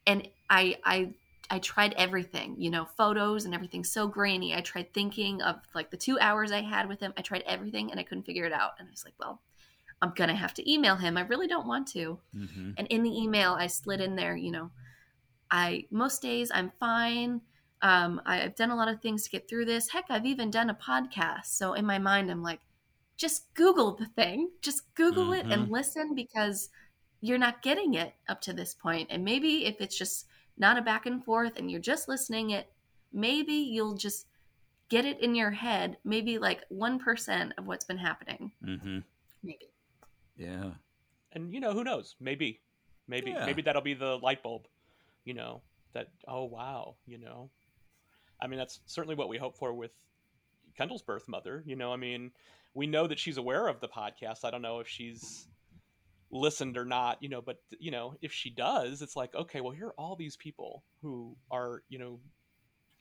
And 0.05 0.27
I 0.49 0.77
I 0.83 1.13
I 1.49 1.59
tried 1.59 1.93
everything, 1.93 2.55
you 2.57 2.69
know, 2.69 2.85
photos 2.85 3.45
and 3.45 3.53
everything 3.53 3.83
so 3.83 4.07
grainy. 4.07 4.55
I 4.55 4.61
tried 4.61 4.93
thinking 4.93 5.41
of 5.41 5.57
like 5.75 5.91
the 5.91 5.97
2 5.97 6.17
hours 6.19 6.51
I 6.51 6.61
had 6.61 6.87
with 6.87 6.99
him. 6.99 7.13
I 7.17 7.21
tried 7.21 7.43
everything 7.45 7.91
and 7.91 7.99
I 7.99 8.03
couldn't 8.03 8.25
figure 8.25 8.45
it 8.45 8.53
out. 8.53 8.71
And 8.79 8.87
I 8.87 8.91
was 8.91 9.03
like, 9.03 9.13
well, 9.19 9.41
I'm 10.01 10.13
going 10.15 10.29
to 10.29 10.35
have 10.35 10.53
to 10.55 10.71
email 10.71 10.95
him. 10.95 11.17
I 11.17 11.21
really 11.21 11.47
don't 11.47 11.67
want 11.67 11.87
to. 11.89 12.19
Mm-hmm. 12.35 12.71
And 12.77 12.87
in 12.87 13.03
the 13.03 13.17
email 13.17 13.53
I 13.53 13.67
slid 13.67 14.01
in 14.01 14.15
there, 14.15 14.35
you 14.35 14.51
know, 14.51 14.71
I 15.51 15.85
most 15.91 16.21
days 16.21 16.51
I'm 16.53 16.71
fine. 16.79 17.41
Um, 17.81 18.21
I've 18.25 18.55
done 18.55 18.71
a 18.71 18.75
lot 18.75 18.87
of 18.87 19.01
things 19.01 19.23
to 19.23 19.29
get 19.29 19.47
through 19.47 19.65
this. 19.65 19.89
Heck, 19.89 20.05
I've 20.09 20.25
even 20.25 20.49
done 20.49 20.69
a 20.69 20.73
podcast. 20.73 21.45
So 21.47 21.73
in 21.73 21.85
my 21.85 21.99
mind, 21.99 22.31
I'm 22.31 22.41
like, 22.41 22.61
just 23.17 23.53
Google 23.53 23.95
the 23.95 24.05
thing, 24.05 24.49
just 24.61 24.93
Google 24.95 25.25
mm-hmm. 25.25 25.47
it 25.47 25.53
and 25.53 25.63
mm-hmm. 25.63 25.73
listen 25.73 26.15
because 26.15 26.69
you're 27.21 27.37
not 27.37 27.61
getting 27.61 27.93
it 27.93 28.13
up 28.27 28.41
to 28.41 28.53
this 28.53 28.73
point. 28.73 29.07
And 29.09 29.23
maybe 29.23 29.65
if 29.65 29.79
it's 29.79 29.97
just 29.97 30.25
not 30.57 30.77
a 30.77 30.81
back 30.81 31.05
and 31.05 31.23
forth 31.23 31.57
and 31.57 31.69
you're 31.69 31.79
just 31.79 32.07
listening 32.07 32.51
it, 32.51 32.71
maybe 33.11 33.53
you'll 33.53 33.95
just 33.95 34.27
get 34.89 35.05
it 35.05 35.21
in 35.21 35.35
your 35.35 35.51
head. 35.51 35.97
Maybe 36.03 36.37
like 36.37 36.61
one 36.69 36.99
percent 36.99 37.53
of 37.57 37.67
what's 37.67 37.85
been 37.85 37.97
happening. 37.97 38.51
Mm-hmm. 38.65 38.99
Maybe. 39.43 39.69
Yeah. 40.37 40.71
And 41.31 41.53
you 41.53 41.59
know 41.59 41.73
who 41.73 41.83
knows? 41.83 42.15
Maybe, 42.19 42.61
maybe, 43.07 43.31
yeah. 43.31 43.45
maybe 43.45 43.61
that'll 43.61 43.81
be 43.81 43.93
the 43.93 44.17
light 44.17 44.43
bulb. 44.43 44.67
You 45.25 45.33
know 45.33 45.61
that. 45.93 46.09
Oh 46.27 46.45
wow. 46.45 46.95
You 47.05 47.17
know 47.17 47.49
I 48.43 48.47
mean, 48.47 48.59
that's 48.59 48.81
certainly 48.85 49.15
what 49.15 49.29
we 49.29 49.37
hope 49.37 49.57
for 49.57 49.73
with 49.73 49.93
Kendall's 50.77 51.01
birth 51.01 51.29
mother. 51.29 51.63
You 51.65 51.77
know, 51.77 51.93
I 51.93 51.95
mean, 51.95 52.31
we 52.73 52.85
know 52.85 53.07
that 53.07 53.17
she's 53.17 53.37
aware 53.37 53.67
of 53.67 53.79
the 53.79 53.87
podcast. 53.87 54.43
I 54.43 54.51
don't 54.51 54.61
know 54.61 54.79
if 54.79 54.87
she's 54.87 55.47
listened 56.33 56.77
or 56.77 56.85
not, 56.85 57.21
you 57.21 57.29
know, 57.29 57.41
but 57.41 57.57
you 57.79 57.91
know, 57.91 58.15
if 58.21 58.33
she 58.33 58.49
does, 58.49 59.01
it's 59.01 59.15
like, 59.15 59.33
okay, 59.35 59.61
well, 59.61 59.71
here 59.71 59.87
are 59.87 59.93
all 59.97 60.15
these 60.15 60.35
people 60.35 60.83
who 61.01 61.35
are, 61.51 61.83
you 61.89 61.99
know, 61.99 62.19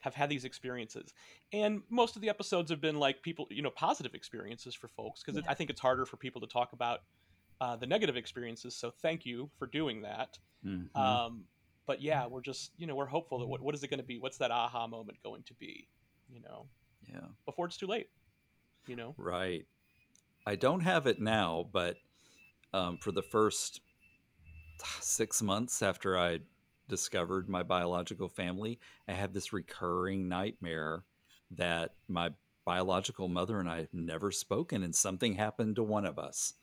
have 0.00 0.14
had 0.14 0.28
these 0.28 0.44
experiences. 0.44 1.14
And 1.52 1.82
most 1.88 2.16
of 2.16 2.22
the 2.22 2.28
episodes 2.28 2.70
have 2.70 2.80
been 2.80 2.98
like 2.98 3.22
people, 3.22 3.46
you 3.50 3.62
know, 3.62 3.70
positive 3.70 4.14
experiences 4.14 4.74
for 4.74 4.88
folks 4.88 5.22
because 5.22 5.40
yeah. 5.40 5.50
I 5.50 5.54
think 5.54 5.70
it's 5.70 5.80
harder 5.80 6.04
for 6.04 6.16
people 6.16 6.40
to 6.42 6.46
talk 6.46 6.72
about 6.72 7.00
uh, 7.60 7.76
the 7.76 7.86
negative 7.86 8.16
experiences. 8.16 8.76
So 8.76 8.92
thank 9.00 9.24
you 9.24 9.50
for 9.58 9.66
doing 9.66 10.02
that. 10.02 10.38
Mm-hmm. 10.66 11.00
Um, 11.00 11.44
but 11.86 12.02
yeah, 12.02 12.26
we're 12.26 12.42
just 12.42 12.72
you 12.76 12.86
know 12.86 12.94
we're 12.94 13.06
hopeful 13.06 13.38
that 13.40 13.46
what 13.46 13.60
what 13.60 13.74
is 13.74 13.82
it 13.82 13.88
going 13.88 13.98
to 13.98 14.06
be? 14.06 14.18
What's 14.18 14.38
that 14.38 14.50
aha 14.50 14.86
moment 14.86 15.18
going 15.22 15.42
to 15.44 15.54
be? 15.54 15.88
You 16.32 16.40
know, 16.40 16.66
yeah, 17.08 17.26
before 17.44 17.66
it's 17.66 17.76
too 17.76 17.86
late. 17.86 18.08
You 18.86 18.96
know, 18.96 19.14
right. 19.16 19.64
I 20.44 20.56
don't 20.56 20.80
have 20.80 21.06
it 21.06 21.20
now, 21.20 21.68
but 21.72 21.96
um, 22.72 22.98
for 22.98 23.12
the 23.12 23.22
first 23.22 23.80
six 25.00 25.42
months 25.42 25.82
after 25.82 26.18
I 26.18 26.40
discovered 26.88 27.48
my 27.48 27.62
biological 27.62 28.28
family, 28.28 28.78
I 29.08 29.12
had 29.12 29.32
this 29.32 29.52
recurring 29.52 30.28
nightmare 30.28 31.04
that 31.52 31.94
my 32.08 32.30
biological 32.64 33.28
mother 33.28 33.60
and 33.60 33.68
I 33.68 33.78
had 33.78 33.88
never 33.92 34.30
spoken, 34.30 34.82
and 34.82 34.94
something 34.94 35.34
happened 35.34 35.76
to 35.76 35.82
one 35.82 36.06
of 36.06 36.18
us. 36.18 36.54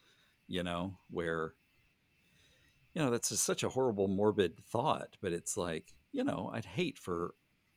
You 0.47 0.63
know, 0.63 0.97
where 1.11 1.53
you 2.93 3.01
know 3.01 3.11
that's 3.11 3.29
just 3.29 3.43
such 3.43 3.63
a 3.63 3.69
horrible 3.69 4.07
morbid 4.07 4.59
thought 4.65 5.17
but 5.21 5.33
it's 5.33 5.55
like 5.57 5.93
you 6.11 6.23
know 6.23 6.49
i'd 6.53 6.65
hate 6.65 6.97
for 6.97 7.33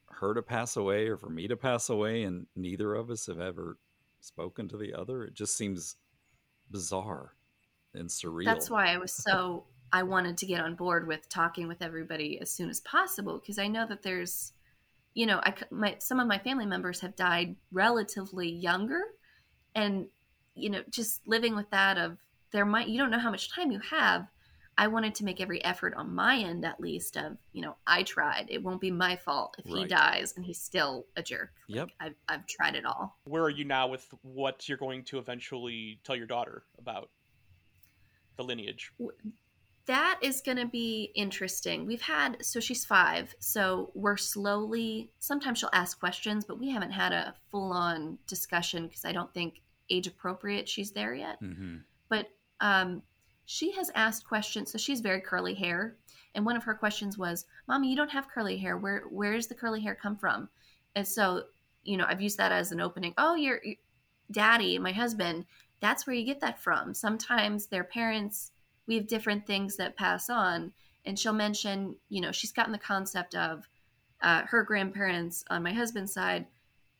her 0.08 0.34
to 0.34 0.42
pass 0.42 0.76
away 0.76 1.06
or 1.06 1.16
for 1.16 1.30
me 1.30 1.48
to 1.48 1.56
pass 1.56 1.88
away 1.88 2.22
and 2.22 2.46
neither 2.56 2.94
of 2.94 3.10
us 3.10 3.26
have 3.26 3.40
ever 3.40 3.78
spoken 4.20 4.68
to 4.68 4.76
the 4.76 4.94
other 4.94 5.24
it 5.24 5.34
just 5.34 5.56
seems 5.56 5.96
bizarre 6.70 7.34
and 7.94 8.08
surreal 8.08 8.44
that's 8.44 8.70
why 8.70 8.92
i 8.92 8.98
was 8.98 9.12
so 9.12 9.64
i 9.92 10.02
wanted 10.02 10.36
to 10.36 10.46
get 10.46 10.60
on 10.60 10.74
board 10.74 11.06
with 11.06 11.28
talking 11.28 11.68
with 11.68 11.82
everybody 11.82 12.38
as 12.40 12.50
soon 12.50 12.68
as 12.68 12.80
possible 12.80 13.38
because 13.38 13.58
i 13.58 13.66
know 13.66 13.86
that 13.86 14.02
there's 14.02 14.52
you 15.14 15.26
know 15.26 15.40
i 15.44 15.54
my 15.70 15.96
some 15.98 16.20
of 16.20 16.26
my 16.26 16.38
family 16.38 16.66
members 16.66 17.00
have 17.00 17.14
died 17.16 17.56
relatively 17.70 18.48
younger 18.48 19.02
and 19.74 20.06
you 20.54 20.70
know 20.70 20.82
just 20.90 21.26
living 21.26 21.54
with 21.54 21.68
that 21.70 21.98
of 21.98 22.18
there 22.52 22.64
might 22.64 22.88
you 22.88 22.98
don't 22.98 23.10
know 23.10 23.18
how 23.18 23.30
much 23.30 23.54
time 23.54 23.70
you 23.70 23.80
have 23.80 24.26
I 24.78 24.86
wanted 24.86 25.14
to 25.16 25.24
make 25.24 25.40
every 25.40 25.62
effort 25.64 25.94
on 25.94 26.14
my 26.14 26.38
end, 26.38 26.64
at 26.64 26.80
least, 26.80 27.16
of 27.16 27.36
you 27.52 27.62
know, 27.62 27.76
I 27.86 28.02
tried. 28.04 28.46
It 28.48 28.62
won't 28.62 28.80
be 28.80 28.90
my 28.90 29.16
fault 29.16 29.56
if 29.58 29.66
he 29.66 29.84
dies 29.84 30.32
and 30.36 30.44
he's 30.44 30.60
still 30.60 31.06
a 31.16 31.22
jerk. 31.22 31.50
Yep. 31.68 31.90
I've 32.00 32.14
I've 32.28 32.46
tried 32.46 32.74
it 32.74 32.86
all. 32.86 33.18
Where 33.24 33.42
are 33.42 33.50
you 33.50 33.64
now 33.64 33.86
with 33.88 34.06
what 34.22 34.68
you're 34.68 34.78
going 34.78 35.04
to 35.04 35.18
eventually 35.18 36.00
tell 36.04 36.16
your 36.16 36.26
daughter 36.26 36.64
about 36.78 37.10
the 38.36 38.44
lineage? 38.44 38.92
That 39.86 40.18
is 40.22 40.40
going 40.40 40.58
to 40.58 40.66
be 40.66 41.10
interesting. 41.16 41.86
We've 41.86 42.02
had, 42.02 42.44
so 42.44 42.60
she's 42.60 42.84
five. 42.84 43.34
So 43.40 43.90
we're 43.94 44.16
slowly, 44.16 45.10
sometimes 45.18 45.58
she'll 45.58 45.70
ask 45.72 45.98
questions, 45.98 46.44
but 46.44 46.58
we 46.58 46.70
haven't 46.70 46.92
had 46.92 47.12
a 47.12 47.34
full 47.50 47.72
on 47.72 48.18
discussion 48.28 48.86
because 48.86 49.04
I 49.04 49.12
don't 49.12 49.32
think 49.34 49.60
age 49.90 50.06
appropriate 50.06 50.68
she's 50.68 50.92
there 50.92 51.14
yet. 51.14 51.38
hmm 51.40 51.78
But 52.08 52.28
um, 52.60 53.02
she 53.44 53.72
has 53.72 53.90
asked 53.94 54.26
questions. 54.26 54.70
So 54.70 54.78
she's 54.78 55.00
very 55.00 55.20
curly 55.20 55.54
hair. 55.54 55.96
And 56.34 56.46
one 56.46 56.56
of 56.56 56.62
her 56.62 56.74
questions 56.74 57.18
was, 57.18 57.44
Mommy, 57.66 57.90
you 57.90 57.96
don't 57.96 58.10
have 58.10 58.28
curly 58.28 58.56
hair. 58.56 58.76
Where 58.76 59.02
Where 59.10 59.34
does 59.34 59.48
the 59.48 59.54
curly 59.54 59.80
hair 59.80 59.94
come 59.94 60.16
from? 60.16 60.48
And 60.94 61.06
so, 61.06 61.44
you 61.82 61.96
know, 61.96 62.06
I've 62.08 62.22
used 62.22 62.38
that 62.38 62.52
as 62.52 62.72
an 62.72 62.80
opening. 62.80 63.14
Oh, 63.18 63.34
your 63.34 63.60
your 63.64 63.76
daddy, 64.30 64.78
my 64.78 64.92
husband, 64.92 65.44
that's 65.82 66.06
where 66.06 66.16
you 66.16 66.24
get 66.24 66.40
that 66.40 66.62
from. 66.62 66.94
Sometimes 66.94 67.66
their 67.66 67.84
parents, 67.84 68.52
we 68.86 68.94
have 68.94 69.06
different 69.08 69.46
things 69.46 69.76
that 69.76 69.96
pass 69.96 70.30
on. 70.30 70.72
And 71.04 71.18
she'll 71.18 71.32
mention, 71.32 71.96
you 72.08 72.20
know, 72.20 72.32
she's 72.32 72.52
gotten 72.52 72.72
the 72.72 72.78
concept 72.78 73.34
of 73.34 73.68
uh, 74.22 74.42
her 74.46 74.62
grandparents 74.62 75.44
on 75.50 75.64
my 75.64 75.72
husband's 75.72 76.14
side. 76.14 76.46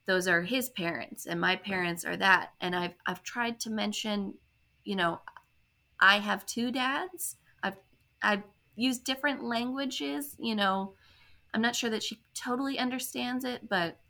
Those 0.06 0.26
are 0.26 0.42
his 0.42 0.68
parents, 0.68 1.26
and 1.26 1.40
my 1.40 1.54
parents 1.54 2.04
are 2.04 2.16
that. 2.16 2.50
And 2.60 2.74
I've 2.74 2.94
I've 3.06 3.22
tried 3.22 3.60
to 3.60 3.70
mention, 3.70 4.34
you 4.82 4.96
know, 4.96 5.20
I 6.00 6.18
have 6.18 6.44
two 6.44 6.72
dads. 6.72 7.36
I've 7.62 7.76
I've 8.20 8.42
used 8.74 9.04
different 9.04 9.44
languages. 9.44 10.34
You 10.40 10.56
know, 10.56 10.94
I'm 11.54 11.62
not 11.62 11.76
sure 11.76 11.90
that 11.90 12.02
she 12.02 12.20
totally 12.34 12.80
understands 12.80 13.44
it, 13.44 13.68
but 13.68 14.00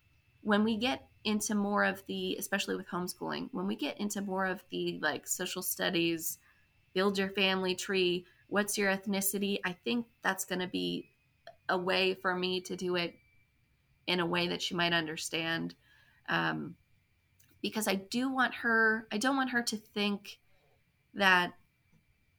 when 0.41 0.65
we 0.65 0.79
get 0.79 1.07
into 1.25 1.55
more 1.55 1.85
of 1.85 2.03
the, 2.07 2.37
especially 2.39 2.77
with 2.77 2.89
homeschooling, 2.89 3.49
when 3.53 3.67
we 3.67 3.77
get 3.77 3.99
into 3.99 4.21
more 4.21 4.47
of 4.47 4.63
the 4.71 4.99
like 5.03 5.27
social 5.27 5.63
studies, 5.63 6.39
build 6.95 7.19
your 7.19 7.31
family 7.31 7.75
tree, 7.75 8.27
what's 8.49 8.77
your 8.77 8.91
ethnicity, 8.91 9.59
I 9.65 9.73
think 9.73 10.07
that's 10.23 10.45
going 10.45 10.61
to 10.61 10.67
be 10.67 11.09
a 11.69 11.79
way 11.79 12.15
for 12.15 12.35
me 12.35 12.61
to 12.63 12.77
do 12.77 12.97
it 12.97 13.15
in 14.07 14.21
a 14.21 14.27
way 14.27 14.49
that 14.49 14.61
she 14.61 14.75
might 14.75 14.93
understand. 14.93 15.75
Um, 16.29 16.75
because 17.63 17.87
I 17.87 17.95
do 17.95 18.31
want 18.31 18.55
her, 18.55 19.07
I 19.13 19.19
don't 19.19 19.37
want 19.37 19.51
her 19.51 19.63
to 19.63 19.77
think 19.77 20.39
that 21.15 21.53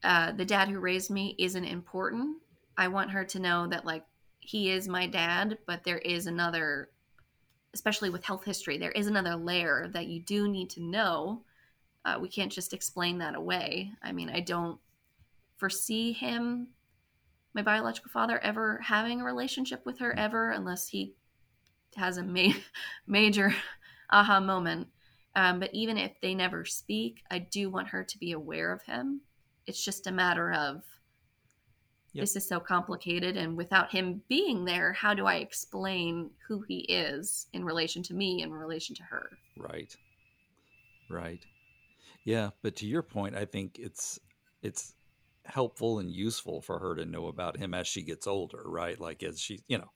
uh, 0.03 0.33
the 0.33 0.45
dad 0.45 0.67
who 0.67 0.79
raised 0.79 1.09
me 1.09 1.35
isn't 1.39 1.63
important. 1.63 2.37
I 2.77 2.89
want 2.89 3.11
her 3.11 3.23
to 3.23 3.39
know 3.39 3.67
that, 3.67 3.85
like, 3.85 4.03
he 4.39 4.69
is 4.69 4.87
my 4.87 5.07
dad, 5.07 5.57
but 5.65 5.85
there 5.85 5.99
is 5.99 6.27
another, 6.27 6.89
especially 7.73 8.09
with 8.09 8.23
health 8.23 8.43
history, 8.43 8.77
there 8.77 8.91
is 8.91 9.07
another 9.07 9.35
layer 9.35 9.89
that 9.93 10.07
you 10.07 10.21
do 10.21 10.47
need 10.47 10.69
to 10.71 10.81
know. 10.81 11.43
Uh, 12.05 12.17
we 12.21 12.29
can't 12.29 12.51
just 12.51 12.73
explain 12.73 13.17
that 13.19 13.35
away. 13.35 13.91
I 14.01 14.11
mean, 14.11 14.29
I 14.29 14.41
don't 14.41 14.79
foresee 15.57 16.11
him, 16.11 16.67
my 17.53 17.61
biological 17.61 18.11
father, 18.11 18.39
ever 18.39 18.79
having 18.83 19.21
a 19.21 19.25
relationship 19.25 19.85
with 19.85 19.99
her 19.99 20.17
ever, 20.17 20.51
unless 20.51 20.87
he 20.87 21.13
has 21.95 22.17
a 22.17 22.23
ma- 22.23 22.53
major 23.07 23.55
aha 24.11 24.39
moment. 24.39 24.87
Um, 25.35 25.59
but 25.59 25.73
even 25.73 25.97
if 25.97 26.11
they 26.21 26.35
never 26.35 26.65
speak, 26.65 27.23
I 27.31 27.39
do 27.39 27.69
want 27.69 27.87
her 27.89 28.03
to 28.03 28.17
be 28.19 28.33
aware 28.33 28.71
of 28.71 28.83
him. 28.83 29.21
It's 29.65 29.83
just 29.83 30.05
a 30.05 30.11
matter 30.11 30.51
of 30.51 30.83
Yep. 32.13 32.21
this 32.23 32.35
is 32.35 32.47
so 32.47 32.59
complicated, 32.59 33.37
and 33.37 33.57
without 33.57 33.91
him 33.91 34.21
being 34.29 34.65
there, 34.65 34.93
how 34.93 35.13
do 35.13 35.25
I 35.25 35.35
explain 35.37 36.29
who 36.47 36.61
he 36.61 36.79
is 36.81 37.47
in 37.53 37.65
relation 37.65 38.03
to 38.03 38.13
me, 38.13 38.41
in 38.43 38.51
relation 38.53 38.95
to 38.95 39.03
her? 39.03 39.39
Right. 39.55 39.95
Right. 41.09 41.45
Yeah, 42.25 42.51
but 42.61 42.75
to 42.77 42.87
your 42.87 43.03
point, 43.03 43.35
I 43.35 43.45
think 43.45 43.77
it's 43.79 44.19
it's 44.61 44.95
helpful 45.45 45.99
and 45.99 46.11
useful 46.11 46.61
for 46.61 46.79
her 46.79 46.95
to 46.95 47.05
know 47.05 47.27
about 47.27 47.57
him 47.57 47.73
as 47.73 47.87
she 47.87 48.03
gets 48.03 48.27
older, 48.27 48.63
right? 48.65 48.99
Like 48.99 49.23
as 49.23 49.39
she, 49.39 49.59
you 49.67 49.77
know, 49.79 49.91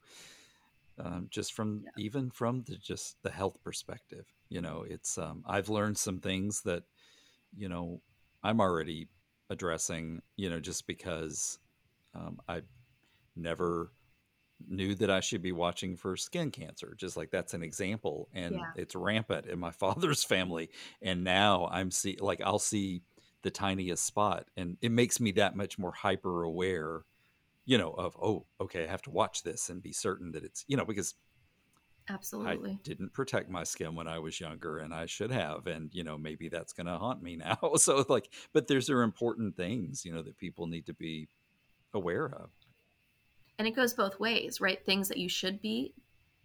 um, 1.00 1.28
just 1.30 1.54
from 1.54 1.84
Yeah. 1.86 1.92
even 2.04 2.32
from 2.32 2.64
the 2.64 2.78
just 2.78 3.18
the 3.24 3.30
health 3.32 3.58
perspective, 3.64 4.26
you 4.50 4.62
know, 4.62 4.84
it's 4.88 5.18
um, 5.18 5.44
I've 5.48 5.70
learned 5.70 5.98
some 5.98 6.20
things 6.20 6.62
that, 6.64 6.84
you 7.56 7.70
know, 7.70 8.02
I'm 8.44 8.60
already 8.60 9.10
addressing, 9.50 10.22
you 10.36 10.50
know, 10.50 10.60
just 10.60 10.88
because 10.88 11.60
um, 12.14 12.40
I 12.48 12.62
never 13.36 13.94
knew 14.68 14.96
that 14.96 15.12
I 15.12 15.20
should 15.20 15.42
be 15.42 15.52
watching 15.52 15.96
for 15.98 16.18
skin 16.18 16.52
cancer. 16.52 16.96
Just 16.98 17.18
like 17.18 17.32
that's 17.32 17.54
an 17.54 17.64
example, 17.64 18.30
and 18.34 18.56
Yeah. 18.56 18.74
it's 18.76 18.96
rampant 18.96 19.48
in 19.48 19.60
my 19.60 19.72
father's 19.74 20.24
family. 20.24 20.70
And 21.02 21.24
now 21.24 21.68
I'm 21.72 21.92
see 21.92 22.18
like 22.20 22.42
I'll 22.42 22.60
see 22.60 23.04
the 23.44 23.52
tiniest 23.52 24.06
spot, 24.06 24.50
and 24.58 24.78
it 24.82 24.92
makes 24.92 25.20
me 25.20 25.32
that 25.34 25.56
much 25.56 25.78
more 25.80 25.94
hyper 25.94 26.44
aware. 26.44 27.04
You 27.66 27.78
know, 27.80 27.92
of 27.94 28.18
oh, 28.22 28.48
okay, 28.62 28.86
I 28.86 28.88
have 28.88 29.04
to 29.04 29.12
watch 29.12 29.44
this 29.44 29.70
and 29.70 29.84
be 29.84 29.94
certain 29.94 30.32
that 30.34 30.44
it's 30.46 30.66
you 30.68 30.78
know 30.78 30.86
because 30.86 31.16
Absolutely. 32.10 32.82
I 32.84 32.84
didn't 32.84 33.14
protect 33.14 33.50
my 33.50 33.64
skin 33.64 33.96
when 33.96 34.08
I 34.08 34.20
was 34.20 34.40
younger, 34.40 34.78
and 34.80 34.94
I 34.94 35.06
should 35.08 35.32
have. 35.32 35.68
And 35.68 35.94
you 35.94 36.04
know, 36.04 36.18
maybe 36.18 36.50
that's 36.50 36.74
going 36.74 36.88
to 36.88 36.98
haunt 36.98 37.22
me 37.22 37.36
now. 37.38 37.58
So 37.78 38.06
like, 38.10 38.32
but 38.54 38.68
there's 38.68 38.90
are 38.90 39.02
important 39.02 39.56
things 39.58 40.06
you 40.06 40.14
know 40.14 40.22
that 40.24 40.38
people 40.38 40.68
need 40.68 40.86
to 40.88 40.94
be 40.94 41.30
aware 41.94 42.26
of. 42.28 42.50
and 43.60 43.68
it 43.68 43.76
goes 43.76 43.94
both 43.94 44.20
ways 44.20 44.62
right 44.62 44.86
things 44.86 45.08
that 45.08 45.18
you 45.18 45.30
should 45.30 45.62
be 45.62 45.94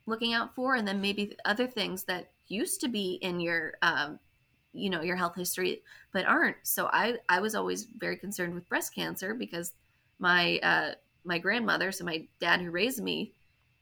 looking 0.06 0.32
out 0.34 0.54
for 0.54 0.74
and 0.74 0.86
then 0.88 1.00
maybe 1.00 1.36
other 1.44 1.66
things 1.66 2.04
that 2.04 2.30
used 2.48 2.80
to 2.80 2.88
be 2.88 3.14
in 3.22 3.38
your 3.40 3.74
um, 3.82 4.18
you 4.72 4.88
know 4.90 5.02
your 5.02 5.16
health 5.16 5.34
history 5.36 5.82
but 6.12 6.24
aren't 6.26 6.56
so 6.62 6.86
i 6.86 7.14
i 7.28 7.38
was 7.40 7.54
always 7.54 7.84
very 7.98 8.16
concerned 8.16 8.54
with 8.54 8.68
breast 8.68 8.94
cancer 8.94 9.34
because 9.34 9.72
my 10.18 10.58
uh 10.62 10.92
my 11.24 11.38
grandmother 11.38 11.92
so 11.92 12.04
my 12.04 12.26
dad 12.40 12.60
who 12.60 12.70
raised 12.70 13.02
me 13.02 13.32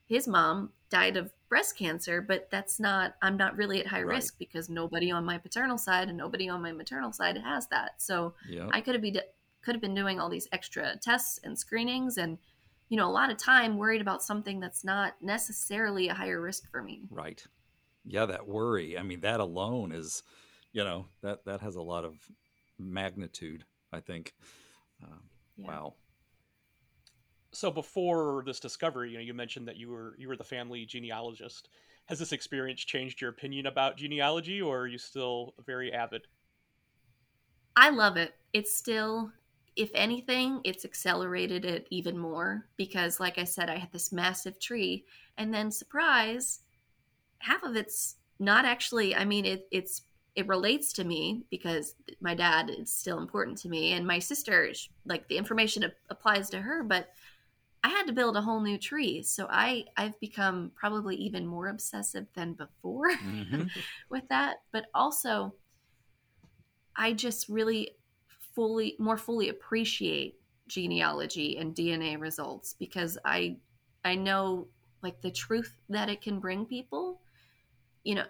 his 0.08 0.26
mom 0.26 0.70
died 0.90 1.16
of 1.16 1.32
breast 1.48 1.76
cancer 1.78 2.20
but 2.20 2.50
that's 2.50 2.80
not 2.80 3.14
i'm 3.22 3.36
not 3.36 3.56
really 3.56 3.78
at 3.80 3.86
high 3.86 4.02
Right. 4.02 4.16
risk 4.16 4.36
because 4.38 4.68
nobody 4.68 5.10
on 5.12 5.24
my 5.24 5.38
paternal 5.38 5.78
side 5.78 6.08
and 6.08 6.18
nobody 6.18 6.48
on 6.48 6.60
my 6.60 6.72
maternal 6.72 7.12
side 7.12 7.38
has 7.38 7.68
that 7.68 7.92
so 8.02 8.34
Yeah. 8.48 8.68
I 8.72 8.80
could 8.80 8.94
have 8.96 9.02
be 9.02 9.16
could 9.62 9.74
have 9.74 9.82
been 9.82 9.94
doing 9.94 10.18
all 10.20 10.28
these 10.28 10.48
extra 10.52 10.96
tests 10.96 11.38
and 11.44 11.58
screenings 11.58 12.16
and 12.16 12.38
you 12.88 12.96
know 12.96 13.08
a 13.08 13.12
lot 13.12 13.30
of 13.30 13.36
time 13.36 13.76
worried 13.78 14.00
about 14.00 14.22
something 14.22 14.60
that's 14.60 14.84
not 14.84 15.14
necessarily 15.20 16.08
a 16.08 16.14
higher 16.14 16.40
risk 16.40 16.70
for 16.70 16.82
me. 16.82 17.02
Right. 17.10 17.44
Yeah, 18.04 18.26
that 18.26 18.48
worry. 18.48 18.98
I 18.98 19.02
mean, 19.02 19.20
that 19.20 19.40
alone 19.40 19.92
is, 19.92 20.22
you 20.72 20.82
know, 20.84 21.06
that 21.22 21.44
that 21.44 21.60
has 21.60 21.76
a 21.76 21.82
lot 21.82 22.04
of 22.04 22.14
magnitude. 22.78 23.64
I 23.92 24.00
think. 24.00 24.34
Um, 25.02 25.20
Yeah. 25.56 25.68
Wow. 25.68 25.94
So 27.52 27.70
before 27.70 28.42
this 28.46 28.60
discovery, 28.60 29.10
you 29.10 29.18
know, 29.18 29.24
you 29.24 29.34
mentioned 29.34 29.66
that 29.68 29.76
you 29.76 29.88
were 29.90 30.14
you 30.18 30.28
were 30.28 30.36
the 30.36 30.44
family 30.44 30.86
genealogist. 30.86 31.68
Has 32.06 32.18
this 32.18 32.32
experience 32.32 32.80
changed 32.80 33.20
your 33.20 33.30
opinion 33.30 33.66
about 33.66 33.96
genealogy, 33.96 34.60
or 34.62 34.80
are 34.80 34.86
you 34.86 34.98
still 34.98 35.54
very 35.66 35.92
avid? 35.92 36.26
I 37.76 37.90
love 37.90 38.16
it. 38.16 38.34
It's 38.52 38.74
still 38.74 39.32
if 39.80 39.90
anything, 39.94 40.60
it's 40.62 40.84
accelerated 40.84 41.64
it 41.64 41.86
even 41.90 42.18
more 42.18 42.68
because 42.76 43.18
like 43.18 43.38
I 43.38 43.44
said 43.44 43.70
I 43.70 43.78
had 43.78 43.90
this 43.90 44.12
massive 44.12 44.60
tree 44.60 45.06
and 45.38 45.54
then 45.54 45.70
surprise 45.70 46.60
half 47.38 47.62
of 47.62 47.76
it's 47.76 48.16
not 48.38 48.66
actually 48.66 49.16
I 49.16 49.24
mean 49.24 49.46
it 49.46 49.66
it's 49.72 50.02
it 50.34 50.46
relates 50.46 50.92
to 50.94 51.04
me 51.04 51.44
because 51.50 51.94
my 52.20 52.34
dad 52.34 52.70
is 52.70 52.92
still 52.92 53.18
important 53.18 53.56
to 53.58 53.70
me 53.70 53.94
and 53.94 54.06
my 54.06 54.18
sister 54.18 54.70
like 55.06 55.28
the 55.28 55.38
information 55.38 55.90
applies 56.10 56.50
to 56.50 56.60
her 56.60 56.82
but 56.82 57.08
I 57.82 57.88
had 57.88 58.06
to 58.08 58.12
build 58.12 58.36
a 58.36 58.42
whole 58.42 58.60
new 58.60 58.76
tree 58.76 59.22
so 59.22 59.46
I 59.50 59.86
I've 59.96 60.20
become 60.20 60.72
probably 60.74 61.16
even 61.16 61.46
more 61.46 61.68
obsessive 61.68 62.26
than 62.34 62.52
before 62.52 63.14
hmm 63.14 63.62
with 64.10 64.28
that 64.28 64.58
but 64.72 64.86
also 64.94 65.54
I 66.96 67.14
just 67.14 67.48
really 67.48 67.92
fully 68.54 68.96
more 68.98 69.16
fully 69.16 69.48
appreciate 69.48 70.38
genealogy 70.68 71.56
and 71.58 71.74
DNA 71.74 72.18
results 72.20 72.74
because 72.78 73.18
I 73.24 73.56
I 74.04 74.14
know 74.14 74.68
like 75.02 75.20
the 75.20 75.30
truth 75.30 75.76
that 75.88 76.08
it 76.08 76.20
can 76.22 76.40
bring 76.40 76.66
people. 76.66 77.20
You 78.04 78.16
know 78.16 78.26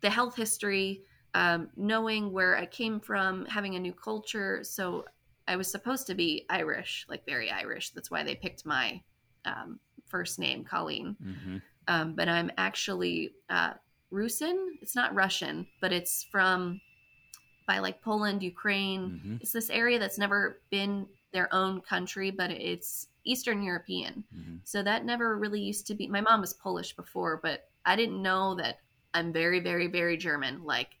the 0.00 0.10
health 0.10 0.36
history 0.36 1.02
um, 1.34 1.70
knowing 1.76 2.32
where 2.32 2.56
I 2.56 2.66
came 2.66 3.00
from 3.00 3.46
having 3.46 3.74
a 3.76 3.80
new 3.80 3.92
culture. 3.92 4.62
So 4.64 5.06
I 5.48 5.56
was 5.56 5.70
supposed 5.70 6.06
to 6.08 6.14
be 6.14 6.44
Irish 6.50 7.06
like 7.08 7.24
very 7.24 7.50
Irish. 7.50 7.90
That's 7.90 8.10
why 8.10 8.22
they 8.22 8.34
picked 8.34 8.66
my 8.66 9.00
um, 9.44 9.78
first 10.06 10.38
name 10.38 10.64
Colleen. 10.64 11.16
Hmm 11.22 11.58
um, 11.88 12.14
but 12.14 12.28
I'm 12.28 12.50
actually 12.58 13.32
uh, 13.50 13.72
Rusin. 14.12 14.56
It's 14.80 14.94
not 14.94 15.14
Russian, 15.14 15.66
but 15.80 15.92
it's 15.92 16.24
from 16.30 16.80
by 17.66 17.78
like 17.78 18.00
Poland, 18.02 18.42
Ukraine. 18.42 19.20
hmm 19.22 19.36
It's 19.40 19.52
this 19.52 19.70
area 19.70 19.98
that's 19.98 20.18
never 20.18 20.60
been 20.70 21.06
their 21.32 21.52
own 21.54 21.80
country, 21.80 22.30
but 22.30 22.50
it's 22.50 23.08
Eastern 23.24 23.62
European. 23.62 24.24
Mhm. 24.36 24.60
So 24.64 24.82
that 24.82 25.04
never 25.04 25.38
really 25.38 25.60
used 25.60 25.86
to 25.86 25.94
be. 25.94 26.06
My 26.08 26.20
mom 26.20 26.40
was 26.40 26.52
Polish 26.54 26.94
before, 26.94 27.38
but 27.42 27.68
I 27.84 27.96
didn't 27.96 28.20
know 28.22 28.54
that 28.56 28.80
I'm 29.14 29.32
very, 29.32 29.60
very, 29.60 29.86
very 29.86 30.16
German, 30.16 30.64
like 30.64 30.98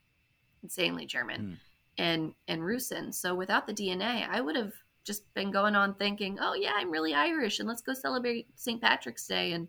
insanely 0.62 1.06
German, 1.06 1.40
Mm. 1.42 1.56
and 1.98 2.34
and 2.48 2.62
Rusin. 2.62 3.12
So 3.12 3.34
without 3.34 3.66
the 3.66 3.74
DNA, 3.74 4.26
I 4.28 4.40
would 4.40 4.56
have 4.56 4.72
just 5.04 5.32
been 5.34 5.50
going 5.50 5.74
on 5.74 5.94
thinking, 5.94 6.38
oh 6.40 6.54
yeah, 6.54 6.72
I'm 6.76 6.90
really 6.90 7.12
Irish, 7.14 7.58
and 7.58 7.68
let's 7.68 7.82
go 7.82 7.92
celebrate 7.92 8.46
St. 8.54 8.80
Patrick's 8.80 9.26
Day. 9.26 9.52
And 9.52 9.66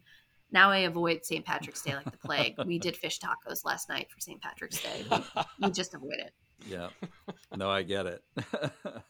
now 0.52 0.70
I 0.70 0.80
avoid 0.80 1.26
St. 1.26 1.44
Patrick's 1.44 1.82
Day 1.82 1.96
like 1.96 2.12
the 2.12 2.18
plague. 2.18 2.56
we 2.68 2.78
did 2.78 2.96
fish 2.96 3.20
tacos 3.20 3.66
last 3.66 3.90
night 3.90 4.12
for 4.12 4.20
St. 4.20 4.40
Patrick's 4.40 4.80
Day. 4.82 5.04
We, 5.10 5.18
we 5.68 5.72
just 5.72 5.96
avoid 5.96 6.20
it. 6.20 6.34
Yeah. 6.68 6.90
No, 7.56 7.70
I 7.70 7.84
get 7.84 8.06
it. 8.06 8.24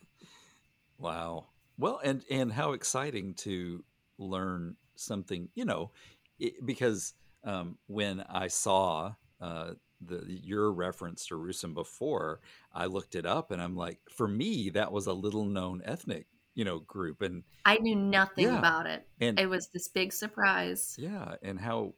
wow. 1.00 1.46
Well, 1.78 2.00
and 2.04 2.24
and 2.30 2.52
how 2.52 2.74
exciting 2.74 3.34
to 3.36 3.84
learn 4.18 4.76
something, 4.96 5.50
you 5.56 5.66
know, 5.66 5.92
it, 6.40 6.66
because 6.66 7.14
um, 7.44 7.78
when 7.88 8.22
I 8.30 8.48
saw 8.48 9.16
uh, 9.42 9.72
the 10.02 10.24
your 10.28 10.72
reference 10.72 11.26
to 11.28 11.36
Rusin 11.36 11.74
before, 11.74 12.42
I 12.74 12.86
looked 12.86 13.16
it 13.16 13.26
up, 13.26 13.52
and 13.52 13.62
I'm 13.62 13.76
like, 13.76 14.00
for 14.10 14.28
me, 14.28 14.70
that 14.72 14.92
was 14.92 15.08
a 15.08 15.14
little 15.14 15.46
known 15.46 15.82
ethnic, 15.84 16.28
you 16.54 16.64
know, 16.64 16.80
group, 16.80 17.22
and 17.22 17.44
I 17.66 17.78
knew 17.78 17.96
nothing 17.96 18.46
Yeah. 18.46 18.60
about 18.60 18.86
it. 18.86 19.08
and 19.20 19.40
It 19.40 19.50
was 19.50 19.70
this 19.74 19.88
big 19.88 20.14
surprise. 20.14 20.96
yeah, 21.00 21.36
and 21.42 21.60
how 21.60 21.96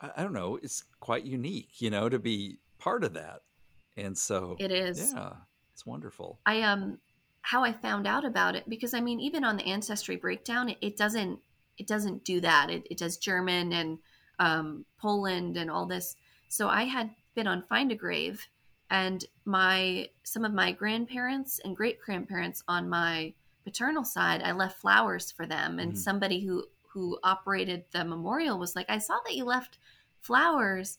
I, 0.00 0.10
I 0.18 0.22
don't 0.22 0.32
know, 0.32 0.58
it's 0.62 0.84
quite 1.00 1.24
unique, 1.24 1.80
you 1.80 1.90
know, 1.90 2.08
to 2.08 2.18
be 2.20 2.58
part 2.78 3.02
of 3.04 3.14
that, 3.14 3.40
and 3.96 4.16
so 4.16 4.56
It 4.58 4.70
is. 4.70 5.12
yeah, 5.14 5.32
it's 5.72 5.86
wonderful. 5.86 6.40
I 6.46 6.62
um 6.62 6.98
how 7.42 7.62
I 7.62 7.72
found 7.72 8.06
out 8.06 8.24
about 8.24 8.56
it 8.56 8.68
because 8.68 8.92
I 8.94 9.00
mean 9.00 9.20
even 9.20 9.44
on 9.44 9.56
the 9.56 9.66
ancestry 9.66 10.16
breakdown 10.16 10.68
it, 10.68 10.78
it 10.80 10.96
doesn't 10.96 11.38
it 11.78 11.86
doesn't 11.86 12.24
do 12.24 12.40
that 12.40 12.70
it, 12.70 12.86
it 12.90 12.98
does 12.98 13.16
German 13.18 13.72
and 13.72 13.98
um, 14.38 14.84
Poland 14.98 15.56
and 15.56 15.70
all 15.70 15.86
this 15.86 16.16
so 16.48 16.68
I 16.68 16.84
had 16.84 17.10
been 17.34 17.46
on 17.46 17.62
Find 17.62 17.92
a 17.92 17.94
Grave 17.94 18.46
and 18.90 19.24
my 19.44 20.08
some 20.24 20.44
of 20.44 20.52
my 20.52 20.72
grandparents 20.72 21.60
and 21.64 21.76
great 21.76 22.00
grandparents 22.00 22.62
on 22.68 22.88
my 22.88 23.32
paternal 23.64 24.04
side 24.04 24.42
I 24.42 24.52
left 24.52 24.80
flowers 24.80 25.30
for 25.30 25.46
them 25.46 25.78
and 25.78 25.92
Mhm. 25.92 25.98
somebody 25.98 26.40
who 26.40 26.64
who 26.92 27.18
operated 27.22 27.84
the 27.92 28.04
memorial 28.04 28.58
was 28.58 28.74
like 28.74 28.88
I 28.88 28.98
saw 28.98 29.18
that 29.24 29.34
you 29.36 29.44
left 29.44 29.78
flowers 30.20 30.98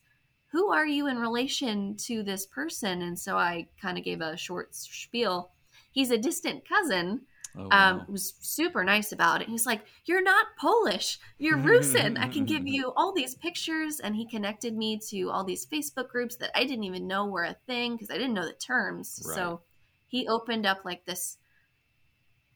who 0.51 0.71
are 0.71 0.87
you 0.87 1.07
in 1.07 1.17
relation 1.17 1.95
to 1.95 2.23
this 2.23 2.45
person 2.45 3.01
and 3.01 3.17
so 3.17 3.37
I 3.37 3.67
kind 3.81 3.97
of 3.97 4.03
gave 4.03 4.21
a 4.21 4.37
short 4.37 4.75
spiel 4.75 5.51
he's 5.91 6.11
a 6.11 6.17
distant 6.17 6.67
cousin 6.67 7.21
Oh, 7.57 7.67
um, 7.71 8.05
was 8.07 8.35
super 8.41 8.83
nice 8.83 9.11
about 9.11 9.41
it. 9.41 9.49
He's 9.49 9.65
like, 9.65 9.81
"You're 10.05 10.21
not 10.21 10.45
Polish. 10.59 11.19
You're 11.39 11.57
Rusin. 11.65 12.17
I 12.19 12.27
can 12.27 12.45
give 12.45 12.67
you 12.67 12.91
all 12.95 13.13
these 13.13 13.35
pictures." 13.35 13.99
And 13.99 14.15
he 14.15 14.27
connected 14.27 14.77
me 14.77 14.99
to 15.09 15.29
all 15.31 15.43
these 15.43 15.65
Facebook 15.65 16.09
groups 16.09 16.35
that 16.37 16.51
I 16.55 16.65
didn't 16.65 16.83
even 16.83 17.07
know 17.07 17.25
were 17.25 17.45
a 17.45 17.55
thing 17.65 17.93
because 17.93 18.11
I 18.11 18.17
didn't 18.17 18.35
know 18.35 18.45
the 18.45 18.53
terms. 18.53 19.23
Right. 19.25 19.35
So 19.35 19.61
he 20.07 20.27
opened 20.27 20.65
up 20.65 20.85
like 20.85 21.05
this, 21.05 21.37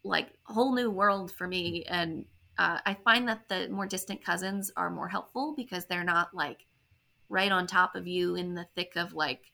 like 0.04 0.34
whole 0.44 0.76
new 0.76 0.92
world 0.92 1.32
for 1.32 1.48
me. 1.48 1.84
And 1.88 2.26
uh, 2.60 2.80
I 2.86 2.96
find 3.04 3.28
that 3.28 3.50
the 3.50 3.70
more 3.70 3.88
distant 3.88 4.24
cousins 4.24 4.72
are 4.78 4.92
more 4.92 5.08
helpful 5.08 5.56
because 5.58 5.86
they're 5.86 6.04
not 6.04 6.34
like 6.36 6.68
right 7.32 7.52
on 7.52 7.66
top 7.66 7.96
of 7.96 8.06
you 8.08 8.36
in 8.36 8.54
the 8.54 8.66
thick 8.76 8.94
of 8.98 9.14
like 9.14 9.52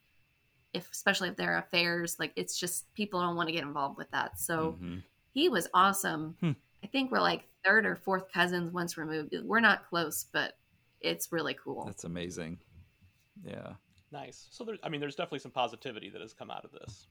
if 0.74 0.90
especially 0.92 1.30
if 1.30 1.36
they're 1.38 1.58
affairs 1.60 2.18
like 2.20 2.34
it's 2.36 2.60
just 2.60 2.92
people 2.94 3.22
don't 3.22 3.36
want 3.36 3.48
to 3.48 3.54
get 3.54 3.64
involved 3.64 3.98
with 3.98 4.10
that 4.12 4.38
so 4.40 4.78
Mhm. 4.82 5.04
he 5.34 5.48
was 5.50 5.68
awesome. 5.74 6.36
Hmm. 6.42 6.52
I 6.84 6.88
think 6.88 7.12
we're 7.12 7.22
like 7.22 7.48
third 7.64 7.86
or 7.86 7.96
fourth 7.96 8.32
cousins 8.32 8.72
once 8.72 8.98
removed. 8.98 9.36
We're 9.44 9.60
not 9.60 9.88
close, 9.90 10.26
but 10.32 10.58
it's 11.02 11.32
really 11.32 11.54
cool. 11.56 11.86
That's 11.86 12.04
amazing. 12.04 12.60
Yeah. 13.44 13.74
nice. 14.12 14.48
So 14.52 14.64
there, 14.64 14.78
I 14.84 14.90
mean, 14.90 15.02
there's 15.02 15.16
definitely 15.16 15.40
some 15.40 15.52
positivity 15.52 16.10
that 16.10 16.22
has 16.22 16.34
come 16.34 16.50
out 16.50 16.64
of 16.66 16.72
this. 16.72 17.08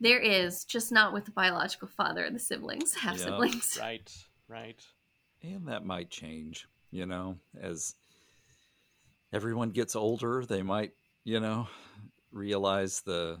There 0.00 0.18
is, 0.18 0.64
just 0.64 0.92
not 0.92 1.12
with 1.12 1.24
the 1.24 1.30
biological 1.30 1.88
father 1.88 2.24
and 2.24 2.34
the 2.34 2.40
siblings, 2.40 2.94
half 2.94 3.16
Yeah. 3.18 3.24
siblings. 3.26 3.78
Right. 3.80 4.12
Right. 4.48 4.86
And 5.42 5.68
that 5.68 5.84
might 5.84 6.10
change, 6.10 6.66
you 6.90 7.06
know, 7.06 7.38
as 7.60 7.94
everyone 9.32 9.70
gets 9.70 9.96
older, 9.96 10.44
they 10.46 10.62
might, 10.62 10.92
you 11.24 11.40
know, 11.40 11.68
realize 12.32 13.02
the 13.02 13.40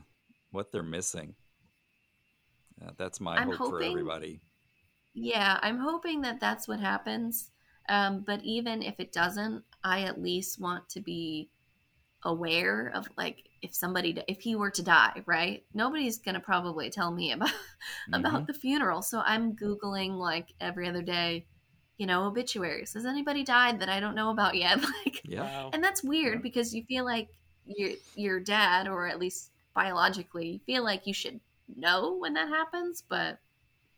what 0.50 0.72
they're 0.72 0.82
missing. 0.82 1.36
Uh, 2.82 2.90
that's 2.96 3.20
my 3.20 3.38
I'm 3.38 3.52
hope 3.52 3.66
for 3.68 3.82
everybody. 3.82 4.40
Yeah, 5.14 5.58
I'm 5.62 5.78
hoping 5.78 6.20
that 6.22 6.40
that's 6.40 6.68
what 6.68 6.80
happens. 6.80 7.50
Um, 7.88 8.22
but 8.26 8.42
even 8.44 8.82
if 8.82 8.98
it 8.98 9.12
doesn't, 9.12 9.64
I 9.84 10.02
at 10.02 10.20
least 10.20 10.60
want 10.60 10.88
to 10.90 11.00
be 11.00 11.50
aware 12.24 12.88
of 12.94 13.08
like 13.16 13.48
if 13.62 13.74
somebody 13.74 14.18
if 14.28 14.40
he 14.40 14.56
were 14.56 14.70
to 14.72 14.82
die, 14.82 15.22
right? 15.26 15.64
Nobody's 15.74 16.18
gonna 16.18 16.40
probably 16.40 16.90
tell 16.90 17.12
me 17.12 17.32
about 17.34 17.52
about 18.12 18.46
Mhm. 18.46 18.48
the 18.48 18.54
funeral. 18.54 19.02
So 19.02 19.20
I'm 19.24 19.56
googling 19.56 20.12
like 20.18 20.54
every 20.60 20.88
other 20.88 21.02
day, 21.02 21.46
you 21.98 22.06
know, 22.06 22.26
obituaries. 22.26 22.92
Has 22.94 23.06
anybody 23.06 23.42
died 23.42 23.80
that 23.80 23.88
I 23.88 24.00
don't 24.00 24.14
know 24.14 24.30
about 24.30 24.54
yet? 24.54 24.80
Like, 25.04 25.22
Yeah. 25.24 25.70
And 25.72 25.82
that's 25.82 26.02
weird 26.02 26.36
Yeah. 26.36 26.42
because 26.42 26.74
you 26.74 26.84
feel 26.84 27.04
like 27.04 27.28
your 27.66 27.90
your 28.14 28.40
dad, 28.40 28.86
or 28.88 29.06
at 29.06 29.18
least 29.18 29.50
biologically, 29.74 30.46
you 30.48 30.58
feel 30.66 30.84
like 30.84 31.06
you 31.06 31.14
should 31.14 31.40
know 31.76 32.16
when 32.16 32.34
that 32.34 32.48
happens. 32.48 33.02
But 33.08 33.38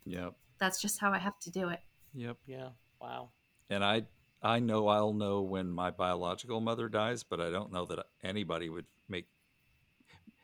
Yep. 0.07 0.35
that's 0.59 0.81
just 0.81 1.01
how 1.01 1.13
I 1.13 1.19
have 1.19 1.39
to 1.41 1.51
do 1.51 1.69
it. 1.69 1.81
Yep. 2.15 2.37
Yeah. 2.47 2.69
Wow. 3.01 3.31
And 3.69 3.85
I 3.85 4.07
I 4.43 4.61
know 4.61 4.87
I'll 4.89 5.13
know 5.13 5.43
when 5.43 5.71
my 5.71 5.91
biological 5.91 6.61
mother 6.61 6.89
dies, 6.89 7.25
but 7.25 7.41
I 7.41 7.51
don't 7.51 7.73
know 7.73 7.85
that 7.87 8.07
anybody 8.23 8.69
would 8.69 8.87
make 9.09 9.27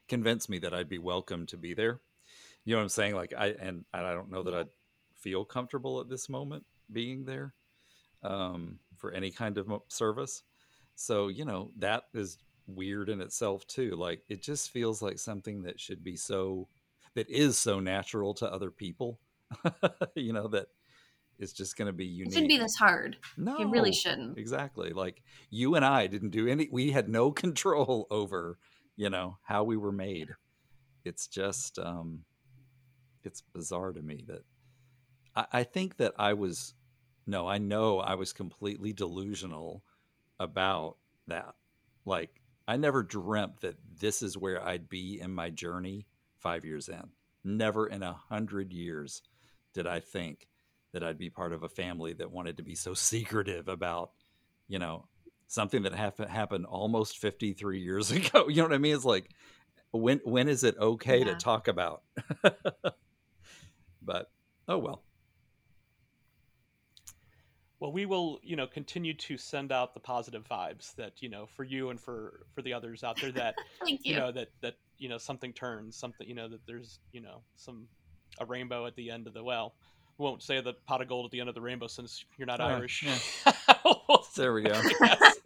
convince 0.09 0.49
me 0.49 0.59
that 0.59 0.75
I'd 0.75 0.89
be 0.89 0.99
welcome 0.99 1.47
to 1.47 1.57
be 1.57 1.75
there. 1.75 2.01
You 2.65 2.73
know 2.75 2.79
what 2.79 2.85
I'm 2.85 2.89
saying? 2.91 3.15
Like 3.15 3.33
I 3.37 3.49
and, 3.49 3.85
and 3.95 4.07
I 4.07 4.13
don't 4.15 4.31
know 4.31 4.43
that 4.43 4.55
I'd 4.55 4.69
feel 5.15 5.45
comfortable 5.45 6.01
at 6.01 6.09
this 6.09 6.29
moment 6.29 6.65
being 6.93 7.24
there 7.24 7.55
um, 8.22 8.78
for 8.97 9.12
any 9.12 9.30
kind 9.30 9.59
of 9.59 9.70
service. 9.89 10.43
So 10.95 11.28
you 11.28 11.45
know 11.45 11.70
that 11.78 12.05
is 12.14 12.39
weird 12.66 13.09
in 13.09 13.20
itself 13.20 13.66
too. 13.66 13.93
Like 13.97 14.22
it 14.28 14.43
just 14.43 14.70
feels 14.70 15.03
like 15.03 15.18
something 15.18 15.62
that 15.62 15.80
should 15.80 16.03
be 16.03 16.16
so 16.16 16.68
that 17.14 17.28
is 17.30 17.59
so 17.59 17.80
natural 17.80 18.35
to 18.35 18.53
other 18.53 18.70
people. 18.70 19.18
you 20.14 20.32
know 20.32 20.49
that 20.49 20.66
it's 21.39 21.53
just 21.53 21.76
going 21.76 21.87
to 21.87 21.93
be 21.93 22.05
It 22.07 22.11
unique. 22.11 22.32
shouldn't 22.32 22.49
be 22.49 22.59
this 22.59 22.76
hard. 22.76 23.16
No, 23.37 23.57
It 23.59 23.66
really 23.68 23.93
shouldn't. 23.93 24.39
Exactly. 24.39 24.91
Like 24.91 25.20
you 25.51 25.74
and 25.74 25.85
I 25.85 26.07
didn't 26.07 26.30
do 26.30 26.47
any. 26.47 26.68
We 26.70 26.93
had 26.93 27.09
no 27.09 27.32
control 27.45 28.07
over, 28.11 28.57
you 28.97 29.11
know, 29.11 29.39
how 29.43 29.64
we 29.64 29.76
were 29.76 29.91
made. 29.93 30.30
It's 31.05 31.26
just, 31.26 31.78
um, 31.80 32.20
it's 33.24 33.41
bizarre 33.43 33.93
to 33.93 34.01
me 34.01 34.24
that 34.28 34.45
I, 35.35 35.47
I 35.53 35.62
think 35.64 35.97
that 35.99 36.12
I 36.18 36.35
was, 36.35 36.74
no, 37.26 37.47
I 37.49 37.59
know 37.59 37.99
I 37.99 38.14
was 38.14 38.32
completely 38.32 38.93
delusional 38.93 39.82
about 40.39 40.97
that. 41.26 41.55
Like 42.05 42.41
I 42.66 42.76
never 42.76 43.03
dreamt 43.03 43.61
that 43.61 43.76
this 44.01 44.22
is 44.22 44.39
where 44.39 44.64
I'd 44.64 44.89
be 44.89 45.20
in 45.20 45.35
my 45.35 45.51
journey 45.51 46.07
five 46.39 46.64
years 46.64 46.89
in. 46.89 47.03
Never 47.45 47.87
in 47.87 48.03
a 48.03 48.12
hundred 48.12 48.72
years 48.72 49.22
did 49.74 49.87
I 49.87 50.01
think 50.01 50.49
that 50.93 51.03
I'd 51.03 51.18
be 51.18 51.30
part 51.30 51.53
of 51.53 51.62
a 51.62 51.68
family 51.68 52.12
that 52.14 52.30
wanted 52.30 52.57
to 52.57 52.62
be 52.62 52.74
so 52.74 52.95
secretive 52.95 53.68
about, 53.68 54.12
you 54.68 54.78
know, 54.78 55.07
something 55.49 55.82
that 55.82 55.95
hap- 55.95 56.28
happened 56.28 56.66
almost 56.66 57.18
53 57.18 57.80
years 57.80 58.11
ago. 58.12 58.49
You 58.49 58.57
know 58.57 58.68
what 58.68 58.74
I 58.74 58.78
mean? 58.78 58.95
It's 58.95 59.05
like, 59.05 59.30
when 59.93 60.20
when 60.24 60.49
is 60.49 60.64
it 60.64 60.76
okay 60.78 61.22
to 61.22 61.35
talk 61.37 61.68
about? 61.68 62.03
but 64.03 64.30
oh 64.66 64.78
well. 64.78 65.04
Well, 67.85 67.93
we 67.93 68.07
will, 68.07 68.41
you 68.43 68.57
know, 68.57 68.66
continue 68.66 69.12
to 69.12 69.37
send 69.37 69.70
out 69.70 69.93
the 69.93 70.01
positive 70.01 70.49
vibes 70.49 70.95
that, 70.95 71.12
you 71.20 71.28
know, 71.28 71.45
for 71.45 71.64
you 71.64 71.91
and 71.91 72.01
for 72.01 72.41
for 72.55 72.62
the 72.62 72.72
others 72.72 73.05
out 73.05 73.20
there 73.20 73.30
that, 73.32 73.57
Thank 73.85 74.07
you 74.07 74.14
you. 74.14 74.20
know, 74.20 74.32
that 74.32 74.49
that 74.62 74.76
you 74.97 75.11
know 75.11 75.18
something 75.18 75.53
turns, 75.53 75.95
something, 75.95 76.26
you 76.26 76.35
know, 76.35 76.49
that 76.49 76.61
there's, 76.66 76.99
you 77.12 77.20
know, 77.20 77.43
some 77.57 77.87
a 78.41 78.47
rainbow 78.47 78.87
at 78.87 78.97
the 78.97 79.11
end 79.11 79.26
of 79.26 79.35
the 79.35 79.45
well. 79.45 79.74
We 80.16 80.24
won't 80.24 80.43
say 80.43 80.62
the 80.62 80.72
pot 80.87 81.03
of 81.03 81.09
gold 81.09 81.26
at 81.26 81.30
the 81.30 81.41
end 81.41 81.51
of 81.51 81.55
the 81.55 81.61
rainbow 81.61 81.87
since 81.87 82.24
you're 82.39 82.47
not 82.47 82.59
Oh, 82.62 82.64
Irish. 82.68 83.03
yeah. 83.03 83.53
We'll 83.85 84.24
There 84.35 84.55
we 84.55 84.62
go. 84.62 84.80
Yes. 85.03 85.37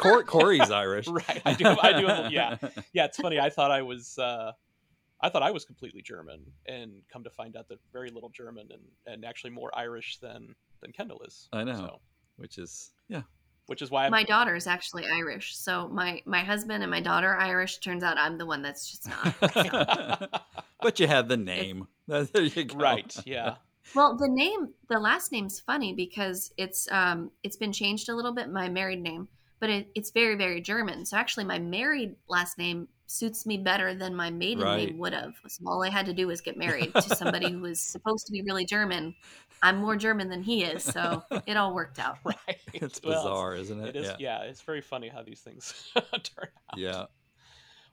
Cor- 0.00 0.24
Corey's 0.24 0.70
Irish. 0.70 1.08
Right. 1.08 1.42
I 1.44 1.52
do. 1.52 1.76
I 1.78 1.92
do. 2.00 2.06
Yeah. 2.34 2.56
Yeah. 2.94 3.04
It's 3.04 3.18
funny. 3.18 3.38
I 3.38 3.50
thought 3.50 3.70
I 3.70 3.82
was. 3.82 4.18
Uh, 4.18 4.52
I 5.20 5.28
thought 5.28 5.42
I 5.42 5.50
was 5.50 5.66
completely 5.66 6.00
German, 6.00 6.40
and 6.64 7.02
come 7.12 7.22
to 7.24 7.30
find 7.30 7.54
out 7.54 7.68
that 7.68 7.80
very 7.92 8.08
little 8.10 8.30
German, 8.30 8.68
and, 8.72 8.82
and 9.06 9.24
actually 9.26 9.50
more 9.50 9.70
Irish 9.76 10.16
than 10.22 10.54
than 10.82 10.92
Kendall 10.92 11.22
is. 11.26 11.48
I 11.52 11.64
know. 11.64 11.74
So, 11.74 12.00
Which 12.36 12.58
is 12.58 12.92
yeah. 13.08 13.22
which 13.66 13.80
is 13.80 13.90
why 13.90 14.04
I'm, 14.04 14.10
my 14.10 14.24
daughter 14.24 14.54
is 14.54 14.66
actually 14.66 15.06
Irish. 15.06 15.56
So 15.56 15.88
my 15.88 16.20
my 16.26 16.40
husband 16.40 16.82
and 16.82 16.90
my 16.90 17.00
daughter 17.00 17.30
are 17.30 17.38
Irish. 17.38 17.78
Turns 17.78 18.02
out 18.02 18.18
I'm 18.18 18.36
the 18.36 18.46
one 18.46 18.60
that's 18.62 18.90
just 18.90 19.08
not. 19.08 20.42
but 20.82 21.00
you 21.00 21.06
have 21.06 21.28
the 21.28 21.36
name. 21.36 21.86
there 22.06 22.42
you 22.42 22.64
go. 22.64 22.76
Right. 22.76 23.16
Yeah. 23.24 23.56
Well, 23.94 24.16
the 24.16 24.28
name, 24.28 24.74
the 24.88 24.98
last 24.98 25.32
name's 25.32 25.60
funny 25.60 25.94
because 25.94 26.52
it's 26.56 26.90
um 26.92 27.30
it's 27.42 27.56
been 27.56 27.72
changed 27.72 28.08
a 28.08 28.14
little 28.14 28.32
bit. 28.32 28.50
My 28.50 28.68
married 28.68 29.00
name, 29.00 29.28
but 29.60 29.70
it, 29.70 29.88
it's 29.94 30.10
very 30.10 30.34
very 30.36 30.60
German. 30.60 31.06
So 31.06 31.16
actually, 31.16 31.44
my 31.44 31.58
married 31.58 32.16
last 32.28 32.58
name 32.58 32.88
suits 33.12 33.46
me 33.46 33.58
better 33.58 33.94
than 33.94 34.14
my 34.14 34.30
maiden 34.30 34.64
Right. 34.64 34.88
name 34.88 34.98
would 34.98 35.12
have. 35.12 35.34
So 35.48 35.64
all 35.66 35.82
I 35.84 35.90
had 35.90 36.06
to 36.06 36.12
do 36.12 36.26
was 36.26 36.40
get 36.40 36.56
married 36.56 36.94
to 36.94 37.02
somebody 37.02 37.50
who 37.50 37.60
was 37.60 37.80
supposed 37.94 38.26
to 38.26 38.32
be 38.32 38.42
really 38.42 38.64
German. 38.64 39.14
I'm 39.62 39.76
more 39.76 39.94
German 39.96 40.28
than 40.28 40.42
he 40.42 40.64
is, 40.64 40.82
so 40.82 41.22
it 41.46 41.56
all 41.56 41.74
worked 41.74 41.98
out. 41.98 42.18
Right. 42.24 42.58
It's 42.74 43.00
Well, 43.02 43.22
bizarre, 43.22 43.54
isn't 43.54 43.80
it? 43.80 43.94
It 43.94 43.96
is. 43.96 44.06
yeah. 44.06 44.16
Yeah. 44.18 44.42
It's 44.44 44.62
very 44.62 44.80
funny 44.80 45.08
how 45.08 45.22
these 45.22 45.40
things 45.40 45.92
turn 45.94 46.48
out. 46.70 46.78
Yeah. 46.78 47.04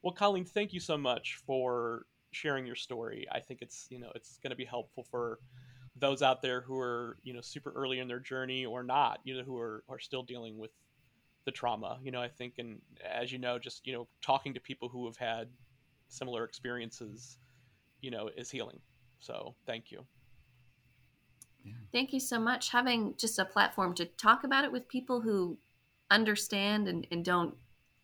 Well, 0.02 0.14
Colleen, 0.14 0.46
thank 0.46 0.72
you 0.74 0.80
so 0.80 0.98
much 0.98 1.40
for 1.46 2.06
sharing 2.32 2.66
your 2.66 2.76
story. 2.76 3.28
I 3.32 3.40
think 3.40 3.62
it's 3.62 3.88
you 3.90 4.00
know 4.00 4.12
it's 4.16 4.38
going 4.42 4.52
to 4.52 4.56
be 4.56 4.66
helpful 4.66 5.04
for 5.12 5.40
those 5.96 6.22
out 6.22 6.42
there 6.42 6.62
who 6.62 6.80
are 6.80 7.18
you 7.24 7.34
know 7.34 7.42
super 7.42 7.72
early 7.76 8.00
in 8.00 8.08
their 8.08 8.20
journey 8.20 8.66
or 8.66 8.84
not, 8.84 9.20
you 9.26 9.36
know, 9.38 9.44
who 9.44 9.58
are 9.60 9.84
are 9.90 10.00
still 10.00 10.24
dealing 10.24 10.58
with 10.58 10.72
the 11.46 11.52
trauma. 11.52 12.00
You 12.04 12.12
know, 12.12 12.22
I 12.22 12.28
think, 12.30 12.56
and 12.58 12.82
as 13.04 13.32
you 13.32 13.38
know, 13.40 13.60
just 13.60 13.86
you 13.88 13.94
know, 13.94 14.08
talking 14.22 14.54
to 14.54 14.60
people 14.60 14.90
who 14.90 15.06
have 15.06 15.18
had 15.18 15.50
similar 16.08 16.44
experiences, 16.44 17.38
you 18.02 18.12
know, 18.12 18.30
is 18.36 18.50
healing. 18.52 18.80
So, 19.20 19.56
thank 19.66 19.92
you. 19.92 20.06
Thank 21.92 22.14
you 22.14 22.20
so 22.20 22.40
much. 22.40 22.70
Having 22.70 23.16
just 23.18 23.40
a 23.40 23.46
platform 23.46 23.94
to 23.96 24.06
talk 24.06 24.44
about 24.44 24.64
it 24.64 24.72
with 24.72 24.88
people 24.88 25.22
who 25.22 25.58
understand 26.12 26.88
and, 26.88 27.08
and 27.12 27.26
don't, 27.26 27.56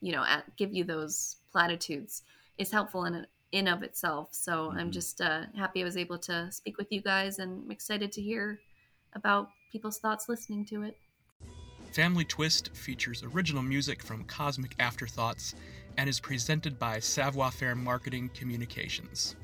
you 0.02 0.12
know, 0.12 0.24
at, 0.24 0.56
give 0.58 0.74
you 0.74 0.84
those 0.84 1.38
platitudes 1.52 2.24
is 2.58 2.72
helpful 2.72 3.06
in 3.06 3.26
in 3.52 3.68
of 3.68 3.84
itself. 3.84 4.30
So 4.34 4.72
I'm 4.72 4.90
Mhm. 4.90 4.92
just 4.92 5.22
uh, 5.22 5.44
happy 5.56 5.82
I 5.82 5.86
was 5.86 5.98
able 5.98 6.18
to 6.20 6.52
speak 6.52 6.78
with 6.78 6.92
you 6.92 7.02
guys, 7.02 7.40
and 7.40 7.64
I'm 7.64 7.72
excited 7.72 8.12
to 8.14 8.22
hear 8.22 8.60
about 9.14 9.50
people's 9.72 10.00
thoughts 10.00 10.28
listening 10.28 10.66
to 10.66 10.84
it. 10.84 10.98
Family 11.96 12.26
Twist 12.26 12.76
features 12.76 13.24
original 13.24 13.64
music 13.64 14.04
from 14.04 14.26
Cosmic 14.26 14.76
Afterthoughts 14.80 15.56
and 15.98 16.10
is 16.10 16.20
presented 16.20 16.78
by 16.78 17.00
Savoir 17.00 17.52
Faire 17.52 17.74
Marketing 17.74 18.30
Communications. 18.34 19.38